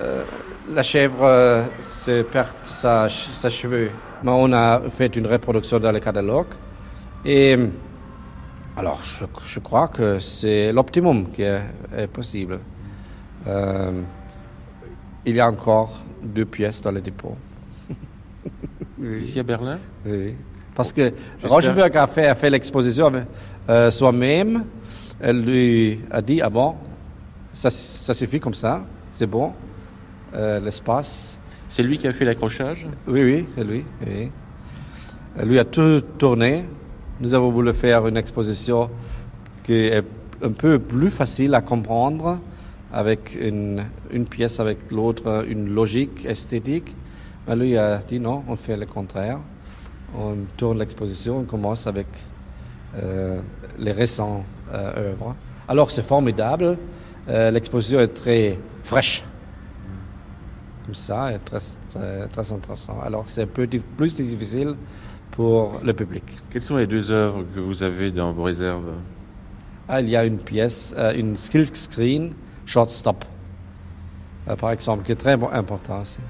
euh, 0.00 0.24
la 0.72 0.82
chèvre 0.82 1.64
se 1.80 2.22
perd 2.22 2.54
sa, 2.62 3.08
sa 3.08 3.50
cheveux. 3.50 3.90
Mais 4.22 4.30
on 4.32 4.52
a 4.52 4.80
fait 4.90 5.16
une 5.16 5.26
reproduction 5.26 5.80
dans 5.80 5.90
le 5.90 5.98
catalogue. 5.98 6.54
Et 7.24 7.56
alors, 8.76 9.02
je, 9.02 9.24
je 9.44 9.58
crois 9.58 9.88
que 9.88 10.20
c'est 10.20 10.72
l'optimum 10.72 11.26
qui 11.32 11.42
est, 11.42 11.62
est 11.96 12.06
possible. 12.06 12.60
Il 15.24 15.34
y 15.34 15.40
a 15.40 15.48
encore 15.48 16.04
deux 16.22 16.44
pièces 16.44 16.80
dans 16.82 16.92
le 16.92 17.00
dépôt. 17.00 17.36
Oui. 18.98 19.18
Ici 19.20 19.40
à 19.40 19.42
Berlin? 19.42 19.78
Oui. 20.06 20.36
Parce 20.74 20.92
que 20.92 21.12
Rauschenberg 21.42 21.96
a 21.96 22.06
fait, 22.06 22.28
a 22.28 22.34
fait 22.34 22.50
l'exposition 22.50 23.10
euh, 23.68 23.90
soi-même. 23.90 24.64
Elle 25.20 25.44
lui 25.44 26.00
a 26.10 26.22
dit 26.22 26.40
Ah 26.40 26.50
bon, 26.50 26.76
ça, 27.52 27.70
ça 27.70 28.14
suffit 28.14 28.40
comme 28.40 28.54
ça, 28.54 28.84
c'est 29.12 29.26
bon, 29.26 29.52
euh, 30.34 30.60
l'espace. 30.60 31.38
C'est 31.68 31.82
lui 31.82 31.98
qui 31.98 32.06
a 32.06 32.12
fait 32.12 32.24
l'accrochage 32.24 32.86
Oui, 33.06 33.22
oui, 33.22 33.46
c'est 33.54 33.64
lui. 33.64 33.84
oui. 34.06 34.30
Elle 35.38 35.48
lui 35.48 35.58
a 35.58 35.64
tout 35.64 36.00
tourné. 36.18 36.64
Nous 37.20 37.34
avons 37.34 37.50
voulu 37.50 37.72
faire 37.72 38.06
une 38.06 38.16
exposition 38.16 38.88
qui 39.64 39.74
est 39.74 40.02
un 40.42 40.52
peu 40.52 40.78
plus 40.78 41.10
facile 41.10 41.54
à 41.54 41.60
comprendre, 41.60 42.38
avec 42.92 43.36
une, 43.40 43.84
une 44.10 44.24
pièce 44.24 44.60
avec 44.60 44.90
l'autre, 44.90 45.44
une 45.48 45.74
logique 45.74 46.24
esthétique. 46.24 46.94
Mais 47.46 47.56
lui 47.56 47.76
a 47.76 47.98
dit 47.98 48.20
non, 48.20 48.44
on 48.48 48.56
fait 48.56 48.76
le 48.76 48.86
contraire. 48.86 49.38
On 50.18 50.36
tourne 50.56 50.78
l'exposition, 50.78 51.38
on 51.40 51.44
commence 51.44 51.86
avec 51.86 52.06
euh, 52.96 53.40
les 53.78 53.92
récents 53.92 54.44
euh, 54.72 55.10
œuvres. 55.10 55.34
Alors 55.68 55.90
c'est 55.90 56.02
formidable. 56.02 56.78
Euh, 57.28 57.50
L'exposition 57.50 58.00
est 58.00 58.08
très 58.08 58.58
fraîche 58.82 59.24
comme 60.88 60.94
ça 60.94 61.32
est 61.32 61.38
très, 61.40 61.58
très, 61.90 62.28
très 62.28 62.52
intéressant. 62.52 62.98
Alors 63.04 63.24
c'est 63.26 63.42
un 63.42 63.46
peu 63.46 63.66
plus 63.66 64.14
difficile 64.14 64.74
pour 65.32 65.80
le 65.84 65.92
public. 65.92 66.24
Quelles 66.50 66.62
sont 66.62 66.76
les 66.76 66.86
deux 66.86 67.12
œuvres 67.12 67.44
que 67.54 67.60
vous 67.60 67.82
avez 67.82 68.10
dans 68.10 68.32
vos 68.32 68.44
réserves? 68.44 68.94
Ah, 69.86 70.00
il 70.00 70.08
y 70.08 70.16
a 70.16 70.24
une 70.24 70.38
pièce, 70.38 70.94
euh, 70.96 71.12
une 71.12 71.36
skill 71.36 71.66
screen, 71.76 72.32
shortstop, 72.64 73.26
euh, 74.48 74.56
par 74.56 74.70
exemple, 74.70 75.04
qui 75.04 75.12
est 75.12 75.16
très 75.16 75.32
important 75.32 76.00
aussi. 76.00 76.20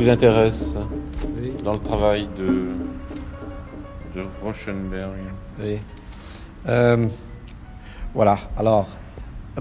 Vous 0.00 0.08
intéresse 0.08 0.74
dans 1.62 1.72
le 1.72 1.78
travail 1.78 2.26
de, 2.38 2.68
de 4.14 4.24
Rauschenberg 4.42 5.10
Oui. 5.62 5.78
Euh, 6.66 7.06
voilà, 8.14 8.38
alors, 8.56 8.88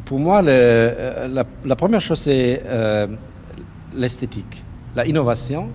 pour 0.06 0.18
moi, 0.18 0.42
le, 0.42 0.48
euh, 0.50 1.28
la, 1.28 1.44
la, 1.66 1.76
première 1.76 2.00
chose, 2.00 2.20
c'est 2.20 2.64
euh, 2.66 3.08
l'esthétique, 3.94 4.64
la 4.96 5.06
innovation. 5.06 5.72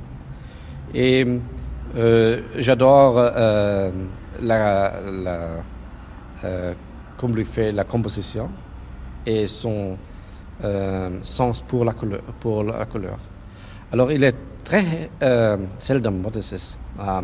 Et 0.94 1.26
euh, 1.96 2.40
j'adore 2.56 3.16
la, 3.16 3.82
la 4.40 5.48
comme 7.18 7.36
lui 7.36 7.44
fait 7.44 7.70
la 7.70 7.84
composition 7.84 8.48
et 9.26 9.46
son 9.46 9.98
sens 11.22 11.60
pour 11.60 11.84
la 11.84 11.92
couleur. 11.92 12.22
Pour 12.40 12.64
la 12.64 12.86
couleur. 12.86 13.18
Alors, 13.92 14.10
il 14.10 14.24
est 14.24 14.34
très 14.75 15.11
euh, 15.22 15.57
seldom, 15.79 16.22
what 16.25 16.37
is 16.37 16.51
this? 16.51 16.79
Uh, 16.99 17.22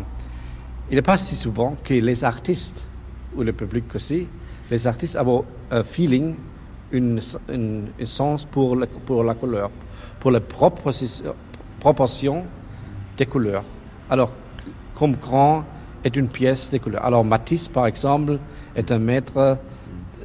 il 0.89 0.95
n'est 0.95 1.01
pas 1.01 1.17
si 1.17 1.35
souvent 1.35 1.75
que 1.83 1.93
les 1.93 2.23
artistes, 2.23 2.87
ou 3.35 3.43
le 3.43 3.51
public 3.53 3.93
aussi, 3.95 4.27
les 4.69 4.87
artistes 4.87 5.17
ont 5.17 5.43
un 5.69 5.83
feeling, 5.83 6.35
un 6.93 7.17
sens 8.05 8.45
pour, 8.45 8.75
la 8.75 8.87
couleur, 9.33 9.69
pour 10.19 10.31
la 10.31 10.39
proportion 11.79 12.43
des 13.17 13.25
couleurs. 13.25 13.63
Alors, 14.09 14.31
comme 14.95 15.15
grand 15.15 15.63
est 16.03 16.15
une 16.15 16.27
pièce 16.27 16.69
de 16.69 16.77
couleurs. 16.77 17.05
Alors, 17.05 17.23
Matisse, 17.23 17.67
par 17.67 17.87
exemple, 17.87 18.39
est 18.75 18.91
un 18.91 18.99
maître 18.99 19.57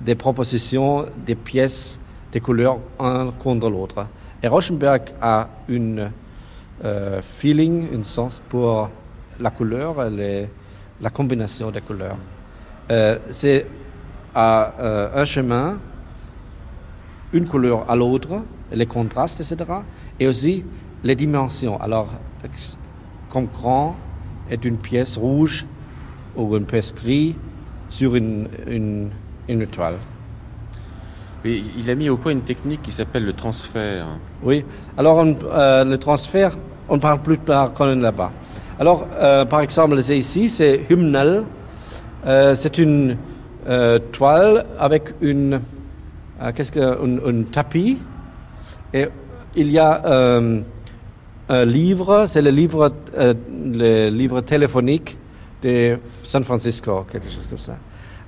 des 0.01 0.15
propositions 0.15 1.07
des 1.25 1.35
pièces 1.35 2.01
des 2.33 2.41
couleurs 2.41 2.79
un 2.99 3.33
contre 3.39 3.71
l'autre. 3.71 4.07
Et 4.43 4.49
Rauschenberg 4.49 5.03
a 5.21 5.49
une 5.69 6.11
euh, 6.85 7.23
feeling, 7.23 7.89
un 7.95 8.03
sens 8.03 8.43
pour 8.49 8.91
la 9.41 9.51
couleur, 9.51 10.09
les, 10.11 10.49
la 11.01 11.11
combinaison 11.11 11.71
des 11.71 11.81
couleurs. 11.81 12.19
Euh, 12.91 13.19
c'est 13.31 13.67
euh, 14.37 15.09
un 15.15 15.25
chemin, 15.25 15.79
une 17.33 17.47
couleur 17.47 17.91
à 17.91 17.97
l'autre, 17.97 18.43
les 18.73 18.87
contrastes, 18.87 19.41
etc. 19.41 19.71
Et 20.21 20.27
aussi 20.29 20.65
les 21.03 21.17
dimensions. 21.17 21.81
Alors, 21.81 22.09
comme 23.31 23.47
grand 23.47 23.97
est 24.51 24.65
une 24.65 24.79
pièce 24.79 25.17
rouge 25.17 25.67
ou 26.37 26.57
une 26.57 26.67
pièce 26.67 26.95
grise 26.95 27.35
sur 27.89 28.15
une, 28.15 28.49
une, 28.67 29.11
une 29.49 29.67
il 31.47 31.91
a 31.91 31.95
mis 31.95 32.09
au 32.09 32.17
point 32.17 32.33
une 32.33 32.43
technique 32.43 32.83
qui 32.83 32.93
s'appelle 32.93 33.25
le 33.25 33.33
transfert. 33.33 34.07
Oui, 34.43 34.65
alors 34.97 35.25
euh, 35.25 35.85
le 35.85 35.99
transfert, 35.99 36.57
on 36.89 36.99
parle 36.99 37.21
plus 37.23 37.39
par 37.39 37.73
colonne 37.73 38.01
là-bas. 38.01 38.33
Alors, 38.79 39.07
euh, 39.15 39.45
par 39.45 39.61
exemple, 39.61 40.03
c'est 40.03 40.19
ici, 40.19 40.49
c'est 40.49 40.83
Hymnal. 40.91 41.45
Euh, 42.27 42.55
c'est 42.55 42.79
une 42.79 43.17
toile 44.13 44.65
avec 44.79 45.15
une, 45.21 45.61
qu'est-ce 46.55 46.71
que, 46.71 46.81
un, 46.81 47.43
tapis. 47.45 47.99
Et 48.95 49.07
il 49.57 49.71
y 49.73 49.79
a 49.81 50.03
un 50.07 51.65
livre, 51.65 52.27
c'est 52.29 52.43
le 52.43 52.51
livre, 52.51 52.93
le 53.17 54.09
livre 54.11 54.41
téléphonique 54.43 55.19
de 55.63 55.99
San 56.07 56.45
Francisco, 56.45 57.05
quelque 57.11 57.29
chose 57.29 57.49
comme 57.49 57.59
ça. 57.59 57.77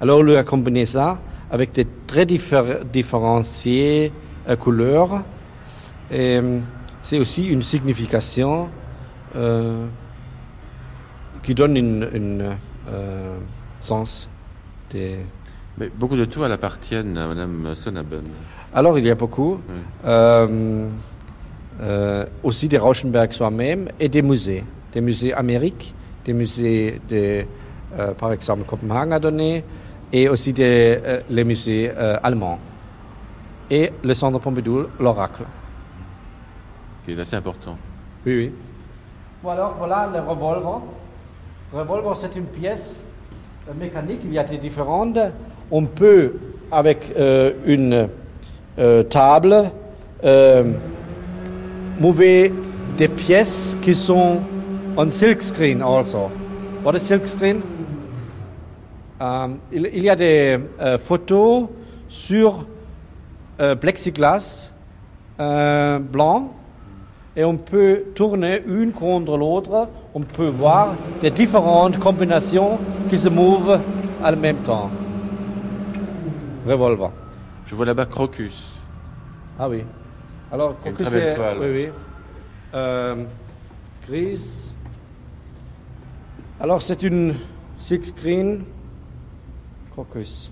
Alors, 0.01 0.19
on 0.19 0.23
lui 0.23 0.35
a 0.35 0.43
combiné 0.43 0.87
ça 0.87 1.19
avec 1.51 1.73
des 1.73 1.87
très 2.07 2.27
diffé 2.27 2.63
différenciées 2.93 4.13
couleurs. 4.59 5.25
Et, 6.11 6.41
c'est 7.03 7.19
aussi 7.19 7.47
une 7.47 7.63
signification 7.63 8.69
euh, 9.37 9.87
qui 11.43 11.55
donne 11.55 11.77
un 11.77 12.93
euh, 12.93 13.39
sens. 13.81 14.29
Des... 14.91 15.19
Mais 15.79 15.89
beaucoup 15.89 16.17
de 16.17 16.25
toiles 16.25 16.53
appartiennent 16.53 17.17
à 17.17 17.29
Mme 17.29 17.75
Sonnaben. 17.75 18.25
Alors, 18.75 18.99
il 18.99 19.07
y 19.07 19.11
a 19.11 19.15
beaucoup. 19.15 19.61
Oui. 19.69 19.75
Euh, 20.05 20.89
euh, 21.81 22.27
aussi 22.43 22.67
des 22.67 22.79
Rauschenberg 22.79 23.33
soi-même 23.33 23.89
et 24.01 24.09
des 24.09 24.23
musées. 24.23 24.65
Des 24.93 25.01
musées 25.01 25.33
américains, 25.33 25.95
des 26.25 26.33
musées 26.33 27.01
de, 27.09 27.45
euh, 27.97 28.13
par 28.15 28.33
exemple, 28.33 28.65
Copenhague 28.65 29.13
a 29.13 29.19
donné, 29.21 29.65
et 30.13 30.29
aussi 30.29 30.53
des, 30.53 30.99
euh, 31.05 31.21
les 31.29 31.45
musées 31.45 31.91
allemands. 32.23 32.59
Et 33.71 33.93
le 34.03 34.15
Centre 34.15 34.39
Pompidou, 34.39 34.87
l'Oracle 34.99 35.45
qui 37.09 37.15
est 37.15 37.21
assez 37.21 37.37
important. 37.37 37.79
Oui, 38.27 38.37
oui. 38.37 38.53
Voilà, 39.43 39.73
voilà 39.79 40.11
le 40.13 40.21
revolver. 40.21 40.83
Le 41.73 41.79
revolver, 41.79 42.17
c'est 42.17 42.37
une 42.37 42.45
pièce 42.45 43.03
mécanique, 43.81 44.21
il 44.25 44.33
y 44.35 44.39
a 44.39 44.45
des 44.45 44.59
différentes. 44.59 45.19
On 45.71 45.87
peut, 45.87 46.35
avec 46.71 47.15
euh, 47.17 47.53
une 47.65 48.09
euh, 48.79 49.03
table, 49.05 49.71
euh, 50.23 50.65
mouver 51.99 52.53
des 52.99 53.09
pièces 53.09 53.77
qui 53.81 53.95
sont 53.95 54.41
en 54.97 55.11
silk 55.11 55.41
screen 55.41 55.81
also. 55.81 56.31
What 56.85 56.95
is 56.95 57.01
silk 57.01 57.27
screen? 57.27 57.63
Um, 59.21 59.59
il, 59.73 59.91
il, 59.93 60.03
y 60.05 60.11
a 60.11 60.15
des 60.15 60.59
photos 61.01 61.69
sur 62.09 62.67
plexiglas 63.81 64.73
blanc 65.39 66.55
et 67.39 67.45
on 67.45 67.57
peut 67.57 68.05
tourner 68.15 68.63
une 68.67 68.93
contre 68.93 69.37
l'autre, 69.37 69.89
on 70.13 70.21
peut 70.23 70.49
voir 70.49 70.97
des 71.21 71.31
différentes 71.31 71.97
combinaisons 71.99 72.79
qui 73.09 73.17
se 73.17 73.29
mouvent 73.29 73.81
en 74.25 74.37
même 74.37 74.57
temps. 74.57 74.91
Revolver. 76.67 77.11
Je 77.67 77.75
vois 77.75 77.87
là-bas 77.87 78.07
Crocus. 78.07 78.81
Ah 79.59 79.69
oui. 79.69 79.85
Alors, 80.51 80.81
Crocus, 80.81 81.09
c'est. 81.09 81.39
Oui, 81.61 81.67
oui. 81.71 81.89
Euh, 82.75 83.25
grise. 84.07 84.75
Alors, 86.61 86.83
c'est 86.83 87.03
une 87.03 87.37
six 87.79 88.03
screen 88.05 88.65
Crocus 89.99 90.51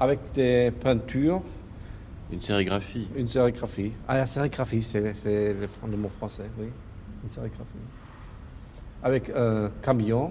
avec 0.00 0.32
des 0.32 0.70
peintures. 0.70 1.42
Une 2.32 2.40
sérigraphie. 2.40 3.06
Une 3.16 3.28
sérigraphie. 3.28 3.92
Ah, 4.06 4.16
la 4.16 4.26
sérigraphie, 4.26 4.82
c'est 4.82 5.02
le, 5.02 5.96
mot 5.96 6.10
français, 6.16 6.44
oui. 6.58 6.68
Une 7.24 7.30
sérigraphie. 7.30 7.84
Avec 9.02 9.30
un 9.34 9.70
camion. 9.82 10.30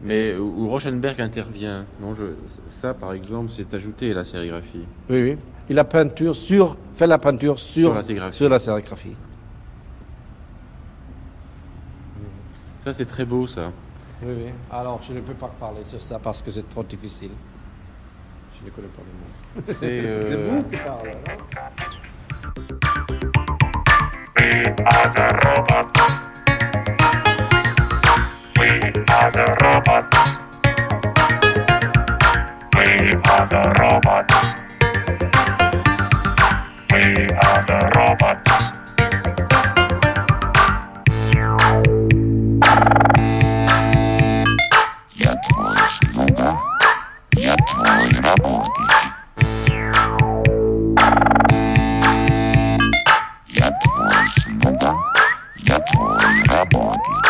Mais 0.00 0.36
où 0.36 0.68
Rauschenberg 0.68 1.20
intervient, 1.20 1.84
non, 2.00 2.14
je, 2.14 2.24
ça 2.70 2.94
par 2.94 3.12
exemple, 3.12 3.50
c'est 3.54 3.72
ajouté 3.74 4.12
à 4.12 4.14
la 4.14 4.24
sérigraphie. 4.24 4.84
Oui, 5.10 5.22
oui. 5.22 5.38
Il 5.68 5.78
a 5.78 5.84
peinture 5.84 6.36
sur, 6.36 6.76
fait 6.92 7.06
la 7.06 7.18
peinture 7.18 7.58
sur, 7.58 7.90
sur 7.90 7.94
la 7.94 8.02
sérigraphie. 8.02 8.36
Sur 8.36 8.48
la 8.48 8.58
sérigraphie. 8.58 9.16
Ça, 12.84 12.94
c'est 12.94 13.06
très 13.06 13.24
beau, 13.24 13.46
ça. 13.46 13.72
Oui, 14.22 14.32
oui. 14.34 14.52
Alors, 14.70 15.02
je 15.02 15.12
ne 15.12 15.20
peux 15.20 15.34
pas 15.34 15.50
parler 15.60 15.84
sur 15.84 16.00
ça 16.00 16.18
parce 16.18 16.40
que 16.42 16.50
c'est 16.50 16.66
trop 16.68 16.82
difficile. 16.82 17.32
Je 18.58 18.64
ne 18.64 18.70
connais 18.70 18.88
pas 18.88 19.02
les 19.04 19.12
mots. 19.12 19.26
C'est 19.68 20.00
euh... 20.04 20.48
vous 20.50 20.62
qui 20.70 20.76
parlez, 20.78 21.10
non 21.10 21.36
We 24.38 24.64
are 24.86 25.08
the 25.12 25.28
robots. 25.44 26.00
We 28.58 28.68
are 29.08 29.30
the 29.32 29.46
robots. 29.62 30.18
We 32.74 32.86
are 33.24 33.46
the 33.48 33.62
robots. 33.80 34.38
We 36.92 37.02
are 37.42 37.62
the 37.66 37.78
robots. 37.94 38.56
Я 48.06 48.12
твой 48.12 48.22
работник. 48.22 48.92
Я 53.48 53.70
твой 53.82 54.12
слуга, 54.40 54.96
я 55.56 55.78
твой 55.80 56.42
работник. 56.44 57.25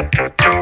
We 0.00 0.57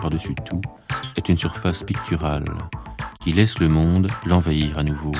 Par-dessus 0.00 0.34
tout, 0.44 0.60
est 1.16 1.28
une 1.28 1.36
surface 1.36 1.82
picturale 1.82 2.44
qui 3.20 3.32
laisse 3.32 3.58
le 3.58 3.68
monde 3.68 4.08
l'envahir 4.24 4.78
à 4.78 4.82
nouveau. 4.82 5.12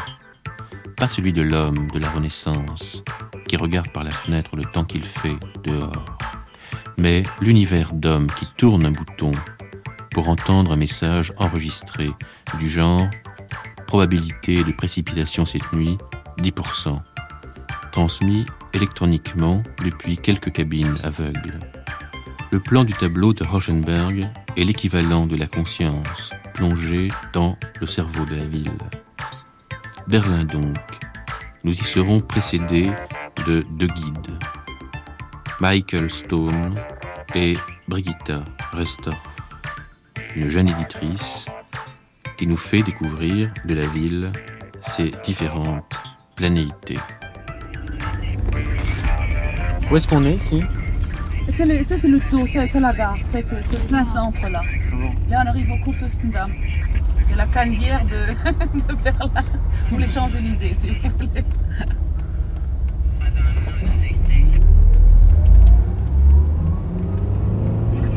Pas 0.97 1.09
celui 1.09 1.33
de 1.33 1.43
l'homme 1.43 1.89
de 1.93 1.99
la 1.99 2.09
Renaissance, 2.11 3.03
qui 3.49 3.57
regarde 3.57 3.89
par 3.89 4.05
la 4.05 4.11
fenêtre 4.11 4.55
le 4.57 4.65
temps 4.65 4.85
qu'il 4.85 5.03
fait 5.03 5.37
dehors, 5.65 6.05
mais 6.99 7.25
l'univers 7.41 7.93
d'homme 7.93 8.29
qui 8.29 8.47
tourne 8.57 8.87
un 8.87 8.93
bouton 8.93 9.33
pour 10.13 10.29
entendre 10.29 10.73
un 10.73 10.77
message 10.77 11.33
enregistré 11.37 12.09
du 12.59 12.71
genre 12.71 13.09
probabilité 13.87 14.63
de 14.63 14.73
précipitation 14.73 15.45
cette 15.45 15.73
nuit 15.73 15.99
10%, 16.39 17.01
transmis 17.91 18.47
électroniquement 18.73 19.63
depuis 19.85 20.17
quelques 20.17 20.53
cabines 20.53 20.95
aveugles. 21.03 21.59
Le 22.57 22.63
plan 22.63 22.85
du 22.85 22.95
tableau 22.95 23.35
de 23.35 23.45
Rauschenberg 23.45 24.31
est 24.57 24.65
l'équivalent 24.65 25.27
de 25.27 25.37
la 25.37 25.47
conscience 25.47 26.31
plongée 26.55 27.09
dans 27.35 27.59
le 27.79 27.87
cerveau 27.87 28.25
de 28.25 28.35
la 28.35 28.47
ville. 28.47 28.73
Berlin 30.09 30.45
donc. 30.45 30.79
Nous 31.65 31.75
y 31.75 31.85
serons 31.85 32.21
précédés 32.21 32.91
de 33.47 33.61
deux 33.73 33.89
guides, 33.89 34.39
Michael 35.61 36.09
Stone 36.09 36.77
et 37.35 37.59
Brigitta 37.89 38.43
Restorff, 38.73 39.21
une 40.35 40.49
jeune 40.49 40.69
éditrice 40.69 41.45
qui 42.39 42.47
nous 42.47 42.57
fait 42.57 42.83
découvrir 42.83 43.53
de 43.67 43.75
la 43.75 43.87
ville 43.87 44.33
ses 44.81 45.11
différentes 45.25 45.95
planéités. 46.37 46.99
Où 49.91 49.97
est-ce 49.97 50.09
qu'on 50.09 50.25
est 50.25 50.37
ici? 50.37 50.63
Le- 51.65 51.85
Ça, 51.85 51.95
c'est 51.99 52.09
le 52.09 52.19
zoo, 52.31 52.47
c'est 52.47 52.67
c'est 52.69 52.81
la 52.81 52.93
gare, 52.93 53.17
c'est 53.25 53.43
c'est- 53.47 53.63
c'est 53.63 53.79
le 53.79 53.87
plein 53.89 54.05
centre 54.05 54.49
là. 54.49 54.63
Là, 55.31 55.43
on 55.45 55.49
arrive 55.49 55.71
au 55.71 55.79
Kurfürstendamm. 55.85 56.53
C'est 57.25 57.35
la 57.37 57.47
cannebière 57.47 58.05
de, 58.05 58.35
de 58.89 58.95
Berlin, 59.03 59.43
ou 59.93 59.99
les 59.99 60.07
Champs-Élysées, 60.07 60.75
si 60.79 60.91
vous 60.91 61.09
voulez. 61.19 61.45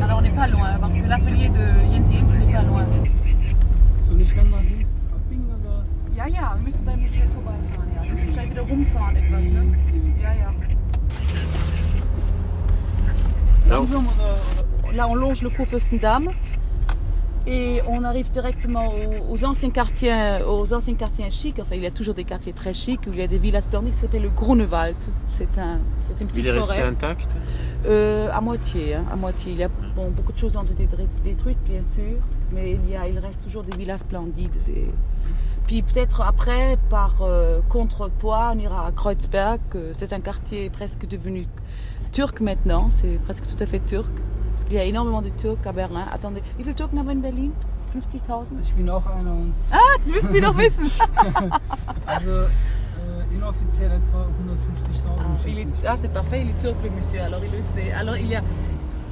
Alors, 0.02 0.18
on 0.18 0.22
n'est 0.22 0.30
pas 0.30 0.48
loin, 0.48 0.70
parce 0.80 0.94
que 0.94 1.06
l'atelier 1.06 1.48
de 1.48 1.92
Jens 1.92 2.10
Jens 2.12 2.34
n'est 2.38 2.52
pas 2.52 2.62
loin. 2.62 2.86
Ja, 6.16 6.26
ja, 6.26 6.52
wir 6.56 6.62
müssen 6.64 6.84
beim 6.84 7.00
Hotel 7.02 7.28
vorbeifahren, 7.32 7.88
ja. 7.96 8.02
Wir 8.02 8.12
müssen 8.12 8.26
wahrscheinlich 8.28 8.50
wieder 8.52 8.62
rumfahren 8.62 9.16
etwas, 9.16 9.44
ne? 9.50 9.62
Ja, 10.22 10.32
ja. 10.34 10.52
Oder? 13.70 14.94
Là, 14.94 15.06
on 15.08 15.14
longe 15.14 15.42
le 15.42 15.50
Kurfürstendamm 15.50 16.30
et 17.46 17.80
on 17.88 18.02
arrive 18.04 18.30
directement 18.32 18.88
aux, 18.88 19.32
aux 19.34 19.44
anciens 19.44 19.70
quartiers, 19.70 20.42
aux 20.46 20.74
anciens 20.74 20.94
quartiers 20.94 21.30
chics. 21.30 21.58
Enfin, 21.60 21.76
il 21.76 21.82
y 21.82 21.86
a 21.86 21.90
toujours 21.90 22.14
des 22.14 22.24
quartiers 22.24 22.52
très 22.52 22.74
chics 22.74 23.00
où 23.06 23.12
il 23.12 23.18
y 23.20 23.22
a 23.22 23.26
des 23.28 23.38
villas 23.38 23.62
splendides 23.62 23.94
s'appelle 23.94 24.22
le 24.22 24.30
Grunewald. 24.30 24.96
C'est 25.30 25.56
un, 25.58 25.78
c'est 26.06 26.20
une 26.20 26.26
petite 26.28 26.44
Il 26.44 26.46
est 26.48 26.50
resté 26.52 26.82
intact 26.82 27.28
Euh, 27.86 28.28
à 28.32 28.40
moitié, 28.40 28.94
hein, 28.96 29.04
à 29.10 29.16
moitié. 29.16 29.52
Il 29.52 29.58
y 29.58 29.64
a 29.64 29.68
bon, 29.96 30.10
beaucoup 30.10 30.32
de 30.32 30.38
choses 30.38 30.56
ont 30.56 30.64
été 30.64 30.86
dé- 30.86 31.08
détruites, 31.24 31.62
bien 31.66 31.82
sûr, 31.82 32.18
mais 32.52 32.72
il, 32.72 32.90
y 32.90 32.96
a, 32.96 33.08
il 33.08 33.18
reste 33.18 33.42
toujours 33.44 33.62
des 33.62 33.74
villas 33.76 33.98
splendides. 33.98 34.58
Des... 34.66 34.86
Puis 35.66 35.80
peut-être 35.82 36.20
après, 36.20 36.76
par 36.90 37.14
euh, 37.22 37.60
contrepoids, 37.70 38.52
on 38.54 38.58
ira 38.58 38.86
à 38.86 38.92
Kreuzberg. 38.92 39.60
euh, 39.76 39.92
C'est 39.94 40.12
un 40.12 40.20
quartier 40.20 40.68
presque 40.68 41.06
devenu 41.06 41.46
turc 42.12 42.40
maintenant. 42.40 42.88
C'est 42.90 43.18
presque 43.24 43.44
tout 43.46 43.62
à 43.62 43.66
fait 43.66 43.80
turc. 43.80 44.10
Parce 44.52 44.64
qu'il 44.64 44.74
y 44.74 44.80
a 44.80 44.84
énormément 44.84 45.22
de 45.22 45.30
Turcs 45.30 45.64
à 45.66 45.72
Berlin. 45.72 46.04
Attendez, 46.12 46.42
wie 46.58 46.64
viele 46.64 46.74
Türken 46.74 46.98
haben 46.98 47.06
wir 47.06 47.12
in 47.14 47.22
Berlin? 47.22 47.52
50.000? 47.94 48.60
Ich 48.62 48.72
bin 48.74 48.88
auch 48.90 49.04
einer 49.06 49.32
und. 49.32 49.52
Ah, 49.72 49.78
das 50.04 50.12
müssen 50.12 50.32
Sie 50.32 50.40
doch 50.40 50.56
wissen. 50.56 50.90
Also 52.06 52.30
äh, 52.30 53.34
inoffiziell 53.34 53.90
etwa 53.92 54.26
150.000. 54.26 55.46
Il 55.46 55.54
schätze 55.56 55.60
est- 55.60 55.82
ich. 55.82 55.88
ah, 55.88 55.96
c'est 55.96 56.12
parfait, 56.12 56.42
il 56.42 56.50
est 56.50 56.60
turc 56.60 56.76
le 56.84 56.90
monsieur, 56.90 57.22
alors 57.22 57.40
il 57.44 57.50
le 57.50 57.62
sait. 57.62 57.92
Alors 57.92 58.16
il 58.16 58.26
y 58.28 58.36
a 58.36 58.42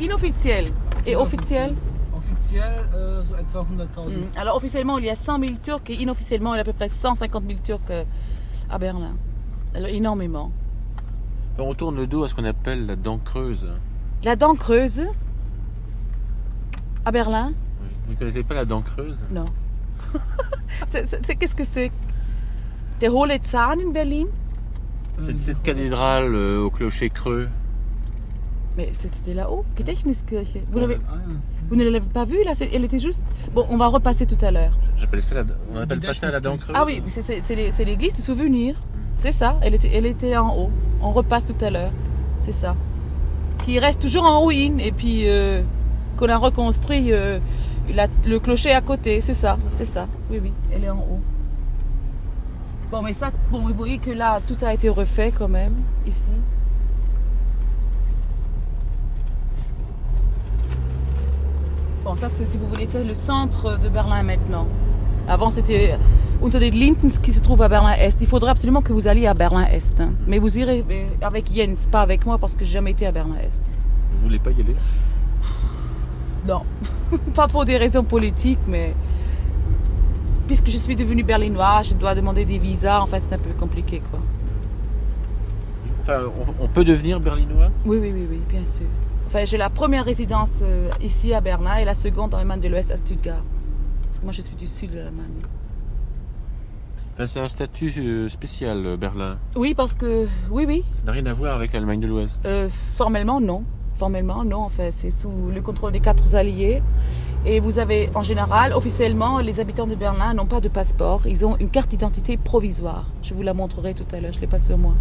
inofficiel 0.00 0.66
et 1.06 1.16
officiel? 1.16 1.74
Offiziell 2.16 2.62
äh, 2.92 3.24
so 3.26 3.34
etwa 3.36 3.62
100.000. 3.62 4.10
Mm. 4.10 4.38
Alors 4.38 4.56
officiellement 4.56 4.98
il 4.98 5.04
y 5.06 5.10
a 5.10 5.14
100 5.16 5.38
000 5.40 5.52
Turcs 5.62 5.88
et 5.90 5.94
inofficiellement 6.02 6.54
il 6.54 6.58
y 6.58 6.58
a 6.58 6.62
à 6.62 6.64
peu 6.64 6.72
près 6.72 6.88
150 6.88 7.44
000 7.46 7.58
Turcs 7.64 7.80
euh, 7.90 8.04
à 8.70 8.78
Berlin. 8.78 9.14
Alors 9.74 9.88
énormément. 9.88 10.52
On 11.58 11.74
tourne 11.74 11.96
le 11.96 12.06
dos 12.06 12.24
à 12.24 12.28
ce 12.28 12.34
qu'on 12.34 12.44
appelle 12.44 12.86
la 12.86 12.96
dent 12.96 13.18
creuse. 13.18 13.66
La 14.24 14.36
dent 14.36 14.54
creuse 14.54 15.02
à 17.04 17.10
Berlin? 17.10 17.52
Vous 18.06 18.12
ne 18.14 18.18
connaissez 18.18 18.42
pas 18.44 18.54
la 18.54 18.64
dent 18.64 18.80
creuse? 18.82 19.18
Non. 19.30 19.46
Qu'est-ce 20.92 21.54
que 21.54 21.64
c'est? 21.64 21.90
Der 23.00 23.14
Hohle 23.14 23.38
Zahn 23.44 23.80
in 23.80 23.90
Berlin? 23.90 24.26
C'est 25.20 25.38
cette 25.40 25.62
cathédrale 25.62 26.32
euh, 26.34 26.62
au 26.62 26.70
clocher 26.70 27.10
creux. 27.10 27.48
Mais 28.76 28.90
c'était 28.92 29.34
là-haut, 29.34 29.64
Gedächtniskirche. 29.76 30.56
Vous, 30.70 30.78
Ah, 30.78 31.14
vous 31.68 31.74
ne 31.76 31.82
l'avez 31.84 32.00
pas 32.08 32.24
vue 32.24 32.44
là? 32.44 32.52
Elle 32.72 32.84
était 32.84 33.00
juste. 33.00 33.24
Bon, 33.52 33.66
on 33.68 33.76
va 33.76 33.88
repasser 33.88 34.26
tout 34.26 34.42
à 34.44 34.52
l'heure. 34.52 34.78
J'appelle 34.96 35.22
ça 35.22 35.34
la, 35.34 35.44
on 35.72 35.76
appelle 35.78 36.14
ça 36.14 36.30
la 36.30 36.38
dent 36.38 36.56
creuse 36.56 36.76
Ah 36.78 36.84
oui, 36.86 37.02
c'est- 37.08 37.84
l'église 37.84 38.12
de 38.14 38.20
souvenir. 38.22 38.76
C'est 39.18 39.32
ça, 39.32 39.56
elle 39.62 39.74
était, 39.74 39.90
elle 39.92 40.06
était 40.06 40.36
en 40.36 40.56
haut. 40.56 40.70
On 41.02 41.10
repasse 41.10 41.46
tout 41.46 41.64
à 41.64 41.70
l'heure. 41.70 41.90
C'est 42.38 42.52
ça. 42.52 42.76
Qui 43.64 43.80
reste 43.80 44.00
toujours 44.00 44.24
en 44.24 44.44
ruine 44.44 44.78
et 44.78 44.92
puis 44.92 45.24
euh, 45.26 45.62
qu'on 46.16 46.28
a 46.28 46.36
reconstruit 46.36 47.12
euh, 47.12 47.40
le 48.24 48.38
clocher 48.38 48.70
à 48.72 48.80
côté. 48.80 49.20
C'est 49.20 49.34
ça, 49.34 49.58
c'est 49.74 49.84
ça. 49.84 50.06
Oui, 50.30 50.38
oui, 50.40 50.52
elle 50.72 50.84
est 50.84 50.90
en 50.90 50.98
haut. 50.98 51.20
Bon, 52.92 53.02
mais 53.02 53.12
ça, 53.12 53.32
bon, 53.50 53.58
vous 53.58 53.74
voyez 53.74 53.98
que 53.98 54.12
là, 54.12 54.40
tout 54.46 54.56
a 54.64 54.72
été 54.72 54.88
refait 54.88 55.32
quand 55.36 55.48
même, 55.48 55.74
ici. 56.06 56.30
Bon, 62.04 62.14
ça, 62.14 62.28
c'est, 62.30 62.46
si 62.46 62.56
vous 62.56 62.68
voulez, 62.68 62.86
c'est 62.86 63.04
le 63.04 63.16
centre 63.16 63.78
de 63.78 63.88
Berlin 63.88 64.22
maintenant. 64.22 64.66
Avant, 65.28 65.50
c'était 65.50 65.98
Unter 66.42 66.58
den 66.60 66.74
Linden 66.74 67.10
qui 67.22 67.32
se 67.32 67.40
trouve 67.40 67.60
à 67.62 67.68
Berlin-Est. 67.68 68.20
Il 68.20 68.26
faudrait 68.26 68.50
absolument 68.50 68.80
que 68.80 68.92
vous 68.92 69.08
alliez 69.08 69.26
à 69.26 69.34
Berlin-Est. 69.34 70.00
hein. 70.00 70.12
Mais 70.26 70.38
vous 70.38 70.58
irez 70.58 70.84
avec 71.20 71.52
Jens, 71.54 71.86
pas 71.86 72.00
avec 72.00 72.24
moi, 72.24 72.38
parce 72.38 72.54
que 72.56 72.64
j'ai 72.64 72.72
jamais 72.72 72.92
été 72.92 73.06
à 73.06 73.12
Berlin-Est. 73.12 73.62
Vous 74.12 74.22
voulez 74.22 74.38
pas 74.38 74.50
y 74.50 74.60
aller? 74.60 74.74
Non, 76.46 76.62
pas 77.34 77.46
pour 77.48 77.64
des 77.64 77.76
raisons 77.76 78.04
politiques, 78.04 78.60
mais 78.66 78.94
puisque 80.46 80.68
je 80.70 80.78
suis 80.78 80.96
devenue 80.96 81.22
berlinoise, 81.24 81.88
je 81.90 81.94
dois 81.94 82.14
demander 82.14 82.44
des 82.46 82.56
visas. 82.58 83.00
Enfin, 83.00 83.18
c'est 83.20 83.32
un 83.34 83.38
peu 83.38 83.50
compliqué, 83.58 84.00
quoi. 84.10 84.20
Enfin, 86.02 86.20
on, 86.58 86.64
on 86.64 86.68
peut 86.68 86.84
devenir 86.84 87.20
berlinois? 87.20 87.68
Oui, 87.84 87.98
oui, 88.00 88.12
oui, 88.14 88.26
oui, 88.30 88.40
bien 88.48 88.64
sûr. 88.64 88.86
Enfin, 89.26 89.44
j'ai 89.44 89.58
la 89.58 89.68
première 89.68 90.06
résidence 90.06 90.52
euh, 90.62 90.88
ici 91.02 91.34
à 91.34 91.42
Berlin 91.42 91.76
et 91.76 91.84
la 91.84 91.92
seconde 91.92 92.32
en 92.32 92.38
Allemagne 92.38 92.60
de 92.60 92.68
l'Ouest 92.68 92.90
à 92.90 92.96
Stuttgart. 92.96 93.42
Parce 94.08 94.18
que 94.18 94.24
moi, 94.24 94.32
je 94.32 94.42
suis 94.42 94.54
du 94.56 94.66
sud 94.66 94.90
de 94.92 94.96
l'Allemagne. 94.96 95.42
Enfin, 97.14 97.26
C'est 97.26 97.40
un 97.40 97.48
statut 97.48 97.92
euh, 97.98 98.28
spécial, 98.28 98.84
euh, 98.86 98.96
Berlin. 98.96 99.38
Oui, 99.56 99.74
parce 99.74 99.94
que, 99.94 100.26
oui, 100.50 100.64
oui, 100.66 100.84
Ça 101.00 101.04
n'a 101.06 101.12
rien 101.12 101.26
à 101.26 101.34
voir 101.34 101.54
avec 101.56 101.72
l'Allemagne 101.72 102.00
de 102.00 102.06
l'Ouest. 102.06 102.40
euh, 102.46 102.68
formellement, 102.70 103.40
non. 103.40 103.64
Formellement, 103.96 104.44
non. 104.44 104.60
Enfin, 104.62 104.88
c'est 104.92 105.10
sous 105.10 105.30
le 105.52 105.60
contrôle 105.60 105.92
des 105.92 106.00
quatre 106.00 106.34
alliés. 106.36 106.82
Et 107.44 107.60
vous 107.60 107.78
avez, 107.78 108.10
en 108.14 108.22
général, 108.22 108.72
officiellement, 108.72 109.38
les 109.40 109.60
habitants 109.60 109.86
de 109.86 109.94
Berlin 109.94 110.34
n'ont 110.34 110.46
pas 110.46 110.60
de 110.60 110.68
passeport. 110.68 111.26
Ils 111.26 111.44
ont 111.44 111.56
une 111.58 111.68
carte 111.70 111.90
d'identité 111.90 112.36
provisoire. 112.36 113.06
Je 113.22 113.34
vous 113.34 113.42
la 113.42 113.54
montrerai 113.54 113.94
tout 113.94 114.04
à 114.12 114.20
l'heure. 114.20 114.32
Je 114.32 114.38
ne 114.38 114.42
l'ai 114.42 114.46
pas 114.48 114.58
sur 114.58 114.76
moi. 114.78 114.94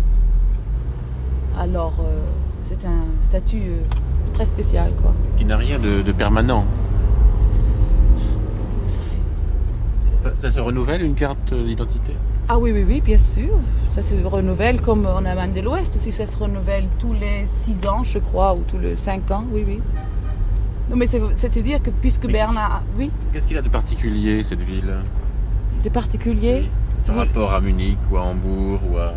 Alors, 1.57 1.93
euh, 1.99 2.19
c'est 2.63 2.85
un 2.85 3.05
statut 3.21 3.61
euh, 3.61 4.33
très 4.33 4.45
spécial, 4.45 4.91
quoi. 5.01 5.13
Qui 5.37 5.45
n'a 5.45 5.57
rien 5.57 5.77
de, 5.79 6.01
de 6.01 6.11
permanent. 6.11 6.65
Enfin, 10.05 10.06
Ça 10.39 10.51
se 10.51 10.59
renouvelle 10.59 11.01
une 11.03 11.15
carte 11.15 11.53
d'identité 11.53 12.13
Ah 12.49 12.57
oui, 12.57 12.71
oui, 12.73 12.83
oui, 12.87 13.01
bien 13.01 13.17
sûr. 13.19 13.49
Ça 13.91 14.01
se 14.01 14.15
renouvelle 14.23 14.81
comme 14.81 15.05
en 15.05 15.23
Allemagne 15.25 15.53
de 15.53 15.61
l'Ouest 15.61 15.95
aussi. 15.95 16.11
Ça 16.11 16.25
se 16.25 16.37
renouvelle 16.37 16.85
tous 16.99 17.13
les 17.13 17.45
6 17.45 17.87
ans, 17.87 18.03
je 18.03 18.19
crois, 18.19 18.53
ou 18.53 18.63
tous 18.67 18.77
les 18.77 18.95
5 18.95 19.31
ans, 19.31 19.45
oui, 19.53 19.63
oui. 19.65 19.79
Non, 20.89 20.95
mais 20.95 21.07
c'est- 21.07 21.21
c'est-à-dire 21.35 21.81
que 21.81 21.89
puisque 21.89 22.25
Mais- 22.25 22.43
oui, 22.97 23.11
Qu'est-ce 23.33 23.47
qu'il 23.47 23.57
a 23.57 23.61
de 23.61 23.69
particulier, 23.69 24.43
cette 24.43 24.61
ville? 24.61 24.93
Des 25.83 25.89
particuliers. 25.89 26.69
Par 27.05 27.15
rapport 27.17 27.53
à 27.53 27.61
Munich 27.61 27.97
ou 28.11 28.17
à 28.17 28.21
Hambourg 28.23 28.79
ou 28.91 28.97
à, 28.97 29.13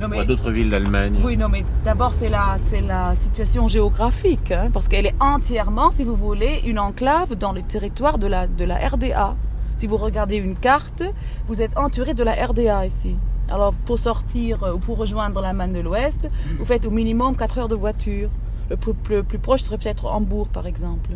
Non, 0.00 0.06
ou 0.06 0.10
mais- 0.10 0.18
à 0.20 0.24
d'autres 0.24 0.50
villes 0.50 0.68
d'Allemagne? 0.70 1.14
Oui, 1.24 1.36
non, 1.36 1.48
mais 1.48 1.64
d'abord, 1.84 2.12
c'est 2.12 2.28
la, 2.28 2.56
c'est 2.66 2.80
la 2.80 3.14
situation 3.14 3.68
géographique, 3.68 4.50
hein, 4.50 4.68
parce 4.72 4.88
qu'elle 4.88 5.06
est 5.06 5.14
entièrement, 5.20 5.90
si 5.90 6.04
vous 6.04 6.16
voulez, 6.16 6.60
une 6.66 6.78
enclave 6.78 7.34
dans 7.36 7.52
le 7.52 7.62
territoire 7.62 8.18
de 8.18 8.26
la, 8.26 8.46
de 8.46 8.64
la 8.64 8.76
RDA. 8.76 9.36
Si 9.80 9.86
vous 9.86 9.96
regardez 9.96 10.36
une 10.36 10.56
carte, 10.56 11.02
vous 11.46 11.62
êtes 11.62 11.74
entouré 11.78 12.12
de 12.12 12.22
la 12.22 12.34
RDA 12.34 12.84
ici. 12.84 13.16
Alors, 13.48 13.72
pour 13.72 13.98
sortir 13.98 14.62
euh, 14.62 14.74
ou 14.74 14.78
pour 14.78 14.98
rejoindre 14.98 15.40
la 15.40 15.54
Manne 15.54 15.72
de 15.72 15.80
l'Ouest, 15.80 16.28
vous 16.58 16.66
faites 16.66 16.84
au 16.84 16.90
minimum 16.90 17.34
4 17.34 17.56
heures 17.60 17.68
de 17.68 17.76
voiture. 17.76 18.28
Le 18.68 18.76
plus, 18.76 18.92
le 19.08 19.22
plus 19.22 19.38
proche 19.38 19.62
serait 19.62 19.78
peut-être 19.78 20.04
Hambourg, 20.04 20.48
par 20.48 20.66
exemple. 20.66 21.08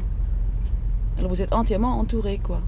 Alors, 1.18 1.28
vous 1.28 1.42
êtes 1.42 1.52
entièrement 1.52 1.98
entouré, 1.98 2.40
quoi. 2.42 2.62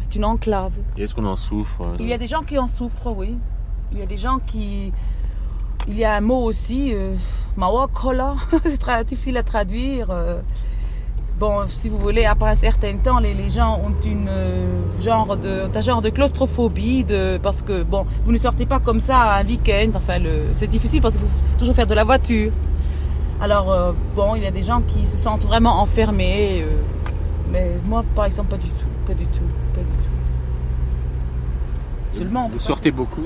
C'est 0.00 0.16
une 0.16 0.24
enclave. 0.24 0.72
Et 0.96 1.04
est-ce 1.04 1.14
qu'on 1.14 1.26
en 1.26 1.36
souffre 1.36 1.80
euh, 1.80 1.96
Il 2.00 2.08
y 2.08 2.12
a 2.12 2.18
des 2.18 2.26
gens 2.26 2.42
qui 2.42 2.58
en 2.58 2.66
souffrent, 2.66 3.14
oui. 3.16 3.38
Il 3.92 3.98
y 3.98 4.02
a 4.02 4.06
des 4.06 4.16
gens 4.16 4.40
qui. 4.44 4.92
Il 5.86 5.96
y 5.96 6.02
a 6.02 6.16
un 6.16 6.20
mot 6.20 6.42
aussi, 6.42 6.92
euh, 6.92 7.14
Mawakola, 7.56 8.34
c'est 8.64 8.78
très 8.78 9.04
difficile 9.04 9.36
à 9.36 9.44
traduire. 9.44 10.10
euh. 10.10 10.40
Bon, 11.40 11.66
si 11.68 11.88
vous 11.88 11.96
voulez, 11.96 12.26
après 12.26 12.50
un 12.50 12.54
certain 12.54 12.98
temps, 12.98 13.18
les, 13.18 13.32
les 13.32 13.48
gens 13.48 13.80
ont 13.82 13.94
une 14.06 14.28
euh, 14.28 14.66
genre 15.00 15.38
de, 15.38 15.70
un 15.74 15.80
genre 15.80 16.02
de 16.02 16.10
claustrophobie, 16.10 17.02
de, 17.02 17.40
parce 17.42 17.62
que 17.62 17.82
bon, 17.82 18.04
vous 18.26 18.32
ne 18.32 18.36
sortez 18.36 18.66
pas 18.66 18.78
comme 18.78 19.00
ça 19.00 19.36
un 19.36 19.44
week-end. 19.46 19.88
Enfin, 19.94 20.18
c'est 20.52 20.66
difficile 20.66 21.00
parce 21.00 21.16
qu'il 21.16 21.26
faut 21.26 21.58
toujours 21.58 21.74
faire 21.74 21.86
de 21.86 21.94
la 21.94 22.04
voiture. 22.04 22.52
Alors 23.40 23.72
euh, 23.72 23.92
bon, 24.14 24.34
il 24.34 24.42
y 24.42 24.46
a 24.46 24.50
des 24.50 24.62
gens 24.62 24.82
qui 24.82 25.06
se 25.06 25.16
sentent 25.16 25.46
vraiment 25.46 25.80
enfermés, 25.80 26.60
euh, 26.60 26.66
mais 27.50 27.70
moi, 27.86 28.04
par 28.14 28.26
exemple, 28.26 28.50
pas 28.50 28.58
du 28.58 28.68
tout, 28.68 28.88
pas 29.06 29.14
du 29.14 29.24
tout, 29.24 29.40
pas 29.74 29.80
du 29.80 29.86
tout. 29.86 30.10
Seulement. 32.18 32.50
Vous 32.52 32.58
sortez 32.58 32.90
beaucoup 32.90 33.24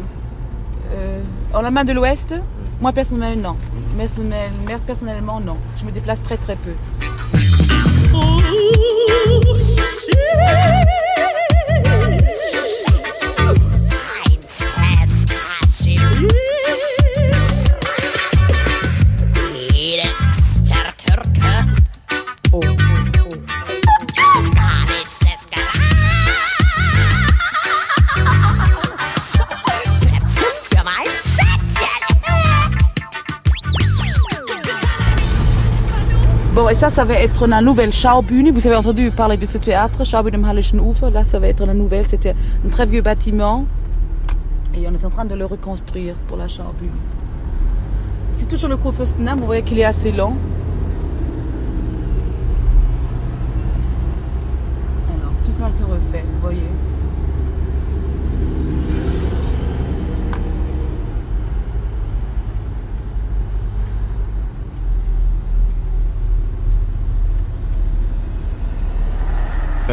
en 1.52 1.62
la 1.62 1.72
main 1.72 1.82
de 1.82 1.92
l'Ouest, 1.92 2.32
moi 2.80 2.92
personnellement, 2.92 3.50
non. 3.50 3.56
Mais 3.96 4.06
personnellement, 4.86 5.40
non. 5.40 5.56
Je 5.78 5.84
me 5.84 5.90
déplace 5.90 6.22
très 6.22 6.36
très 6.36 6.54
peu. 6.54 6.74
Ooh, 8.14 9.58
see. 9.60 10.83
Bon, 36.54 36.68
et 36.68 36.74
ça, 36.74 36.88
ça 36.88 37.04
va 37.04 37.14
être 37.14 37.48
la 37.48 37.60
nouvelle 37.60 37.92
Schaubühne. 37.92 38.52
Vous 38.52 38.64
avez 38.68 38.76
entendu 38.76 39.10
parler 39.10 39.36
de 39.36 39.44
ce 39.44 39.58
théâtre, 39.58 40.04
Schaubühne 40.04 40.36
am 40.36 40.44
Hallischen 40.44 40.78
Ufer. 40.78 41.10
Là, 41.10 41.24
ça 41.24 41.40
va 41.40 41.48
être 41.48 41.66
la 41.66 41.74
nouvelle. 41.74 42.06
C'était 42.06 42.36
un 42.64 42.68
très 42.68 42.86
vieux 42.86 43.02
bâtiment. 43.02 43.66
Et 44.72 44.86
on 44.86 44.94
est 44.94 45.04
en 45.04 45.10
train 45.10 45.24
de 45.24 45.34
le 45.34 45.46
reconstruire 45.46 46.14
pour 46.28 46.36
la 46.36 46.46
Schaubühne. 46.46 46.92
C'est 48.34 48.46
toujours 48.46 48.68
le 48.68 48.76
Kurfürstendamm. 48.76 49.40
Vous 49.40 49.46
voyez 49.46 49.62
qu'il 49.62 49.80
est 49.80 49.84
assez 49.84 50.12
long. 50.12 50.36
Alors, 55.08 55.32
tout 55.44 55.60
a 55.60 55.70
été 55.70 55.82
refait, 55.82 56.24
vous 56.34 56.40
voyez. 56.40 56.70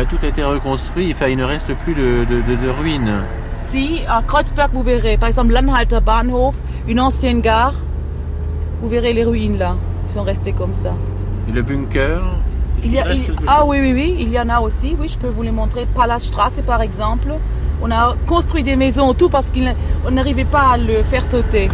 Bah, 0.02 0.08
Tout 0.10 0.18
a 0.26 0.30
été 0.30 0.44
reconstruit, 0.44 1.12
enfin, 1.14 1.28
il 1.28 1.38
ne 1.38 1.44
reste 1.44 1.72
plus 1.84 1.94
de, 1.94 2.26
de- 2.28 2.42
de- 2.42 2.56
de 2.66 2.70
ruines. 2.82 3.14
Si, 3.72 4.02
à 4.10 4.24
Kreuzberg, 4.28 4.72
vous 4.74 4.82
verrez, 4.82 5.16
par 5.16 5.28
exemple, 5.28 5.54
l'Anhalter 5.54 6.00
Bahnhof, 6.04 6.56
une 6.88 7.00
ancienne 7.00 7.40
gare. 7.40 7.76
Vous 8.82 8.90
verrez 8.90 9.14
les 9.14 9.24
ruines 9.24 9.60
là. 9.60 9.76
Ils 10.08 10.12
sont 10.12 10.24
restés 10.24 10.54
comme 10.54 10.74
ça. 10.74 10.94
Et 11.48 11.52
le 11.52 11.62
bunker 11.62 12.20
Il 12.84 12.92
y 12.94 12.98
a, 12.98 13.14
il- 13.14 13.32
ah 13.46 13.64
oui, 13.64 13.78
oui, 13.80 13.94
oui, 13.94 14.16
il 14.22 14.30
y 14.32 14.40
en 14.40 14.50
a 14.50 14.60
aussi. 14.60 14.96
Oui, 15.00 15.08
je 15.08 15.20
peux 15.20 15.28
vous 15.30 15.44
les 15.44 15.52
montrer. 15.52 15.86
Palaststraße, 15.94 16.62
par 16.66 16.82
exemple. 16.82 17.28
On 17.84 17.92
a 17.92 18.16
construit 18.26 18.64
des 18.64 18.76
maisons 18.76 19.08
autour 19.08 19.30
parce 19.30 19.52
qu'on 19.52 20.10
n'arrivait 20.10 20.46
pas 20.46 20.72
à 20.74 20.78
le 20.80 21.04
faire 21.04 21.24
sauter. 21.24 21.70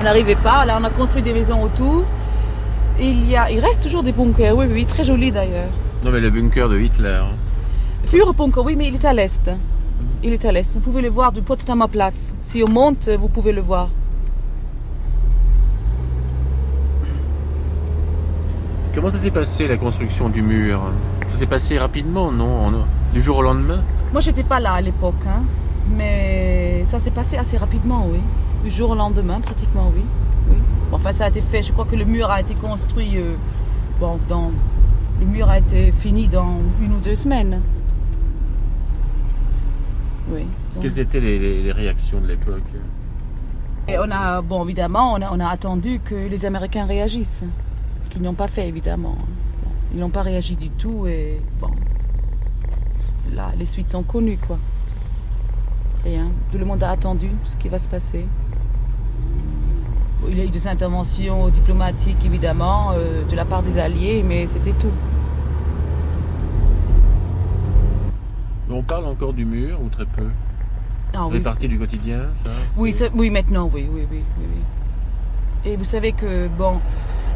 On 0.00 0.02
n'arrivait 0.04 0.34
pas. 0.34 0.64
Là, 0.64 0.78
on 0.80 0.84
a 0.84 0.90
construit 0.90 1.22
des 1.22 1.32
maisons 1.32 1.62
autour. 1.62 2.02
Il, 2.98 3.30
y 3.30 3.36
a, 3.36 3.52
il 3.52 3.60
reste 3.60 3.82
toujours 3.84 4.02
des 4.02 4.10
bunkers. 4.12 4.56
Oui, 4.56 4.66
oui, 4.68 4.84
très 4.84 5.04
jolis 5.04 5.30
d'ailleurs. 5.30 5.70
Non, 6.04 6.10
mais 6.12 6.20
le 6.20 6.30
bunker 6.30 6.68
de 6.68 6.78
Hitler. 6.78 7.22
Führerbunker, 8.06 8.64
oui, 8.64 8.76
mais 8.76 8.88
il 8.88 8.94
est 8.94 9.04
à 9.04 9.12
l'est. 9.12 9.50
Il 10.22 10.32
est 10.32 10.44
à 10.44 10.52
l'est. 10.52 10.72
Vous 10.72 10.80
pouvez 10.80 11.02
le 11.02 11.08
voir 11.08 11.32
du 11.32 11.42
Potsdamer 11.42 11.88
Platz. 11.90 12.34
Si 12.42 12.62
on 12.62 12.68
monte, 12.68 13.08
vous 13.08 13.28
pouvez 13.28 13.52
le 13.52 13.60
voir. 13.60 13.88
Comment 18.94 19.10
ça 19.10 19.18
s'est 19.18 19.30
passé 19.30 19.68
la 19.68 19.76
construction 19.76 20.28
du 20.28 20.42
mur? 20.42 20.80
Ça 21.32 21.38
s'est 21.38 21.46
passé 21.46 21.78
rapidement, 21.78 22.30
non? 22.30 22.72
Du 23.12 23.20
jour 23.20 23.38
au 23.38 23.42
lendemain? 23.42 23.82
Moi, 24.12 24.20
j'étais 24.20 24.44
pas 24.44 24.60
là 24.60 24.72
à 24.72 24.80
l'époque, 24.80 25.14
hein, 25.26 25.42
mais 25.96 26.82
ça 26.84 26.98
s'est 26.98 27.10
passé 27.10 27.36
assez 27.36 27.56
rapidement, 27.56 28.06
oui. 28.10 28.20
Du 28.62 28.70
jour 28.70 28.90
au 28.90 28.94
lendemain, 28.94 29.40
pratiquement, 29.40 29.92
oui. 29.94 30.02
oui. 30.50 30.56
Bon, 30.90 30.96
enfin, 30.96 31.12
ça 31.12 31.26
a 31.26 31.28
été 31.28 31.40
fait. 31.40 31.62
Je 31.62 31.72
crois 31.72 31.84
que 31.84 31.96
le 31.96 32.04
mur 32.04 32.30
a 32.30 32.40
été 32.40 32.54
construit. 32.54 33.16
euh, 33.16 33.34
bon, 34.00 34.18
dans, 34.28 34.50
le 35.20 35.26
mur 35.26 35.48
a 35.48 35.58
été 35.58 35.92
fini 35.92 36.28
dans 36.28 36.58
une 36.80 36.94
ou 36.94 36.98
deux 37.00 37.14
semaines. 37.14 37.60
Oui. 40.30 40.42
Quelles 40.80 40.98
étaient 40.98 41.20
les, 41.20 41.38
les- 41.38 41.62
les 41.62 41.72
réactions 41.72 42.20
de 42.20 42.26
l'époque 42.26 42.62
Et 43.88 43.98
on 43.98 44.10
a, 44.10 44.42
bon, 44.42 44.64
évidemment, 44.64 45.12
on 45.14 45.22
a, 45.22 45.30
on 45.32 45.40
a 45.40 45.48
attendu 45.48 46.00
que 46.04 46.14
les 46.14 46.44
Américains 46.44 46.84
réagissent. 46.86 47.44
Qu'ils 48.10 48.22
n'ont 48.22 48.34
pas 48.34 48.48
fait, 48.48 48.68
évidemment. 48.68 49.16
Ils 49.94 50.00
n'ont 50.00 50.10
pas 50.10 50.22
réagi 50.22 50.56
du 50.56 50.68
tout 50.70 51.06
et 51.06 51.40
bon. 51.60 51.70
Là, 53.34 53.52
les 53.58 53.66
suites 53.66 53.90
sont 53.90 54.02
connues, 54.02 54.38
quoi. 54.38 54.58
Rien. 56.04 56.26
Tout 56.52 56.58
le 56.58 56.64
monde 56.64 56.82
a 56.82 56.90
attendu 56.90 57.28
ce 57.44 57.56
qui 57.56 57.68
va 57.68 57.78
se 57.78 57.88
passer. 57.88 58.24
Il 60.28 60.36
y 60.38 60.40
a 60.40 60.44
eu 60.44 60.48
des 60.48 60.66
interventions 60.66 61.48
diplomatiques, 61.48 62.24
évidemment, 62.24 62.92
euh, 62.94 63.22
de 63.30 63.36
la 63.36 63.44
part 63.44 63.62
des 63.62 63.78
Alliés, 63.78 64.24
mais 64.26 64.46
c'était 64.46 64.72
tout. 64.72 64.90
On 68.70 68.82
parle 68.82 69.06
encore 69.06 69.32
du 69.32 69.44
mur 69.44 69.78
ou 69.82 69.88
très 69.88 70.04
peu 70.06 70.26
Ah, 71.12 71.18
Ça 71.18 71.26
oui. 71.26 71.32
fait 71.34 71.40
partie 71.40 71.68
du 71.68 71.78
quotidien, 71.78 72.22
ça 72.44 72.50
Oui, 72.76 72.92
c'est- 72.92 73.10
oui, 73.14 73.30
maintenant, 73.30 73.70
oui, 73.72 73.86
oui, 73.90 74.06
oui, 74.10 74.22
oui, 74.38 74.44
oui. 74.50 75.70
Et 75.70 75.76
vous 75.76 75.84
savez 75.84 76.12
que, 76.12 76.48
bon, 76.48 76.80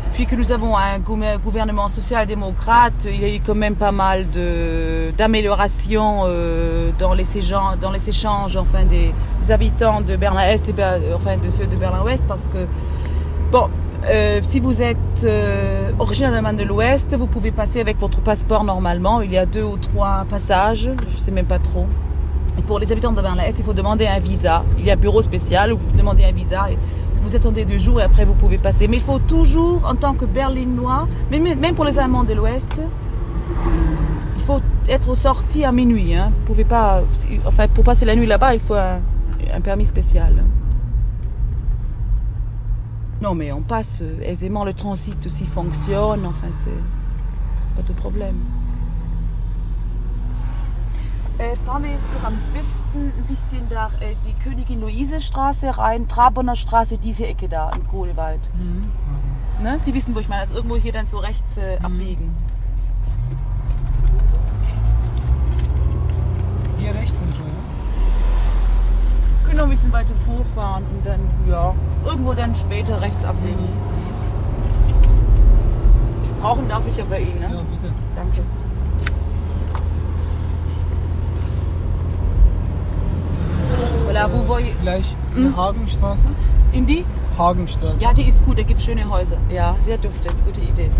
depuis 0.09 0.27
que 0.27 0.35
nous 0.37 0.53
avons 0.53 0.77
un 0.77 0.99
gouver- 0.99 1.39
gouvernement 1.43 1.89
social-démocrate, 1.89 3.07
il 3.07 3.21
y 3.21 3.25
a 3.25 3.35
eu 3.35 3.41
quand 3.45 3.55
même 3.55 3.77
pas 3.77 3.93
mal 3.93 4.27
d'améliorations 5.17 6.23
euh, 6.25 6.91
dans, 6.99 7.15
les 7.15 7.39
échanges, 8.09 8.57
enfin, 8.57 8.85
des, 8.85 9.13
habitants 9.51 10.01
de 10.01 10.17
Berlin-Est 10.17 10.69
et 10.69 10.73
Ber- 10.73 11.01
enfin, 11.15 11.37
de 11.37 11.51
ceux 11.51 11.67
de 11.67 11.77
Berlin-Ouest, 11.77 12.25
parce 12.29 12.47
que 12.47 12.67
Bon, 13.51 13.69
euh, 14.09 14.39
si 14.43 14.61
vous 14.61 14.81
êtes 14.81 14.97
euh, 15.25 15.91
originaire 15.99 16.31
d'Allemagne 16.31 16.57
de 16.57 16.63
l'Ouest, 16.63 17.13
vous 17.17 17.27
pouvez 17.27 17.51
passer 17.51 17.81
avec 17.81 17.99
votre 17.99 18.21
passeport 18.21 18.63
normalement. 18.63 19.23
Il 19.23 19.33
y 19.33 19.39
a 19.39 19.45
deux 19.45 19.65
ou 19.65 19.77
trois 19.77 20.25
passages, 20.31 20.89
je 21.11 21.17
sais 21.17 21.33
même 21.33 21.47
pas 21.47 21.59
trop. 21.59 21.87
Et 22.57 22.63
pour 22.63 22.79
les 22.79 22.93
habitants 22.93 23.11
de 23.11 23.21
Berlin-Est, 23.21 23.59
il 23.59 23.65
faut 23.65 23.73
demander 23.73 24.07
un 24.07 24.21
visa. 24.21 24.63
Il 24.79 24.85
y 24.85 24.91
a 24.91 24.93
un 24.93 24.97
bureau 24.97 25.21
spécial 25.21 25.73
où 25.73 25.79
vous 25.79 25.97
demandez 25.99 26.25
un 26.25 26.31
visa 26.31 26.69
vous 27.23 27.37
attendez 27.37 27.65
deux 27.65 27.79
jours 27.79 28.01
et 28.01 28.05
après 28.05 28.25
vous 28.25 28.35
pouvez 28.35 28.59
passer. 28.59 28.89
Mais 28.89 28.97
il 28.97 29.03
faut 29.03 29.19
toujours, 29.19 29.85
en 29.85 29.95
tant 29.95 30.15
que 30.15 30.25
Berlinois, 30.25 31.09
même, 31.31 31.75
pour 31.75 31.85
les 31.85 31.99
Allemands 31.99 32.25
de 32.25 32.35
l'Ouest, 32.35 32.81
il 34.37 34.43
faut 34.45 34.61
être 34.89 35.15
sorti 35.15 35.65
à 35.65 35.73
minuit. 35.73 36.15
Hein. 36.15 36.33
Pouvez 36.47 36.65
pas, 36.65 37.03
enfin, 37.47 37.69
pour 37.69 37.85
passer 37.85 38.05
la 38.05 38.17
nuit 38.17 38.27
là-bas, 38.27 38.55
il 38.55 38.61
faut 38.61 38.75
un, 38.75 39.01
un 39.53 39.61
permis 39.61 39.87
spécial. 39.87 40.45
Non, 43.23 43.35
mais 43.35 43.53
on 43.53 43.61
passe 43.61 44.03
aisément, 44.23 44.65
le 44.65 44.73
transit 44.73 45.27
aussi 45.27 45.45
fonctionne, 45.45 46.25
enfin, 46.25 46.49
c'est 46.53 47.77
pas 47.77 47.87
de 47.87 47.93
problème. 47.93 48.37
Äh, 51.41 51.57
fahren 51.65 51.85
wir 51.85 51.91
jetzt 51.93 52.13
noch 52.13 52.25
am 52.25 52.35
besten 52.53 53.13
ein 53.17 53.25
bisschen 53.27 53.67
da 53.71 53.87
äh, 54.01 54.15
die 54.27 54.35
Königin-Luise-Straße 54.45 55.79
rein, 55.79 56.07
Trabonner 56.07 56.55
Straße, 56.55 56.99
diese 56.99 57.27
Ecke 57.27 57.49
da 57.49 57.71
im 57.71 57.89
Kohlewald. 57.89 58.41
Ne? 59.63 59.79
Sie 59.79 59.95
wissen, 59.95 60.15
wo 60.15 60.19
ich 60.21 60.29
meine, 60.29 60.43
also 60.43 60.53
irgendwo 60.53 60.77
hier 60.77 60.93
dann 60.93 61.07
so 61.07 61.17
rechts 61.17 61.57
äh, 61.57 61.79
abbiegen. 61.83 62.37
Hier 66.77 66.95
rechts 66.95 67.19
sind 67.19 67.33
wir, 67.33 67.47
ja? 67.47 67.53
Können 69.47 69.57
noch 69.57 69.65
ein 69.65 69.71
bisschen 69.71 69.93
weiter 69.93 70.15
vorfahren 70.27 70.85
und 70.93 71.07
dann, 71.07 71.21
ja, 71.49 71.75
irgendwo 72.05 72.35
dann 72.35 72.55
später 72.55 73.01
rechts 73.01 73.25
abbiegen. 73.25 73.67
Brauchen 76.43 76.69
darf 76.69 76.87
ich 76.87 77.01
aber 77.01 77.19
ihn, 77.19 77.39
ne? 77.41 77.49
Ja, 77.51 77.63
bitte. 77.63 77.95
Danke. 78.15 78.43
Voilà, 84.21 84.37
vous 84.37 84.45
voyez. 84.45 84.73
Vielleicht 84.81 85.15
Hm? 85.35 85.47
eine 85.47 85.57
Hagenstraße? 85.57 86.27
In 86.73 86.87
die? 86.87 87.05
Hagenstraße. 87.39 88.03
Ja, 88.03 88.13
die 88.13 88.29
ist 88.29 88.45
gut, 88.45 88.59
da 88.59 88.63
gibt 88.63 88.81
es 88.81 88.85
schöne 88.85 89.09
Häuser. 89.09 89.37
Ja, 89.51 89.75
sehr 89.81 89.97
duftet, 89.99 90.35
gute 90.45 90.61
Idée. 90.61 90.91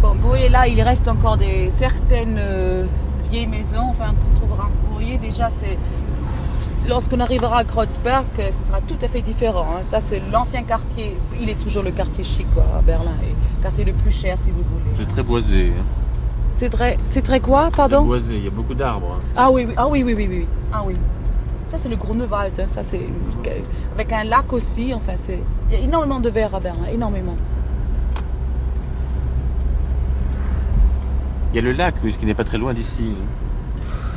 Bon, 0.00 0.14
vous 0.22 0.28
voyez 0.28 0.48
là, 0.48 0.66
il 0.68 0.80
reste 0.80 1.08
encore 1.08 1.36
des 1.38 1.70
certaines 1.70 2.36
euh, 2.38 2.84
vieilles 3.30 3.48
maisons. 3.48 3.88
Enfin, 3.90 4.14
on 4.14 4.38
trouvera. 4.38 4.68
Vous 4.88 4.94
voyez 4.94 5.18
déjà, 5.18 5.50
c'est. 5.50 5.76
Lorsqu'on 6.88 7.18
arrivera 7.18 7.58
à 7.58 7.64
Kreuzberg, 7.64 8.24
euh, 8.38 8.50
ce 8.52 8.62
sera 8.62 8.80
tout 8.80 8.98
à 9.02 9.08
fait 9.08 9.22
différent. 9.22 9.66
hein. 9.76 9.80
Ça, 9.82 10.00
c'est 10.00 10.22
l'ancien 10.32 10.62
quartier. 10.62 11.16
Il 11.40 11.48
est 11.50 11.60
toujours 11.60 11.82
le 11.82 11.90
quartier 11.90 12.22
chic 12.22 12.46
quoi, 12.54 12.64
à 12.78 12.80
Berlin. 12.82 13.10
Et 13.24 13.30
le 13.30 13.62
quartier 13.62 13.84
le 13.84 13.92
plus 13.92 14.12
cher, 14.12 14.38
si 14.38 14.50
vous 14.50 14.62
voulez. 14.72 14.94
C'est 14.96 15.08
très 15.12 15.22
boisé. 15.24 15.72
hein. 15.76 15.82
C'est 16.54 16.70
très, 16.70 16.96
c'est 17.10 17.22
très 17.22 17.40
quoi, 17.40 17.64
Très 17.64 17.76
pardon 17.76 18.04
boisé, 18.04 18.36
il 18.36 18.44
y 18.44 18.46
a 18.46 18.50
beaucoup 18.50 18.72
d'arbres. 18.74 19.18
hein. 19.18 19.24
Ah 19.36 19.50
oui, 19.50 19.64
oui, 19.68 19.74
ah 19.76 19.88
oui, 19.88 20.02
oui, 20.04 20.14
oui, 20.16 20.26
oui. 20.30 20.46
Ah 20.72 20.82
oui. 20.86 20.94
Ça, 21.68 21.78
c'est 21.78 21.88
le 21.88 21.96
Grunewald. 21.96 22.58
hein. 22.60 22.64
Ça, 22.68 22.82
c'est 22.82 23.00
avec 23.94 24.12
un 24.12 24.24
lac 24.24 24.52
aussi. 24.52 24.92
Enfin, 24.94 25.12
c'est 25.16 25.40
il 25.68 25.74
y 25.74 25.80
a 25.80 25.84
énormément 25.84 26.20
de 26.20 26.28
verre 26.28 26.54
à 26.54 26.60
Berlin, 26.60 26.86
énormément. 26.92 27.36
Il 31.52 31.56
y 31.56 31.58
a 31.58 31.62
le 31.62 31.72
lac, 31.72 31.94
oui, 32.04 32.12
ce 32.12 32.18
qui 32.18 32.26
n'est 32.26 32.34
pas 32.34 32.44
très 32.44 32.58
loin 32.58 32.74
d'ici. 32.74 33.14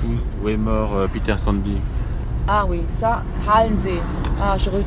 Où, 0.06 0.46
où 0.46 0.50
est 0.50 0.58
mort 0.58 0.96
euh, 0.96 1.08
Peter 1.12 1.38
Sandy? 1.38 1.78
Ah 2.48 2.66
oui, 2.68 2.82
ça, 2.90 3.24
Hallensee. 3.52 4.00
Ah, 4.42 4.56
je 4.58 4.70
re- 4.70 4.84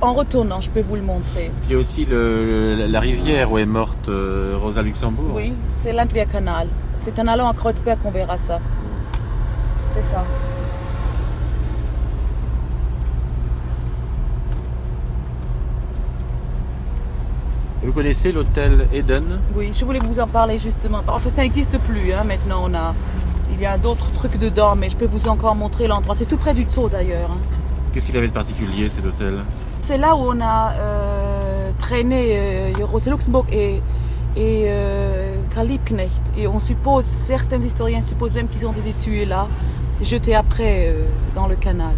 En 0.00 0.12
retournant, 0.14 0.60
je 0.60 0.70
peux 0.70 0.80
vous 0.80 0.96
le 0.96 1.02
montrer. 1.02 1.50
Il 1.66 1.72
y 1.72 1.74
a 1.74 1.78
aussi 1.78 2.04
le- 2.06 2.74
la- 2.78 2.86
la 2.88 3.00
rivière 3.00 3.50
où 3.52 3.58
est 3.58 3.66
morte 3.66 4.08
euh, 4.08 4.56
Rosa 4.60 4.82
Luxembourg. 4.82 5.32
Oui, 5.34 5.52
c'est 5.68 5.92
l'Antwerp-Canal. 5.92 6.68
C'est 6.96 7.18
en 7.18 7.26
allant 7.26 7.48
à 7.48 7.54
Kreuzberg 7.54 7.98
qu'on 8.00 8.10
verra 8.10 8.36
ça. 8.38 8.60
C'est 9.92 10.02
ça. 10.02 10.24
Vous 17.82 17.92
connaissez 17.92 18.30
l'hôtel 18.32 18.86
Eden 18.92 19.40
Oui, 19.56 19.70
je 19.72 19.84
voulais 19.84 20.00
vous 20.00 20.20
en 20.20 20.26
parler 20.26 20.58
justement. 20.58 21.00
Enfin, 21.08 21.30
ça 21.30 21.42
n'existe 21.42 21.78
plus. 21.78 22.12
hein, 22.12 22.24
Maintenant, 22.24 22.64
on 22.66 22.74
a... 22.74 22.94
il 23.52 23.60
y 23.60 23.66
a 23.66 23.78
d'autres 23.78 24.10
trucs 24.12 24.38
dedans, 24.38 24.76
mais 24.76 24.90
je 24.90 24.96
peux 24.96 25.06
vous 25.06 25.28
encore 25.28 25.54
montrer 25.54 25.86
l'endroit. 25.86 26.14
C'est 26.14 26.26
tout 26.26 26.36
près 26.36 26.52
du 26.52 26.66
zoo 26.70 26.88
d'ailleurs. 26.88 27.30
hein. 27.30 27.38
Qu'est-ce 27.92 28.06
qu'il 28.06 28.16
avait 28.18 28.28
de 28.28 28.32
particulier 28.32 28.88
cet 28.90 29.06
hôtel? 29.06 29.38
C'est 29.82 29.98
là 29.98 30.14
où 30.14 30.20
on 30.20 30.40
a 30.40 30.72
euh, 30.74 31.70
traîné 31.78 32.36
euh, 32.38 32.72
Luxembourg 33.10 33.46
et, 33.50 33.76
et 34.36 34.64
euh, 34.68 35.34
Karl 35.54 35.66
Liebknecht. 35.66 36.22
Et 36.36 36.46
on 36.46 36.60
suppose, 36.60 37.04
certains 37.06 37.60
historiens 37.60 38.02
supposent 38.02 38.34
même 38.34 38.48
qu'ils 38.48 38.66
ont 38.66 38.72
été 38.72 38.92
tués 39.00 39.24
là 39.24 39.48
et 40.00 40.04
jetés 40.04 40.34
après 40.34 40.88
euh, 40.88 41.04
dans 41.34 41.48
le 41.48 41.56
canal. 41.56 41.94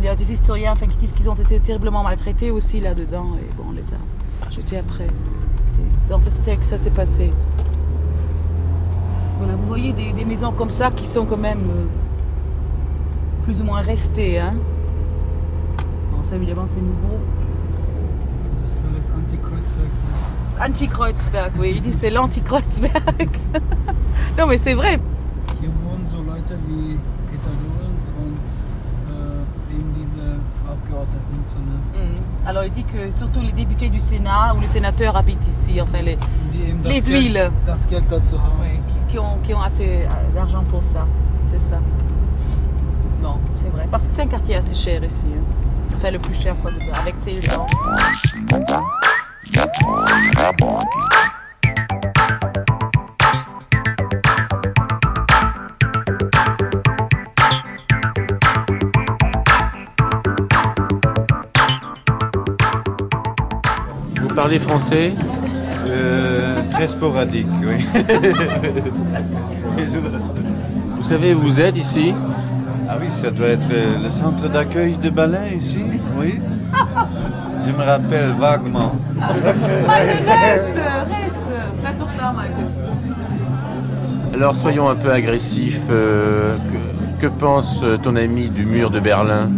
Il 0.00 0.06
y 0.06 0.08
a 0.08 0.16
des 0.16 0.32
historiens 0.32 0.72
enfin, 0.72 0.86
qui 0.86 0.96
disent 0.96 1.12
qu'ils 1.12 1.28
ont 1.28 1.34
été 1.34 1.60
terriblement 1.60 2.02
maltraités 2.02 2.50
aussi 2.50 2.80
là-dedans. 2.80 3.36
Et 3.38 3.54
bon, 3.54 3.64
on 3.68 3.72
les 3.72 3.84
a 3.92 4.50
jetés 4.50 4.78
après. 4.78 5.06
C'est 6.04 6.10
dans 6.10 6.18
cet 6.18 6.38
hôtel 6.38 6.58
que 6.58 6.64
ça 6.64 6.78
s'est 6.78 6.90
passé. 6.90 7.30
Voilà, 9.38 9.56
vous 9.56 9.66
voyez 9.66 9.92
des, 9.92 10.12
des 10.12 10.24
maisons 10.24 10.52
comme 10.52 10.70
ça 10.70 10.90
qui 10.90 11.06
sont 11.06 11.26
quand 11.26 11.36
même 11.36 11.68
euh, 11.70 11.84
plus 13.44 13.60
ou 13.60 13.64
moins 13.64 13.80
restées. 13.82 14.38
Hein. 14.38 14.54
Bon, 16.12 16.22
ça 16.22 16.36
évidemment 16.36 16.66
c'est 16.66 16.80
nouveau. 16.80 17.18
C'est 18.64 18.92
das 18.96 19.12
Anti-Kreuzberg. 19.14 19.90
C'est 20.54 20.62
Anti-Kreuzberg, 20.62 21.52
oui, 21.58 21.72
il 21.76 21.82
dit 21.82 21.92
c'est 21.92 22.10
l'anti-Kreuzberg. 22.10 23.30
non 24.38 24.46
mais 24.46 24.58
c'est 24.58 24.74
vrai. 24.74 24.98
Hier 25.60 25.70
wohnen 25.84 26.06
so 26.08 26.18
Leute 26.22 26.56
wie 26.68 26.96
Peter 27.30 27.50
Lorenz 27.50 28.12
und 28.18 28.36
äh, 29.10 29.74
eben 29.74 29.94
diese 29.94 30.38
Abgeordneten. 30.68 30.89
So 30.89 30.89
eine, 30.89 30.89
Mm. 30.89 30.89
Alors 32.46 32.64
il 32.64 32.72
dit 32.72 32.84
que 32.84 33.10
surtout 33.10 33.40
les 33.40 33.52
députés 33.52 33.88
du 33.90 34.00
Sénat 34.00 34.54
ou 34.56 34.60
les 34.60 34.66
sénateurs 34.66 35.16
habitent 35.16 35.46
ici, 35.48 35.80
enfin 35.80 36.00
les, 36.02 36.16
les 36.88 37.00
haben. 37.16 37.22
oui, 38.60 38.80
qui, 38.88 39.12
qui 39.12 39.18
ont, 39.18 39.38
qui 39.42 39.54
ont 39.54 39.60
assez 39.62 40.04
euh, 40.04 40.34
d'argent 40.34 40.64
pour 40.64 40.82
ça. 40.82 41.06
C'est 41.50 41.58
ça. 41.60 41.78
Non, 43.22 43.38
c'est 43.56 43.68
vrai. 43.68 43.86
Parce 43.90 44.08
que 44.08 44.14
c'est 44.16 44.22
un 44.22 44.26
quartier 44.26 44.56
assez 44.56 44.74
cher 44.74 45.02
ici. 45.04 45.26
hein. 45.28 45.42
Enfin 45.96 46.10
le 46.10 46.18
plus 46.18 46.34
cher 46.34 46.54
quoi, 46.62 46.70
de- 46.70 46.98
avec 46.98 47.14
ses 47.22 47.42
gens. 47.42 47.66
Parlez 64.40 64.58
français 64.58 65.12
Euh, 65.86 66.62
très 66.70 66.88
sporadique, 66.88 67.46
oui. 67.62 67.84
Vous 70.96 71.02
savez 71.02 71.34
où 71.34 71.40
vous 71.40 71.60
êtes 71.60 71.76
ici 71.76 72.14
ah 72.88 72.96
oui, 73.00 73.06
ça 73.12 73.30
doit 73.30 73.46
être 73.48 73.68
euh, 73.70 73.98
le 74.02 74.10
centre 74.10 74.48
d'accueil 74.48 74.96
de 74.96 75.10
Berlin 75.10 75.46
ici, 75.54 75.78
oui. 76.18 76.40
Je 77.64 77.70
me 77.70 77.84
rappelle 77.84 78.32
vaguement. 78.32 78.96
Reste, 79.44 79.70
reste. 80.26 80.70
Doch 82.00 82.08
da, 82.18 82.32
Michael. 82.32 82.66
Alors 84.34 84.56
soyons 84.56 84.88
un 84.88 84.96
peu 84.96 85.12
agressifs. 85.12 85.80
euh, 85.90 86.56
que, 87.20 87.26
que 87.26 87.28
pense 87.28 87.84
ton 88.02 88.16
ami 88.16 88.48
du 88.48 88.64
mur 88.64 88.90
de 88.90 88.98
Berlin? 89.00 89.50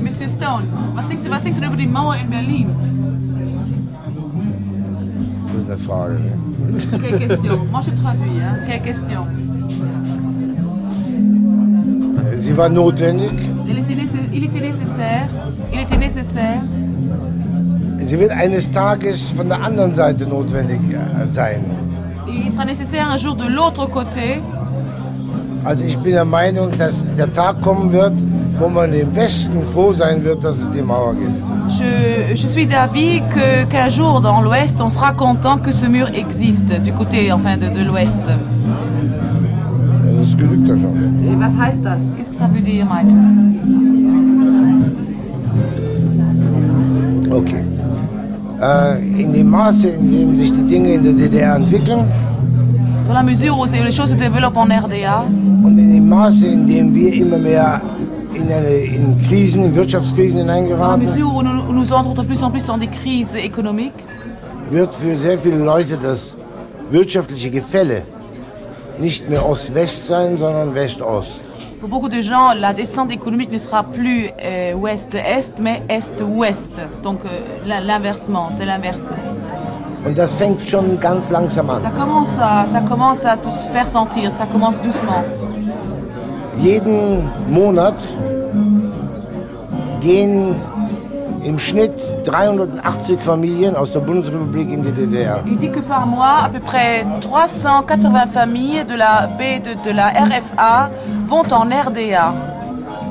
Monsieur 0.00 0.28
Stone, 0.28 0.66
was 0.94 1.02
denkst, 1.08 1.24
du, 1.24 1.30
was 1.30 1.42
denkst 1.42 1.58
du 1.60 1.66
über 1.66 1.76
die 1.76 1.86
Mauer 1.86 2.14
in 2.14 2.28
Berlin? 2.28 2.66
Eine 5.72 5.80
Frage. 5.80 6.18
Quelle 7.00 7.18
question 7.18 7.60
Moi 7.70 7.80
je 7.80 7.90
traduis, 8.02 8.42
hein. 8.42 8.58
Quelle 8.66 8.82
question 8.82 9.26
Sie 12.36 12.54
war 12.56 12.68
notwendig. 12.68 13.30
il 13.66 13.78
était, 13.78 13.94
nécess- 13.94 14.28
il 14.34 14.44
était 14.44 14.60
nécessaire. 14.60 15.28
Il 15.72 15.80
était 15.80 15.96
nécessaire. 15.96 16.62
Sie 18.04 18.18
wird 18.18 18.32
eines 18.32 18.70
Tages 18.70 19.30
von 19.30 19.48
der 19.48 19.62
anderen 19.62 19.92
Seite 19.94 20.26
notwendig 20.26 20.80
äh, 20.92 21.26
sein. 21.28 21.60
Il 22.26 22.52
sera 22.52 22.64
nécessaire 22.66 23.08
un 23.10 23.16
jour 23.16 23.34
de 23.36 23.46
l'autre 23.48 23.88
côté. 23.88 24.40
Also 25.64 25.84
ich 25.84 25.96
bin 25.98 26.12
der 26.12 26.24
Meinung, 26.26 26.70
dass 26.76 27.06
der 27.16 27.32
Tag 27.32 27.62
kommen 27.62 27.92
wird, 27.92 28.12
wo 28.58 28.68
man 28.68 28.92
im 28.92 29.14
Westen 29.16 29.62
froh 29.72 29.92
sein 29.94 30.22
wird, 30.22 30.44
dass 30.44 30.58
es 30.60 30.70
die 30.72 30.82
Mauer 30.82 31.14
gibt. 31.14 31.42
Je, 31.82 32.36
je 32.36 32.46
suis 32.46 32.66
d'avis 32.66 33.22
qu'un 33.68 33.88
jour 33.88 34.20
dans 34.20 34.40
l'Ouest, 34.40 34.80
on 34.80 34.90
sera 34.90 35.12
content 35.12 35.58
que 35.58 35.72
ce 35.72 35.86
mur 35.86 36.08
existe, 36.14 36.72
du 36.82 36.92
côté 36.92 37.32
enfin 37.32 37.56
de, 37.56 37.68
de 37.68 37.82
l'Ouest. 37.84 38.22
Qu'est-ce 42.16 42.30
que 42.30 42.36
ça 42.36 42.46
veut 42.46 42.60
dire, 42.60 42.86
Michael 42.86 43.16
Okay. 47.30 47.64
Äh, 48.60 49.22
in 49.22 49.32
dem 49.32 49.48
Maße, 49.48 49.88
in 49.88 50.12
dem 50.12 50.36
sich 50.36 50.52
die 50.52 50.64
Dinge 50.64 50.94
in 50.94 51.02
der 51.02 51.14
DDR 51.14 51.56
entwickeln? 51.56 52.04
Dans 53.08 53.14
la 53.14 53.22
mesure 53.22 53.58
où 53.58 53.64
les 53.64 53.90
choses 53.90 54.10
se 54.10 54.14
développent 54.14 54.58
en 54.58 54.66
RDA 54.66 55.24
und 55.64 55.78
in 55.78 55.94
dem 55.94 56.08
Maße, 56.08 56.46
in 56.46 56.66
dem 56.66 56.94
wir 56.94 57.12
immer 57.14 57.38
mehr 57.38 57.80
in, 58.34 58.50
eine, 58.52 58.68
in 58.84 59.18
Krisen, 59.28 59.64
in 59.64 59.74
Wirtschaftskrisen 59.74 60.38
dans 60.38 60.46
la 60.46 60.54
hineingeraten, 60.54 61.04
mesure 61.04 61.34
où 61.34 61.42
nous, 61.42 61.72
nous 61.72 61.92
entrons 61.92 62.14
de 62.14 62.22
plus 62.22 62.42
en 62.42 62.50
plus 62.50 62.64
dans 62.66 62.78
des 62.78 62.88
crises 62.88 63.34
économiques, 63.34 64.04
wird 64.70 64.94
für 64.94 65.18
sehr 65.18 65.38
viele 65.38 65.56
Leute 65.58 65.96
das 65.98 66.34
wirtschaftliche 66.90 67.50
Gefälle 67.50 68.02
nicht 68.98 69.28
mehr 69.28 69.46
Ost-West 69.48 70.06
sein, 70.06 70.36
sondern 70.38 70.74
West-Ost. 70.74 71.40
pour 71.80 71.88
beaucoup 71.88 72.08
de 72.08 72.20
gens, 72.22 72.52
la 72.54 72.72
descente 72.72 73.10
économique 73.10 73.50
ne 73.50 73.58
sera 73.58 73.82
plus 73.82 74.28
euh, 74.40 74.72
ouest-est, 74.74 75.58
mais 75.60 75.82
est-ouest. 75.88 76.74
Donc 77.02 77.20
euh, 77.24 77.40
l'in- 77.66 77.80
l'inversement, 77.80 78.50
c'est 78.52 78.64
l'inverse. 78.66 79.12
Und 80.06 80.16
das 80.16 80.32
fängt 80.32 80.60
schon 80.68 80.98
ganz 81.00 81.28
langsam 81.30 81.66
Ça 81.68 81.88
an. 81.88 81.90
commence, 81.98 82.28
à, 82.40 82.66
ça 82.66 82.80
commence 82.80 83.24
à 83.24 83.36
se 83.36 83.48
faire 83.72 83.86
sentir, 83.88 84.30
ça 84.32 84.46
commence 84.46 84.80
doucement. 84.80 85.22
Jeden 86.58 87.28
Monat 87.48 87.94
gehen 90.00 90.54
im 91.44 91.58
Schnitt 91.58 91.92
380 92.24 93.20
Familien 93.20 93.74
aus 93.76 93.92
der 93.92 94.00
Bundesrepublik 94.00 94.70
in 94.70 94.82
die 94.82 94.92
DDR. 94.92 95.40
Il 95.46 95.56
dit 95.56 95.70
que 95.70 95.80
par 95.80 96.06
mois, 96.06 96.44
à 96.44 96.48
peu 96.48 96.60
près 96.60 97.04
380 97.20 98.26
familles 98.28 98.84
de 98.84 98.94
la 98.96 99.26
B 99.26 99.60
de, 99.62 99.74
de 99.82 99.90
la 99.90 100.08
RFA 100.08 100.90
vont 101.26 101.44
en 101.52 101.64
RDA 101.64 102.34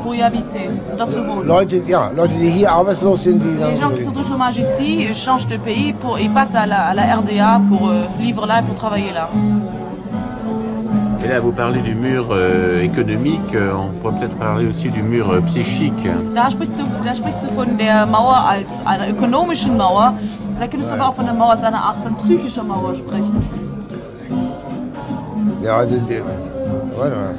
pour 0.02 0.16
y 0.16 0.22
habiter, 0.24 0.70
dort 0.98 1.12
zu 1.12 1.20
wohnen. 1.28 1.48
Leute, 1.48 1.82
ja, 1.88 2.10
Leute, 2.16 2.34
die 2.34 2.50
hier 2.50 2.72
arbeitslos 2.72 3.24
sind, 3.24 3.42
die 3.44 3.58
Les 3.60 3.80
gens 3.80 3.92
qui 3.92 4.04
sont 4.04 4.18
au 4.18 4.24
chômage 4.24 4.58
ici 4.58 5.08
changent 5.14 5.48
de 5.48 5.58
pays 5.58 5.94
pour, 5.94 6.18
ils 6.20 6.32
passent 6.32 6.56
à 6.56 6.66
la, 6.66 6.86
à 6.88 6.94
la 6.94 7.04
RDA 7.18 7.62
pour 7.70 7.90
euh, 7.90 8.06
vivre 8.18 8.48
là 8.48 8.60
et 8.60 8.64
pour 8.64 8.76
travailler 8.76 9.12
là. 9.12 9.30
Et 11.24 11.28
là, 11.28 11.40
vous 11.40 11.52
parlez 11.52 11.82
du 11.82 11.94
mur 11.94 12.30
euh, 12.32 12.82
économique, 12.82 13.54
euh, 13.54 13.74
on 13.76 13.92
pourrait 14.00 14.20
peut-être 14.20 14.38
parler 14.38 14.66
aussi 14.66 14.90
du 14.90 15.04
mur 15.04 15.30
euh, 15.30 15.42
psychique. 15.42 16.08
Da 16.34 16.50
sprichst, 16.50 16.80
du, 16.80 16.84
da 17.04 17.14
sprichst 17.14 17.44
du 17.44 17.50
von 17.54 17.78
der 17.78 18.08
Mauer 18.08 18.44
als 18.50 18.82
einer 18.86 19.08
ökonomischen 19.08 19.78
Mauer. 19.78 20.16
Da 20.60 20.68
könntest 20.68 20.90
du 20.90 20.96
aber 20.96 21.10
auch 21.10 21.14
von 21.14 21.26
der 21.26 21.36
Mauer 21.36 21.52
als 21.52 21.64
einer 21.64 21.78
Art 21.78 22.00
von 22.00 22.16
psychischer 22.18 22.64
Mauer 22.64 22.96
sprechen. 22.96 23.36
Ja, 25.64 25.86
die, 25.86 26.00
die, 26.10 26.22
warte 26.98 27.16
mal. 27.16 27.36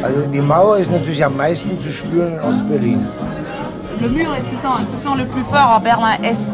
Also 0.00 0.26
die 0.32 0.40
Mauer 0.40 0.78
ist 0.78 0.92
natürlich 0.92 1.24
am 1.24 1.36
meisten 1.36 1.82
zu 1.82 1.90
spüren 1.90 2.34
in 2.34 2.40
Ostberlin. 2.40 3.04
Le 4.00 4.08
mur 4.08 4.34
est- 4.34 4.42
se 4.42 4.56
sent, 4.56 4.76
se 4.92 5.08
sent 5.08 5.14
le 5.16 5.26
plus 5.26 5.42
fort 5.44 5.70
à 5.76 5.80
Berlin-Est. 5.80 6.52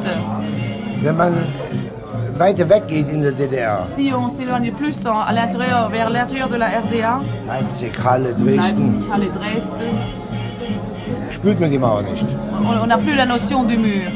In 2.41 3.21
der 3.21 3.33
DDR, 3.33 3.87
Si 3.95 4.11
on 4.13 4.29
s'éloigne 4.29 4.73
plus 4.73 4.97
en- 5.07 5.21
à 5.21 5.33
l'intérieur, 5.33 5.89
vers 5.91 6.11
l'intérieur 6.11 6.49
de 6.49 6.57
la 6.57 6.67
RDA, 6.67 7.21
Leipzig, 7.47 7.93
Halle, 8.05 8.35
Dresden, 8.37 8.57
Leipzig, 8.57 9.09
Halle, 9.13 9.31
Dresde, 9.31 9.85
spürt 11.31 11.61
man 11.61 11.71
die 11.71 11.79
Mauer 11.79 12.03
nicht. 12.03 12.27
on 12.65 12.77
on 12.83 12.87
n'a 12.89 12.99
plus 12.99 13.15
la 13.15 13.25
notion 13.27 13.63
du 13.65 13.77
mur. 13.79 14.11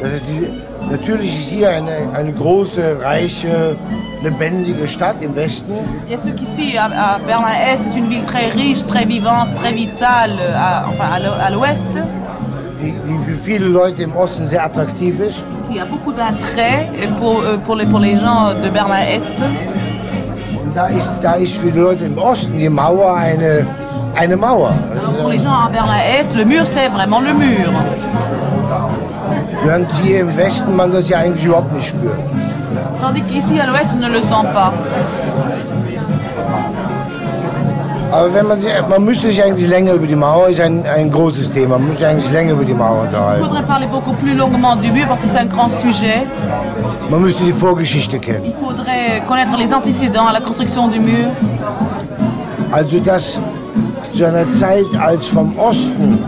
Das 0.00 0.12
ist 0.12 0.22
die, 0.28 0.46
natürlich 0.90 1.30
ist 1.40 1.50
hier 1.50 1.70
eine, 1.70 1.96
eine 2.14 2.32
große, 2.32 2.98
reiche, 3.02 3.76
lebendige 4.22 4.86
Stadt 4.88 5.22
im 5.22 5.34
Westen. 5.34 5.74
Il 6.06 6.12
y 6.12 6.14
a 6.14 6.18
ceux 6.18 6.32
qu'ici, 6.32 6.76
à, 6.78 6.84
à 7.14 7.18
Berlin-Est, 7.18 7.84
c'est 7.84 7.96
une 7.98 8.08
ville 8.08 8.24
très 8.24 8.46
riche, 8.50 8.84
très 8.86 9.04
vivante, 9.06 9.54
très 9.56 9.72
vitale, 9.72 10.32
à- 10.54 10.84
enfin 10.88 11.08
à 11.14 11.18
l'o- 11.18 11.38
à 11.46 11.50
l'ouest, 11.50 11.90
die, 12.80 12.92
die 13.06 13.18
für 13.26 13.38
viele 13.42 13.66
Leute 13.68 14.02
im 14.02 14.14
Osten 14.16 14.46
sehr 14.48 14.64
attraktiv 14.64 15.20
ist. 15.20 15.42
qui 15.70 15.78
a 15.80 15.84
beaucoup 15.84 16.12
d'attrait 16.12 16.88
pour, 17.20 17.40
euh, 17.42 17.56
pour, 17.64 17.76
les, 17.76 17.86
pour 17.86 18.00
les 18.00 18.16
gens 18.16 18.52
de 18.54 18.68
Berlin-Est. 18.70 19.36
Und 19.40 20.74
da 20.74 20.86
ist, 20.88 21.08
da 21.22 21.34
ist 21.34 21.56
für 21.56 21.70
die 21.70 21.78
Leute 21.78 22.04
im 22.06 22.18
Osten 22.18 22.58
die 22.58 22.68
Mauer 22.68 23.14
eine, 23.14 23.66
eine 24.16 24.36
Mauer. 24.36 24.72
Alors 25.00 25.12
pour 25.20 25.30
les 25.30 25.38
gens 25.38 25.52
à 25.66 25.68
Berlin-Est, 25.70 26.34
le 26.36 26.44
mur, 26.44 26.64
c'est 26.66 26.88
vraiment 26.88 27.20
le 27.20 27.32
mur. 27.34 27.70
Während 29.64 29.88
hier 30.02 30.20
im 30.20 30.36
Westen 30.36 30.74
man 30.74 30.90
das 30.90 31.08
ja 31.08 31.18
eigentlich 31.18 31.44
überhaupt 31.44 31.72
nicht 31.72 31.88
spürt. 31.88 32.18
Tandis 33.00 33.22
qu'ici, 33.22 33.58
à 33.58 33.66
l'ouest, 33.66 33.90
on 33.94 34.00
ne 34.06 34.08
le 34.08 34.20
sent 34.20 34.46
pas. 34.52 34.72
Aber 38.12 38.34
wenn 38.34 38.46
man, 38.46 38.58
sich, 38.58 38.72
man 38.88 39.04
müsste 39.04 39.28
sich 39.28 39.42
eigentlich 39.42 39.68
länger 39.68 39.92
über 39.92 40.06
die 40.06 40.16
Mauer, 40.16 40.48
ist 40.48 40.60
ein, 40.60 40.84
ein 40.84 41.12
großes 41.12 41.50
Thema, 41.50 41.78
man 41.78 41.90
müsste 41.90 42.08
eigentlich 42.08 42.30
länger 42.32 42.52
über 42.52 42.64
die 42.64 42.74
Mauer 42.74 43.02
unterhalten. 43.02 43.44
faudrait 43.44 43.66
parler 43.66 43.86
beaucoup 43.86 44.14
plus 44.14 44.34
longuement 44.34 44.74
du 44.74 44.90
mur 44.90 45.06
parce 45.06 45.22
que 45.22 45.28
c'est 45.32 45.38
un 45.38 45.46
grand 45.46 45.68
sujet. 45.68 46.26
Man 47.08 47.22
müsste 47.22 47.44
die 47.44 47.52
Vorgeschichte 47.52 48.18
kennen. 48.18 48.44
Il 48.44 48.52
faudrait 48.52 49.22
connaître 49.28 49.56
les 49.56 49.72
antécédents 49.72 50.26
à 50.26 50.32
la 50.32 50.40
construction 50.40 50.88
du 50.88 50.98
mur. 50.98 51.28
Also 52.72 52.98
dass 52.98 53.38
zu 54.14 54.24
einer 54.24 54.50
Zeit, 54.54 54.86
als 55.00 55.28
vom 55.28 55.56
Osten, 55.56 56.18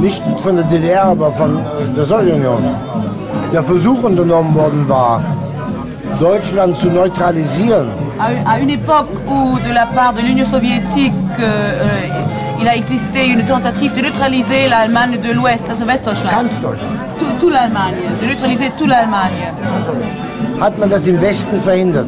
nicht 0.00 0.22
von 0.40 0.56
der 0.56 0.64
DDR, 0.64 1.04
aber 1.06 1.32
von 1.32 1.58
der 1.96 2.04
Sowjetunion, 2.04 2.62
der 3.52 3.64
Versuch 3.64 4.00
unternommen 4.04 4.54
worden 4.54 4.88
war, 4.88 5.22
Deutschland 6.20 6.76
zu 6.76 6.88
neutralisieren, 6.90 7.88
À 8.46 8.58
une- 8.60 8.68
époque 8.70 9.08
où, 9.26 9.58
de 9.60 9.72
la 9.72 9.86
part 9.86 10.12
de 10.12 10.20
l'Union 10.20 10.44
soviétique, 10.44 11.14
euh, 11.38 11.42
euh, 11.42 12.60
il 12.60 12.68
a 12.68 12.76
existé 12.76 13.26
une 13.26 13.42
tentative 13.44 13.94
de 13.94 14.02
neutraliser 14.02 14.68
l'Allemagne 14.68 15.18
de 15.26 15.32
l'Ouest, 15.32 15.70
also 15.70 15.84
Westdeutschland. 15.86 16.48
Tout, 17.18 17.24
tout 17.40 17.48
l'Allemagne, 17.48 17.94
de 18.20 18.26
neutraliser 18.26 18.70
toute 18.76 18.88
l'Allemagne. 18.88 19.40
hat 20.60 20.76
man 20.78 20.90
das 20.90 21.06
im 21.08 21.18
Westen 21.22 21.58
verhindert, 21.62 22.04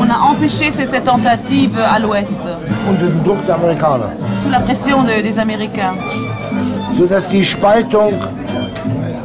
On 0.00 0.10
a 0.10 0.18
empêché 0.32 0.72
cette, 0.72 0.90
cette 0.90 1.04
tentative 1.04 1.78
à 1.94 2.00
l'Ouest, 2.00 2.40
unter 2.90 3.06
dem 3.06 3.22
Druck 3.22 3.46
der 3.46 3.54
Amerikaner, 3.54 4.08
sous 4.42 4.50
la 4.50 4.58
pression 4.58 5.04
de- 5.04 5.22
des 5.22 5.38
Américains. 5.38 5.94
sodass 6.98 7.28
die 7.28 7.44
Spaltung 7.44 8.14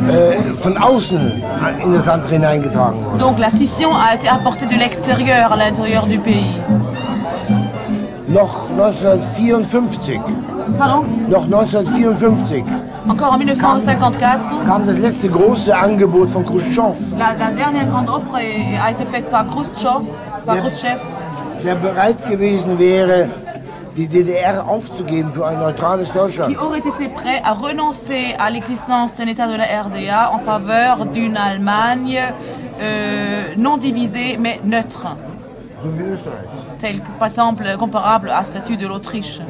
äh, 0.10 0.54
von 0.58 0.78
außen 0.78 1.44
in 1.84 1.94
das 1.94 2.06
Land 2.06 2.30
hineingetragen 2.30 3.04
wurde. 3.06 3.18
Donc 3.18 3.40
la 3.40 3.50
scission 3.50 3.90
a 3.96 4.16
été 4.16 4.28
apportée 4.30 4.66
de 4.66 4.76
l'extérieur 4.76 5.52
à 5.52 5.58
l'intérieur 5.58 6.06
du 6.06 6.18
pays. 6.20 6.58
Noch 8.28 8.70
1954, 8.70 10.22
Pardon? 10.78 11.04
Noch 11.30 11.44
1954 11.46 12.64
Encore 13.10 13.34
en 13.34 13.38
1954, 13.40 14.66
kam 14.66 14.86
das 14.86 14.98
letzte 14.98 15.28
große 15.28 15.76
Angebot 15.76 16.30
von 16.30 16.46
Khrushchev, 16.46 16.96
la, 17.18 17.34
la 17.38 17.52
dernière 17.52 17.88
grande 17.88 18.08
offre 18.10 18.36
a 18.36 18.92
été 18.92 19.04
faite 19.06 19.30
par 19.30 19.46
Khrushchev, 19.48 20.06
par 20.46 20.58
Khrushchev. 20.58 21.00
der 21.64 21.76
bereit 21.76 22.26
gewesen 22.26 22.80
wäre, 22.80 23.28
die 23.96 24.08
DDR 24.08 24.66
aufzugeben 24.68 25.32
für 25.34 25.46
ein 25.46 25.60
neutrales 25.60 26.12
Deutschland. 26.14 26.50
qui 26.54 26.58
aurait 26.58 26.80
été 26.80 27.10
prêt 27.10 27.42
à 27.44 27.54
renoncer 27.54 28.36
à 28.40 28.50
l'existence 28.50 29.16
d'un 29.16 29.28
État 29.28 29.48
de 29.48 29.56
la 29.56 29.66
RDA 29.84 30.32
en 30.34 30.40
faveur 30.40 31.06
d'une 31.06 31.36
Allemagne 31.38 32.20
euh, 32.82 33.54
non 33.58 33.78
divisée 33.78 34.38
mais 34.40 34.60
neutre, 34.64 35.08
So 35.84 35.90
wie 35.98 36.04
Österreich. 36.14 36.48
telle 36.80 37.00
que 37.02 37.12
par 37.20 37.28
exemple 37.28 37.66
comparable 37.78 38.30
à 38.30 38.44
statut 38.44 38.78
de 38.78 38.88
l'Autriche. 38.88 39.42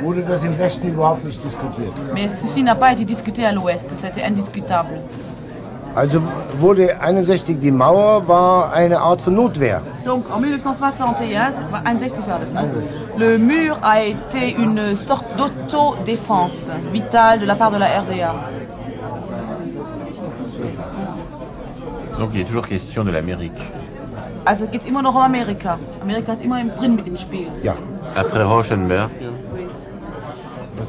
Wurde 0.00 0.22
das 0.22 0.44
im 0.44 0.56
Westen 0.58 0.88
überhaupt 0.88 1.24
nicht 1.24 1.42
diskutiert? 1.44 1.92
Mais 2.14 2.28
ceci 2.28 2.62
n'a 2.62 2.76
pas 2.76 2.92
été 2.92 3.04
discuté 3.04 3.44
à 3.44 3.50
l'Ouest, 3.52 3.96
c'était 3.96 4.22
indiscutable. 4.22 5.00
Also 5.98 6.22
wurde 6.60 7.00
61 7.00 7.58
die 7.58 7.72
Mauer 7.72 8.28
war 8.28 8.72
eine 8.72 9.00
Art 9.00 9.20
von 9.20 9.34
Notwehr. 9.34 9.80
Donc 10.04 10.26
en 10.30 10.40
1961, 10.40 11.56
c'est 11.58 11.70
pas 11.72 11.82
61 11.84 12.24
war 12.28 12.38
das, 12.38 12.52
ne? 12.52 12.60
le 13.16 13.36
mur 13.36 13.76
a 13.82 14.00
été 14.02 14.54
une 14.56 14.94
sorte 14.94 15.24
d'autodéfense 15.36 16.70
vitale 16.92 17.40
de 17.40 17.46
la 17.46 17.56
part 17.56 17.72
de 17.72 17.78
la 17.78 17.86
RDA. 18.02 18.32
Donc 22.20 22.30
il 22.34 22.40
est 22.42 22.44
toujours 22.44 22.68
question 22.68 23.02
de 23.04 23.10
l'Amérique. 23.10 23.60
Also 24.44 24.66
geht 24.68 24.86
immer 24.86 25.02
noch 25.02 25.16
um 25.16 25.22
Amerika. 25.22 25.78
Amerika 26.00 26.32
ist 26.32 26.44
immer 26.44 26.60
im- 26.60 26.70
drin 26.78 26.94
mit 26.94 27.06
dem 27.06 27.16
Spiel. 27.18 27.48
Ja. 27.64 27.74
Après 28.14 28.44
Rauschenberg, 28.44 29.10
er? 29.20 29.28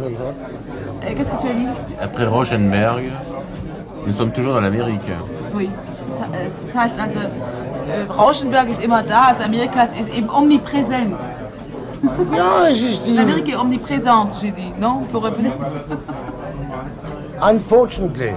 Euh, 0.02 1.16
Qu'est-ce 1.16 1.32
que 1.32 1.42
tu 1.42 1.48
as 1.48 1.54
dit? 1.54 1.68
Après 2.00 2.26
Rauschenberg, 2.28 3.02
nous 4.06 4.14
sommes 4.14 4.32
toujours 4.32 4.54
dans 4.54 4.62
l'Amérique. 4.62 5.02
Oui. 5.54 5.70
Ça, 6.18 6.26
äh, 6.26 6.50
das 6.68 6.76
heißt 6.76 6.96
also, 7.00 7.20
äh, 7.20 8.12
Rauschenberg 8.12 8.70
ist 8.70 8.84
immer 8.84 9.04
da, 9.04 9.26
also 9.28 9.44
Amerika 9.44 9.84
ist, 9.84 10.14
eben 10.14 10.30
omnipräsent. 10.30 11.16
Ja. 12.36 12.70
L'Amérique 13.08 13.50
est 13.50 13.58
omniprésente, 13.58 14.38
j'ai 14.42 14.52
dit. 14.52 14.72
Non? 14.80 15.02
Pour 15.12 15.24
revenir 15.24 15.52
Unfortunately. 17.42 18.34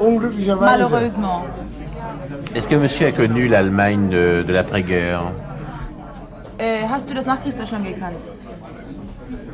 Unglücklicherweise. 0.00 0.78
Malheureusement. 0.78 1.44
Est-ce 2.54 2.68
que 2.68 2.76
monsieur 2.76 3.08
a 3.08 3.12
connu 3.12 3.48
l'Allemagne 3.48 4.08
de, 4.08 4.44
de 4.46 4.52
l'après-guerre? 4.52 5.22
Äh, 6.58 6.86
hast 6.88 7.10
du 7.10 7.14
das 7.14 7.26
Nachkriegsdeutschland 7.26 7.84
gekannt? 7.84 8.14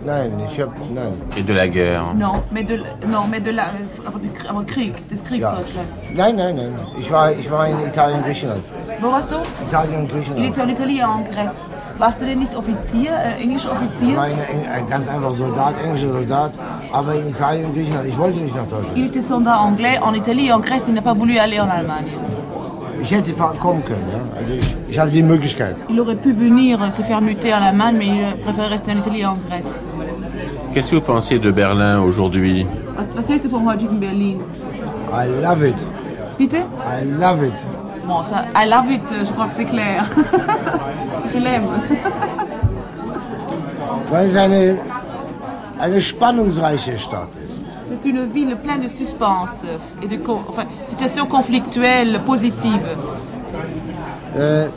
Nein, 0.03 0.33
ich 0.51 0.59
hab, 0.61 0.71
nein. 0.95 1.13
Et 1.37 1.43
de 1.43 1.53
la 1.53 1.69
guerre. 1.69 2.15
Non, 2.15 2.43
mais 2.51 2.63
de, 2.65 2.77
non, 3.07 3.25
mais 3.31 3.41
de 3.41 3.51
la, 3.51 3.65
aber, 4.07 4.19
aber 4.49 4.65
Krieg, 4.65 4.95
des 5.09 5.23
Kriegsdeutschland. 5.23 5.87
Nein, 6.15 6.37
nein, 6.37 6.57
nein. 6.57 6.73
Ich 6.99 7.11
war, 7.13 7.33
ich 7.33 7.51
war 7.51 7.69
in 7.69 7.79
Italien, 7.87 8.23
Griechenland. 8.23 8.63
Wo 9.01 9.13
warst 9.13 9.31
du? 9.31 9.37
Italien 9.69 10.01
und 10.01 10.09
Griechenland. 10.11 10.49
était 10.49 10.63
en 10.63 10.69
Italie 10.71 11.03
en 11.03 11.23
Grèce. 11.25 11.69
Warst 11.99 12.23
du 12.23 12.25
denn 12.25 12.39
nicht 12.39 12.57
Offizier, 12.57 13.13
äh, 13.13 13.43
englischer 13.43 13.73
Ich 13.73 13.77
Offizier 13.77 14.17
war 14.17 14.25
ein, 14.25 14.39
ein, 14.39 14.73
ein 14.73 14.89
ganz 14.89 15.07
einfacher 15.07 15.35
Soldat, 15.35 15.75
englischer 15.85 16.13
Soldat, 16.13 16.53
aber 16.93 17.15
in 17.15 17.29
Italien 17.29 17.67
und 17.67 17.75
Griechenland. 17.75 18.09
Ich 18.09 18.17
wollte 18.17 18.39
nicht 18.39 18.57
nach 18.57 18.69
Deutschland. 18.69 18.97
Il 18.97 19.05
était 19.07 19.23
soldat 19.23 19.59
anglais 19.61 19.99
en 20.01 20.15
Italie 20.15 20.49
et 20.49 20.53
en 20.53 20.61
Grèce, 20.61 20.85
il 20.89 20.95
n'a 20.95 21.03
pas 21.03 21.15
voulu 21.15 21.39
aller 21.39 21.61
en 21.61 21.69
Allemagne. 21.69 22.07
Ich 23.03 23.11
hätte 23.11 23.33
fahren- 23.33 23.59
kommen 23.59 23.85
können, 23.85 24.05
ja. 24.13 24.21
Also 24.39 24.53
ich, 24.53 24.77
ich 24.91 24.99
hatte 24.99 25.11
die 25.13 25.23
Möglichkeit. 25.23 25.77
Il 25.89 25.99
aurait 26.01 26.17
pu 26.17 26.33
venir 26.35 26.79
se 26.93 27.03
faire 27.03 27.21
muter 27.21 27.53
en 27.55 27.63
Allemagne, 27.63 27.97
mais 27.99 28.07
il 28.07 28.37
préférait 28.45 28.69
rester 28.69 28.93
en 28.93 28.99
Italie 28.99 29.21
et 29.23 29.27
en 29.27 29.37
Grèce. 29.49 29.81
Qu'est-ce 30.73 30.91
que 30.91 30.97
vous 30.97 31.01
pensez 31.15 31.39
de 31.39 31.51
Berlin 31.51 32.01
aujourd'hui? 32.03 32.67
Was, 33.17 33.27
hältst 33.29 33.45
du 33.47 33.51
vom 33.51 33.67
heutigen 33.69 33.99
Berlin? 33.99 34.39
I 35.13 35.27
love 35.43 35.63
it. 35.67 35.75
Bitte? 36.39 36.57
I 36.57 37.05
love 37.21 37.43
it. 37.45 37.53
Bon, 38.07 38.23
ça, 38.23 38.45
I 38.55 38.69
love 38.69 38.91
it, 38.91 39.03
je 39.27 39.33
crois 39.33 39.47
que 39.47 39.55
c'est 39.55 39.65
clair. 39.65 40.05
je 41.35 41.39
l'aime. 41.39 41.69
Weil 44.11 44.27
es 44.29 44.37
eine, 44.37 44.79
eine 45.79 46.01
spannungsreiche 46.01 46.99
Stadt 46.99 47.29
ist. 47.35 47.40
C'est 47.91 48.09
une 48.09 48.27
ville 48.31 48.55
pleine 48.57 48.83
de 48.83 48.89
suspense 48.89 49.65
et 50.01 50.07
de 50.07 50.17
enfin, 50.49 50.63
situations 50.87 51.27
conflictuelles 51.27 52.21
positives. 52.25 52.87
Äh, 54.37 54.69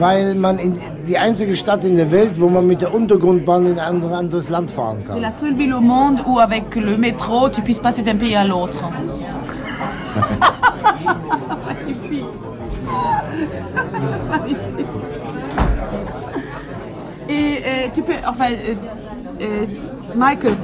weil 0.00 0.34
man 0.34 0.58
in 0.58 0.74
die 1.06 1.16
einzige 1.16 1.54
Stadt 1.54 1.84
in 1.84 1.96
der 1.96 2.10
Welt, 2.10 2.40
wo 2.40 2.48
man 2.48 2.66
mit 2.66 2.80
der 2.80 2.92
Untergrundbahn 2.92 3.66
in 3.66 3.78
ein 3.78 3.94
andere- 3.94 4.16
anderes 4.16 4.48
Land 4.48 4.72
fahren 4.72 4.98
C'est 5.08 5.20
la 5.20 5.30
seule 5.40 5.54
ville 5.54 5.74
au 5.74 5.80
monde 5.80 6.18
où 6.26 6.40
avec 6.40 6.74
le 6.74 6.96
métro, 6.96 7.48
tu 7.48 7.62
puisses 7.62 7.78
passer 7.78 8.02
d'un 8.02 8.16
pays 8.16 8.34
à 8.34 8.44
l'autre. 8.44 8.82
Et 17.28 17.58
euh, 17.64 17.88
tu 17.94 18.02
peux, 18.02 18.12
enfin, 18.26 18.46
euh, 18.52 18.74
äh, 19.40 19.66
Michael, 20.14 20.54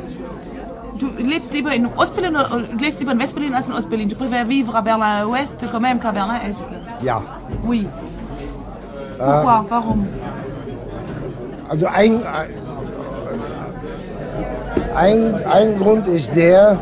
du 1.03 1.23
lebst 1.23 1.53
lieber 1.53 1.73
in 1.73 1.87
Ostberlin 1.97 2.31
oder 2.37 2.49
du 2.73 2.85
lebst 2.85 2.99
lieber 3.01 3.13
in 3.13 3.19
Westberlin 3.19 3.55
als 3.55 3.69
in 3.69 3.75
Ostberlin. 3.75 4.09
Tu 4.09 4.15
préfères 4.15 4.47
vivre 4.47 4.75
à 4.77 4.83
Berlin-Ouest 4.83 5.67
quand 5.71 5.81
même 5.81 5.99
qu'à 5.99 6.13
Berlin-Est. 6.13 6.65
Ja. 7.03 7.23
Oui. 7.67 7.87
Pourquoi 9.19 9.65
Warum 9.69 10.07
Also 11.69 11.87
ein, 11.87 12.21
ein, 14.95 15.35
ein 15.47 15.79
Grund 15.79 16.07
ist 16.09 16.35
der, 16.37 16.79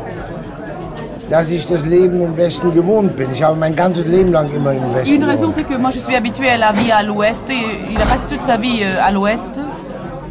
dass 1.29 1.49
ich 1.49 1.65
das 1.67 1.85
Leben 1.85 2.21
im 2.21 2.35
Westen 2.35 2.73
gewohnt 2.73 3.15
bin. 3.15 3.29
Ich 3.33 3.41
habe 3.41 3.55
mein 3.57 3.75
ganzes 3.75 4.05
Leben 4.05 4.31
lang 4.33 4.49
immer 4.53 4.73
im 4.73 4.93
Westen 4.93 5.15
Une 5.15 5.23
raison, 5.23 5.47
gewohnt. 5.47 5.55
c'est 5.57 5.63
que 5.67 5.77
moi 5.77 5.91
je 5.91 5.99
suis 5.99 6.15
habituée 6.15 6.49
à 6.49 6.57
la 6.57 6.71
vie 6.73 6.91
à 6.91 7.03
l'ouest 7.03 7.49
et 7.49 7.61
il 7.89 7.95
passé 7.99 8.27
toute 8.29 8.41
sa 8.43 8.57
vie 8.57 8.81
euh, 8.83 8.97
à 9.01 9.11
l'ouest. 9.11 9.59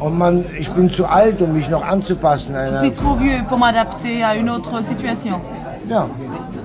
Und 0.00 0.16
man, 0.18 0.44
ich 0.58 0.70
bin 0.72 0.90
zu 0.90 1.06
alt, 1.06 1.40
um 1.42 1.52
mich 1.52 1.68
noch 1.68 1.86
anzupassen. 1.86 2.54
Je 2.54 2.78
suis 2.78 2.94
trop 2.94 3.16
vieux 3.18 3.42
pour 3.48 3.58
m'adapter 3.58 4.24
à 4.24 4.34
une 4.34 4.48
autre 4.50 4.82
situation. 4.82 5.40
ja, 5.88 6.06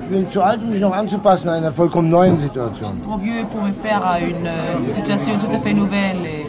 ich 0.04 0.10
bin 0.10 0.30
zu 0.32 0.42
alt, 0.42 0.60
um 0.64 0.70
mich 0.70 0.80
noch 0.80 0.94
anzupassen 0.96 1.50
an 1.50 1.56
einer 1.56 1.72
vollkommen 1.74 2.10
neuen 2.10 2.40
Situation. 2.40 2.92
Trop 3.04 3.18
vieux 3.22 3.44
pour 3.52 3.62
me 3.62 3.74
faire 3.74 4.02
à 4.06 4.20
une 4.20 4.48
euh, 4.48 4.78
situation 4.96 5.34
tout 5.38 5.54
à 5.54 5.60
fait 5.60 5.74
nouvelle 5.74 6.20
et 6.26 6.46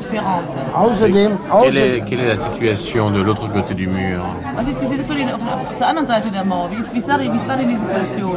différente. 0.00 0.54
Außerdem, 0.74 1.32
quelle 1.36 1.52
außer, 1.52 1.96
est, 1.96 2.00
quelle 2.08 2.20
est 2.20 2.28
la 2.28 2.36
situation 2.36 3.10
de 3.10 3.20
l'autre 3.20 3.46
côté 3.52 3.74
du 3.74 3.86
mur 3.86 4.24
Was 4.56 4.66
ist 4.68 4.80
die 4.80 4.86
Situation 4.86 5.28
auf, 5.28 5.42
auf 5.72 5.78
der 5.78 5.88
anderen 5.88 6.06
Seite 6.06 6.30
der 6.30 6.44
Mauer? 6.44 6.70
Wie 6.70 6.76
ist, 6.80 6.92
wie 6.94 6.98
ist, 6.98 7.08
da, 7.08 7.18
die- 7.18 7.30
wie 7.32 7.36
ist 7.36 7.46
da 7.48 7.56
denn 7.56 7.68
die 7.68 7.76
Situation? 7.76 8.36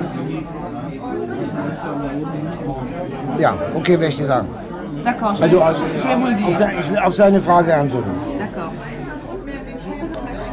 ja, 3.40 3.54
okay, 3.76 3.94
werde 3.94 4.08
ich 4.08 4.18
dir 4.18 4.28
sagen. 4.28 4.48
D'accord, 5.04 5.30
Also, 5.42 5.62
also, 5.62 5.82
auf, 5.84 6.38
dire. 6.38 6.58
se- 6.58 6.72
ich 6.82 6.92
will 6.92 6.98
auf 7.00 7.14
seine 7.16 7.42
Frage 7.42 7.76
antworten. 7.76 8.12
D'accord. 8.40 8.72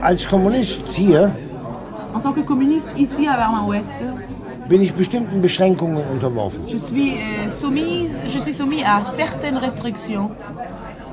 Als 0.03 0.27
Kommunist 0.29 0.81
hier 0.97 1.31
En 2.15 2.21
tant 2.21 2.33
que 2.33 2.41
communiste 2.43 2.89
ici 2.97 3.29
à 3.29 3.37
Berlin-Ouest, 3.37 3.95
bin 4.69 4.83
ich 4.83 4.93
bestimmten 4.95 5.41
Beschränkungen 5.41 6.03
unterworfen. 6.13 6.61
je 6.67 6.77
suis, 6.79 7.13
euh, 7.15 7.49
soumise, 7.49 8.23
je 8.27 8.39
suis 8.39 8.53
soumis 8.53 8.83
à 8.83 9.03
certaines 9.05 9.59
restrictions. 9.59 10.31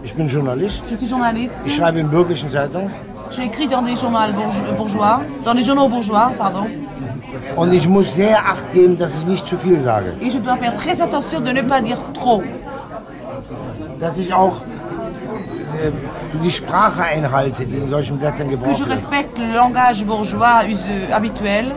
Ich 0.04 0.14
bin 0.16 0.28
Journalist, 0.28 0.82
Je 0.90 0.96
suis 0.96 1.08
journaliste. 1.08 1.56
ich 1.66 1.76
schreibe 1.76 2.00
in 2.00 2.08
bürgerlichen 2.10 2.50
Zeitungen 2.50 2.90
J'écris 3.30 3.68
dans 3.68 3.82
des 3.84 3.96
journaux 3.98 4.32
bourge- 4.34 4.64
bourgeois, 4.78 5.20
dans 5.44 5.54
les 5.54 5.64
journaux 5.64 5.88
bourgeois, 5.90 6.32
pardon. 6.38 6.66
und 7.58 7.74
ich 7.74 7.88
muss 7.88 8.16
sehr 8.16 8.38
Acht 8.54 8.72
geben, 8.74 8.98
dass 8.98 9.12
ich 9.18 9.26
nicht 9.28 9.46
zu 9.46 9.58
viel 9.58 9.80
sage. 9.80 10.14
Et 10.22 10.32
je 10.32 10.40
dois 10.40 10.56
faire 10.56 10.74
très 10.74 11.00
attention 11.02 11.42
de 11.42 11.52
ne 11.52 11.62
pas 11.62 11.82
dire 11.82 12.00
trop. 12.14 12.42
Dass 14.00 14.18
ich 14.18 14.34
auch 14.34 14.58
äh, 14.62 15.92
die 16.44 16.52
Sprache 16.52 17.04
einhalte, 17.04 17.66
die 17.66 17.78
in 17.78 17.90
solchen 17.90 18.18
Blättern 18.18 18.50
gebraucht 18.50 18.80
wird. 18.80 18.90
respecte 18.90 19.42
le 19.42 19.56
langage 19.56 20.06
bourgeois 20.06 20.66
use- 20.68 21.12
habituel. 21.14 21.72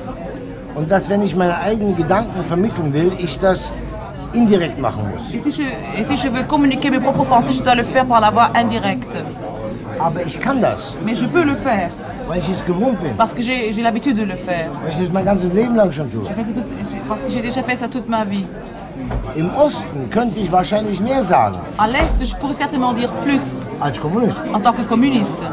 Und 0.75 0.91
dass, 0.91 1.09
wenn 1.09 1.23
ich 1.23 1.35
meine 1.35 1.59
eigenen 1.59 1.97
Gedanken 1.97 2.45
vermitteln 2.45 2.93
will, 2.93 3.13
ich 3.19 3.39
das 3.39 3.73
indirekt 4.33 4.79
machen 4.79 5.03
muss. 5.11 5.23
Et 5.35 5.43
si, 5.53 5.63
je, 5.63 5.69
et 6.01 6.05
si 6.05 6.15
je 6.17 6.29
veux 6.29 6.45
communiquer 6.47 6.91
mes 6.91 7.01
propres 7.01 7.25
pensées, 7.25 7.53
je 7.55 7.63
dois 7.63 7.75
le 7.75 7.83
faire 7.85 8.07
par 8.07 8.21
la 8.21 8.31
voie 8.31 8.51
indirecte. 8.55 9.19
Aber 9.99 10.21
ich 10.25 10.39
kann 10.41 10.61
das, 10.61 10.95
Mais 11.05 11.15
je 11.19 11.27
peux 11.27 11.43
le 11.45 11.57
faire, 11.57 11.91
weil 12.29 12.39
ich 12.39 12.49
es 12.49 12.65
gewohnt 12.65 13.01
bin, 13.01 13.15
parce 13.17 13.35
que 13.35 13.43
j'ai 13.43 13.83
l'habitude 13.83 14.17
de 14.17 14.25
le 14.25 14.37
faire. 14.37 14.71
weil 14.83 14.93
ich 14.93 14.99
das 14.99 15.09
mein 15.13 15.25
ganzes 15.25 15.53
Leben 15.53 15.75
lang 15.77 15.91
schon 15.93 16.09
tue. 16.11 16.21
J'ai 16.27 16.35
fait 16.35 16.45
ça 16.45 16.53
j'ai- 16.93 17.03
parce 17.09 17.23
que 17.25 17.31
j'ai 17.31 17.43
déjà 17.43 17.63
fait 17.63 17.77
ça 17.77 17.89
toute 17.89 18.09
ma 18.09 18.25
vie. 18.25 18.47
Im 19.35 19.51
Osten 19.55 20.11
könnte 20.11 20.41
ich 20.41 20.51
wahrscheinlich 20.53 21.01
mehr 21.01 21.23
sagen 21.25 21.57
À 21.79 21.87
l'Est, 21.87 22.17
je 22.25 22.35
pourrais 22.37 22.55
certainement 22.55 22.93
dire 22.93 23.13
plus 23.25 23.43
als 23.81 24.01
Kommunist. 24.01 24.37
en 24.53 24.61
tant 24.61 24.73
que 24.73 24.83
communiste. 24.83 25.45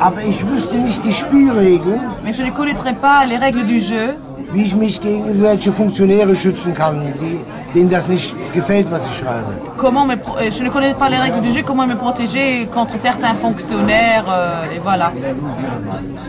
Aber 0.00 0.20
ich 0.22 0.44
wüsste 0.46 0.74
nicht 0.76 1.04
die 1.04 1.12
Spielregeln, 1.12 2.00
Mais 2.24 2.32
je 2.36 2.42
ne 2.42 2.50
connaîtrais 2.50 2.94
pas 2.94 3.24
les 3.26 3.36
règles 3.36 3.64
du 3.64 3.78
jeu, 3.78 4.14
wie 4.52 4.62
ich 4.62 4.74
mich 4.74 5.00
gegen 5.00 5.26
irgendwelche 5.26 5.72
Funktionäre 5.72 6.34
schützen 6.34 6.74
kann, 6.74 6.96
die, 7.20 7.40
denen 7.74 7.90
das 7.90 8.08
nicht 8.08 8.34
gefällt, 8.52 8.90
was 8.90 9.02
ich 9.10 9.18
schreibe. 9.18 9.52
comment 9.76 10.06
me 10.06 10.14
euh, 10.14 10.50
je 10.50 10.62
ne 10.64 10.68
connais 10.70 10.94
pas 10.94 11.08
les 11.08 11.18
règles 11.18 11.40
du 11.42 11.50
jeu, 11.50 11.62
comment 11.62 11.86
me 11.86 11.96
protéger 11.96 12.66
contre 12.66 12.96
certains 12.96 13.34
fonctionnaires, 13.34 14.24
euh, 14.28 14.74
et 14.74 14.80
voilà. 14.80 15.12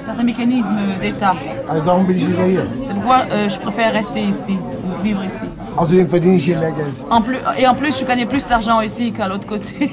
Certains 0.03 0.23
mécanismes 0.23 0.77
d'État. 1.01 1.33
Also 1.67 1.81
darum 1.83 2.05
bin 2.05 2.13
ich 2.17 2.25
lieber 2.27 2.47
hier. 2.47 2.63
C'est 2.83 2.93
pourquoi 2.93 3.19
euh, 3.31 3.49
je 3.49 3.59
préfère 3.59 3.91
rester 3.93 4.21
ici, 4.21 4.57
vivre 5.03 5.23
ici. 5.25 5.47
En 5.77 7.21
plus, 7.21 7.37
et 7.57 7.67
en 7.67 7.75
plus, 7.75 7.99
je 7.99 8.05
gagnais 8.05 8.25
plus 8.25 8.45
d'argent 8.47 8.81
ici 8.81 9.11
qu'à 9.11 9.27
l'autre 9.27 9.45
côté. 9.47 9.91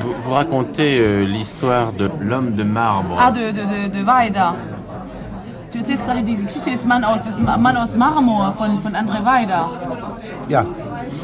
Vous, 0.00 0.14
vous 0.22 0.30
racontez 0.32 0.98
euh, 1.00 1.24
l'histoire 1.24 1.92
de 1.92 2.10
l'homme 2.20 2.52
de 2.52 2.62
marbre. 2.64 3.16
Ah, 3.18 3.30
de, 3.30 3.50
de, 3.50 3.62
de, 3.62 3.88
de 3.98 4.04
Weida. 4.04 4.54
Du 5.72 5.78
erzählst 5.78 6.04
gerade 6.06 6.22
die 6.22 6.36
Geschichte 6.36 6.70
des 6.70 6.84
Mann 6.86 7.02
aus, 7.04 7.20
des 7.22 7.36
Ma- 7.38 7.56
Mann 7.56 7.76
aus 7.76 7.94
Marmor 7.96 8.54
von, 8.56 8.78
von 8.80 8.92
André 8.94 9.24
Weida. 9.24 9.68
Ja, 10.48 10.64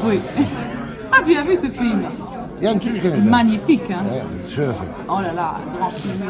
Oui. 0.05 0.19
Ah, 1.13 1.21
tu 1.25 1.37
as 1.37 1.43
vu 1.43 1.55
ce 1.55 1.69
film? 1.69 2.03
Ja 2.61 2.73
natürlich 2.73 3.01
kann 3.01 3.11
ich 3.11 3.23
das. 3.23 3.29
Magnifique, 3.29 3.89
hein? 3.89 4.05
Ja, 4.15 4.23
schöner 4.49 4.73
Film. 4.73 4.89
Oh 5.07 5.19
là 5.21 5.31
là, 5.33 5.55
grand 5.77 5.91
film. 5.93 6.21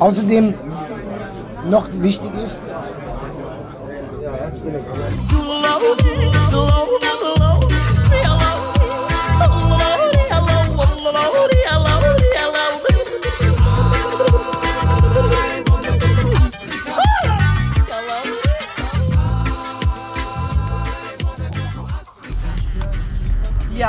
Außerdem 0.00 0.54
noch 1.70 1.86
wichtig 2.00 2.30
ist, 2.44 2.58
Ja, 4.44 4.50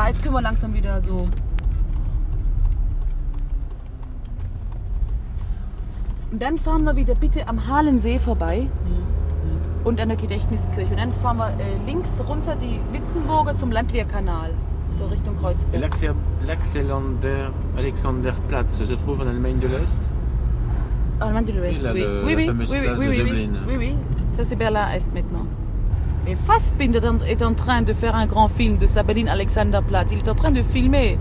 jetzt 0.07 0.23
können 0.23 0.36
wir 0.36 0.41
langsam 0.41 0.73
wieder 0.73 1.02
so. 1.02 1.27
Und 6.32 6.41
dann 6.41 6.57
fahren 6.57 6.86
wir 6.86 6.95
wieder 6.95 7.15
bitte 7.15 7.45
am 7.48 7.68
Halensee 7.68 8.19
vorbei 8.19 8.69
und 9.86 9.99
an 10.02 10.10
der 10.10 10.18
Gedächtniskirche. 10.18 10.91
Und 10.91 10.98
dann 10.99 11.14
fahren 11.14 11.38
wir 11.38 11.48
äh, 11.49 11.78
links 11.88 12.12
runter 12.28 12.56
die 12.56 12.80
Witzenburger 12.91 13.56
zum 13.56 13.72
Landwehrkanal, 13.72 14.52
so 14.94 15.06
Richtung 15.06 15.38
Kreuzberg. 15.40 15.82
l'Axel- 15.82 16.16
l'Axelander 16.45 17.49
Alexanderplatz 17.78 18.78
se 18.78 18.84
trouve 18.95 19.22
en 19.22 19.28
Allemagne 19.28 19.60
de 19.60 19.68
l'Est 19.68 19.99
Allemagne 21.22 21.45
de 21.45 21.53
l'Ouest, 21.53 21.86
oui. 21.94 22.03
oui, 22.26 22.36
oui, 22.36 22.49
oui, 22.49 22.66
oui, 22.70 22.78
oui, 22.98 23.22
oui, 23.32 23.49
oui, 23.70 23.76
oui. 23.78 23.95
Ça 24.34 24.44
c'est 24.44 24.57
Berlin-Est 24.57 25.14
maintenant. 25.14 25.45
Et 26.28 26.36
Fassbinder 26.36 26.99
est 27.28 27.41
en- 27.41 27.53
train 27.53 27.84
de 27.84 27.94
faire 27.94 28.16
un 28.16 28.26
grand 28.26 28.49
film 28.49 28.78
de 28.78 28.88
sa 28.88 29.02
Berlin 29.03 29.28
Alexanderplatz. 29.28 30.10
Il 30.12 30.18
est 30.18 30.28
en 30.30 30.36
train 30.36 30.52
de 30.52 30.62
filmer, 30.64 31.18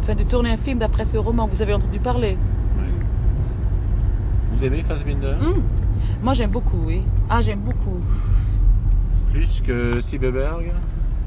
enfin 0.00 0.14
de 0.14 0.22
tourner 0.22 0.52
un 0.52 0.56
film 0.56 0.78
d'après 0.78 1.04
ce 1.04 1.18
roman. 1.18 1.46
Vous 1.52 1.60
avez 1.60 1.74
entendu 1.74 1.98
parler? 1.98 2.38
Vous 4.52 4.64
aimez 4.64 4.82
Fassbinder? 4.82 5.34
Hmm. 5.40 5.60
Moi, 6.22 6.34
j'aime 6.34 6.50
beaucoup, 6.50 6.78
oui. 6.84 7.02
Ah, 7.30 7.40
j'aime 7.40 7.60
beaucoup. 7.60 8.00
Plus 9.32 9.60
que 9.66 10.00
Siebeberg 10.00 10.64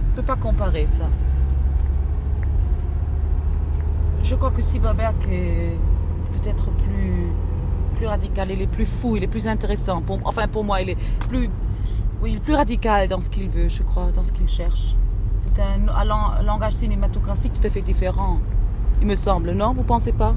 Je 0.10 0.16
peux 0.22 0.26
pas 0.26 0.36
comparer 0.36 0.86
ça. 0.88 1.06
Je 4.24 4.36
crois 4.36 4.52
que 4.52 4.62
Sieberberg 4.62 5.16
est 5.32 5.76
peut-être 6.42 6.70
plus, 6.72 7.28
plus 7.96 8.06
radical, 8.08 8.50
il 8.52 8.62
est 8.62 8.68
plus 8.68 8.86
fou, 8.86 9.16
il 9.18 9.24
est 9.24 9.28
plus 9.28 9.48
intéressant. 9.48 10.02
Pour- 10.02 10.20
enfin, 10.26 10.48
pour 10.48 10.64
moi, 10.64 10.82
il 10.82 10.90
est 10.92 10.98
plus, 11.28 11.50
oui, 12.22 12.32
il 12.32 12.36
est 12.38 12.40
plus 12.40 12.54
radical 12.56 13.08
dans 13.08 13.20
ce 13.20 13.30
qu'il 13.30 13.50
veut, 13.50 13.68
je 13.70 13.84
crois, 13.84 14.12
dans 14.12 14.24
ce 14.24 14.32
qu'il 14.32 14.48
cherche. 14.48 14.96
C'est 15.42 15.62
un, 15.62 15.88
un 15.94 16.04
lang- 16.06 16.44
langage 16.46 16.74
cinématographique 16.74 17.54
tout 17.60 17.66
à 17.68 17.70
fait 17.70 17.82
différent, 17.82 18.40
il 19.02 19.08
me 19.08 19.16
semble, 19.16 19.52
non 19.52 19.74
Vous 19.74 19.84
pensez 19.84 20.12
pas? 20.12 20.36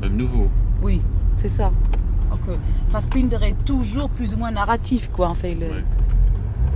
Même 0.00 0.16
nouveau. 0.16 0.48
Oui, 0.82 1.00
c'est 1.36 1.48
ça. 1.48 1.70
Donc, 2.46 2.56
euh, 2.56 2.58
Fassbinder 2.90 3.38
est 3.42 3.64
toujours 3.64 4.08
plus 4.08 4.34
ou 4.34 4.38
moins 4.38 4.50
narratif, 4.50 5.10
quoi. 5.12 5.28
En 5.28 5.34
fait, 5.34 5.56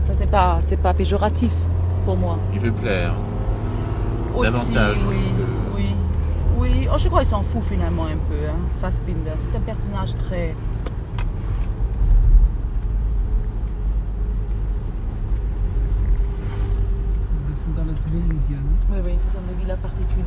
Enfin, 0.05 0.15
c'est 0.15 0.31
pas, 0.31 0.59
c'est 0.62 0.78
pas 0.78 0.95
péjoratif 0.95 1.53
pour 2.07 2.16
moi. 2.16 2.39
Il 2.55 2.61
veut 2.61 2.73
plaire. 2.73 3.12
Aussi, 4.35 4.51
Davantage. 4.51 4.97
Oui, 5.07 5.16
oui, 5.77 5.86
oui. 6.57 6.89
Oh, 6.90 6.97
je 6.97 7.09
crois 7.09 7.20
qu'il 7.20 7.28
s'en 7.28 7.43
fout 7.43 7.62
finalement 7.65 8.05
un 8.05 8.16
peu, 8.31 8.49
hein, 8.49 8.57
Fassbinder. 8.81 9.32
C'est 9.36 9.57
un 9.57 9.61
personnage 9.61 10.16
très. 10.16 10.55
Das 17.51 17.65
sind 17.65 17.78
alles 17.78 17.99
Villen 18.12 18.40
hier, 18.49 18.59
ne? 18.59 18.95
Oui, 18.95 19.01
oui, 19.05 19.12
ce 19.19 19.32
sont 19.36 19.45
des 19.49 19.55
villas 19.62 19.78
particulières. 19.78 20.27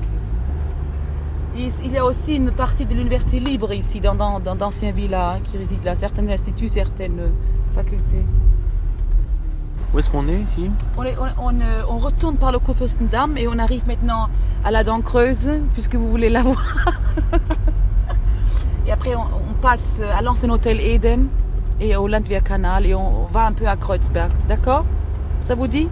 Il 1.56 1.92
y 1.92 1.98
a 1.98 2.06
aussi 2.06 2.36
une 2.38 2.52
partie 2.52 2.86
de 2.86 2.94
l'université 2.94 3.40
libre 3.40 3.74
ici, 3.74 4.00
dans, 4.00 4.16
dans, 4.16 4.40
dans 4.40 4.56
d'anciens 4.56 4.92
villas 4.92 5.36
hein, 5.36 5.40
qui 5.44 5.58
résident 5.58 5.84
là, 5.84 5.96
certains 5.96 6.28
instituts, 6.30 6.70
certaines 6.70 7.20
euh, 7.20 7.28
facultés. 7.76 8.24
Où 9.94 10.00
est-ce 10.00 10.10
qu'on 10.10 10.28
est 10.30 10.40
ici? 10.40 10.72
On, 10.98 11.04
est- 11.04 11.18
on- 11.18 11.44
on, 11.48 11.54
euh, 11.60 11.82
on 11.90 11.98
retourne 11.98 12.38
par 12.38 12.54
le 12.54 12.60
Kurfürstendamm 12.60 13.38
et 13.38 13.48
on 13.50 13.60
arrive 13.60 13.86
maintenant 13.86 14.30
à 14.64 14.72
la 14.72 14.86
dent 14.86 15.02
creuse, 15.02 15.50
puisque 15.74 15.96
vous 15.96 16.10
voulez 16.10 16.30
la 16.30 16.42
voir. 16.48 16.64
et 18.88 18.92
après, 18.92 19.16
on, 19.16 19.26
passe 19.62 20.00
à 20.18 20.22
l'ancien 20.24 20.50
hôtel 20.50 20.80
Eden 20.80 21.28
et 21.80 21.96
au 21.96 22.08
Landwehrkanal 22.08 22.86
et 22.88 22.96
on, 22.96 23.26
va 23.26 23.46
un 23.46 23.52
peu 23.52 23.68
à 23.68 23.76
Kreuzberg. 23.76 24.32
D'accord? 24.48 24.86
Ça 25.46 25.54
vous 25.54 25.68
dit? 25.68 25.88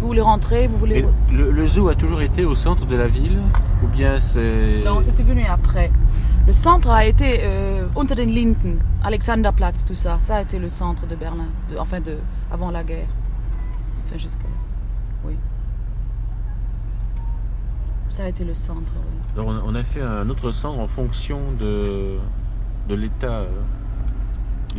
Vous 0.00 0.06
voulez 0.08 0.20
rentrer 0.20 0.68
Vous 0.68 0.76
voulez... 0.78 0.98
Et 0.98 1.06
le, 1.32 1.50
le 1.50 1.66
zoo 1.66 1.88
a 1.88 1.94
toujours 1.96 2.20
été 2.22 2.44
au 2.44 2.54
centre 2.54 2.84
de 2.86 2.94
la 2.94 3.08
ville 3.08 3.38
bien 3.92 4.18
c'est. 4.18 4.82
Non, 4.84 5.00
c'était 5.02 5.22
venu 5.22 5.44
après. 5.48 5.90
Le 6.46 6.52
centre 6.52 6.90
a 6.90 7.04
été 7.04 7.40
euh, 7.42 7.86
unter 7.96 8.14
den 8.16 8.30
Linden, 8.30 8.78
Alexanderplatz, 9.04 9.84
tout 9.84 9.94
ça. 9.94 10.16
Ça 10.20 10.36
a 10.36 10.42
été 10.42 10.58
le 10.58 10.68
centre 10.68 11.06
de 11.06 11.14
Berlin, 11.14 11.46
de- 11.70 11.78
enfin 11.78 12.00
de, 12.00 12.16
avant 12.50 12.70
la 12.70 12.82
guerre. 12.82 13.06
Enfin 14.06 14.18
jusque 14.18 14.38
oui. 15.24 15.34
Ça 18.10 18.24
a 18.24 18.28
été 18.28 18.44
le 18.44 18.54
centre, 18.54 18.92
oui. 18.96 19.18
Alors, 19.34 19.46
on, 19.48 19.56
a- 19.56 19.62
on 19.66 19.74
a 19.74 19.84
fait 19.84 20.02
un 20.02 20.28
autre 20.28 20.50
centre 20.52 20.78
en 20.80 20.88
fonction 20.88 21.38
de, 21.58 22.16
de 22.88 22.94
l'état. 22.94 23.26
euh, 23.26 23.46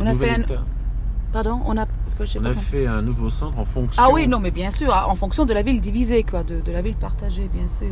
On 0.00 0.06
a 0.06 0.14
fait 0.14 0.30
un- 0.30 0.34
état. 0.42 0.62
Pardon, 1.32 1.60
on 1.66 1.76
a. 1.76 1.86
On 2.40 2.44
a 2.44 2.54
fait 2.54 2.86
un 2.86 3.02
nouveau 3.02 3.28
centre 3.28 3.58
en 3.58 3.64
fonction. 3.64 4.00
Ah 4.00 4.08
oui, 4.12 4.28
non, 4.28 4.38
mais 4.38 4.52
bien 4.52 4.70
sûr, 4.70 4.94
en 5.08 5.16
fonction 5.16 5.44
de 5.44 5.52
la 5.52 5.62
ville 5.62 5.80
divisée, 5.80 6.22
quoi, 6.22 6.44
de, 6.44 6.60
de 6.60 6.70
la 6.70 6.80
ville 6.80 6.94
partagée, 6.94 7.50
bien 7.52 7.66
sûr. 7.66 7.88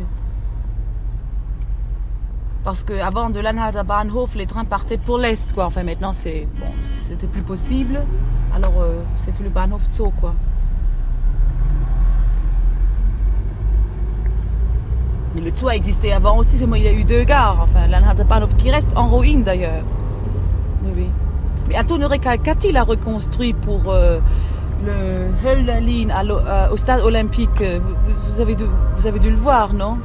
Parce 2.63 2.83
qu'avant 2.83 3.29
de 3.29 3.39
l'Anhalter 3.41 3.81
Bahnhof, 3.85 4.35
les 4.35 4.45
trains 4.45 4.63
partaient 4.63 4.97
pour 4.97 5.17
l'Est, 5.17 5.53
quoi. 5.53 5.65
Enfin, 5.65 5.83
maintenant, 5.83 6.13
c'est 6.13 6.47
bon, 6.59 6.67
c'était 7.07 7.27
plus 7.27 7.41
possible. 7.41 7.99
Alors, 8.55 8.73
euh, 8.81 9.01
c'était 9.25 9.43
le 9.43 9.49
Bahnhof 9.49 9.81
Zoo, 9.91 10.13
quoi. 10.21 10.33
Le 15.43 15.51
Zoo 15.53 15.67
a 15.67 15.75
existé 15.75 16.13
avant 16.13 16.37
aussi, 16.37 16.57
seulement 16.57 16.75
il 16.75 16.83
y 16.83 16.87
a 16.87 16.93
eu 16.93 17.03
deux 17.03 17.23
gares. 17.23 17.57
Enfin, 17.61 17.87
l'Anhalter 17.87 18.23
Bahnhof 18.23 18.55
qui 18.55 18.71
reste 18.71 18.91
en 18.95 19.09
ruine, 19.09 19.43
d'ailleurs. 19.43 19.83
Oui. 20.85 21.09
Mais 21.67 21.77
Antonio 21.77 22.07
Recalcati 22.07 22.71
l'a 22.71 22.83
reconstruit 22.83 23.53
pour 23.53 23.81
euh, 23.87 24.19
le 24.85 26.11
à 26.11 26.23
l'o- 26.23 26.37
euh, 26.39 26.69
au 26.71 26.77
stade 26.77 27.01
olympique. 27.01 27.63
Vous 28.33 28.39
avez 28.41 28.55
dû, 28.55 28.63
vous 28.97 29.07
avez 29.07 29.19
dû 29.19 29.31
le 29.31 29.37
voir, 29.37 29.73
non? 29.73 29.97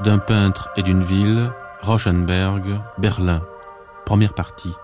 D'un 0.00 0.18
peintre 0.18 0.70
et 0.76 0.82
d'une 0.82 1.02
ville, 1.02 1.52
Rauschenberg, 1.80 2.80
Berlin. 2.98 3.42
Première 4.04 4.32
partie. 4.32 4.74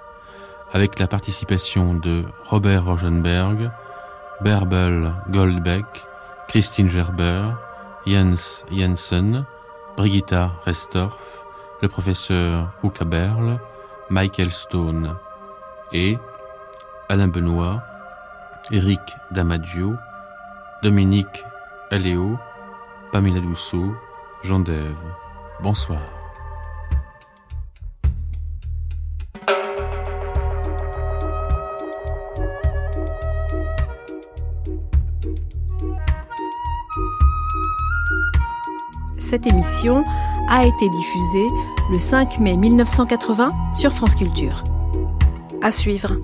Avec 0.72 0.98
la 0.98 1.06
participation 1.06 1.94
de 1.94 2.24
Robert 2.44 2.84
Rauschenberg, 2.84 3.70
Bärbel 4.40 5.12
Goldbeck, 5.30 5.86
Christine 6.46 6.88
Gerber, 6.88 7.50
Jens 8.06 8.64
Jensen, 8.70 9.44
Brigitta 9.96 10.52
Restorff, 10.64 11.44
le 11.82 11.88
professeur 11.88 12.70
Huckaberl, 12.82 13.58
Michael 14.10 14.50
Stone 14.50 15.16
et 15.92 16.18
Alain 17.08 17.28
Benoît, 17.28 17.82
Eric 18.70 19.00
Damaggio, 19.30 19.94
Dominique 20.82 21.44
Aléo, 21.90 22.38
Pamela 23.12 23.40
Dousseau, 23.40 23.94
Jean 24.42 24.60
Dève. 24.60 24.94
Bonsoir. 25.62 26.00
Cette 39.16 39.46
émission 39.46 40.04
a 40.48 40.64
été 40.64 40.88
diffusée 40.90 41.46
le 41.90 41.98
5 41.98 42.38
mai 42.40 42.56
1980 42.56 43.50
sur 43.74 43.92
France 43.92 44.16
Culture. 44.16 44.64
À 45.62 45.70
suivre. 45.70 46.16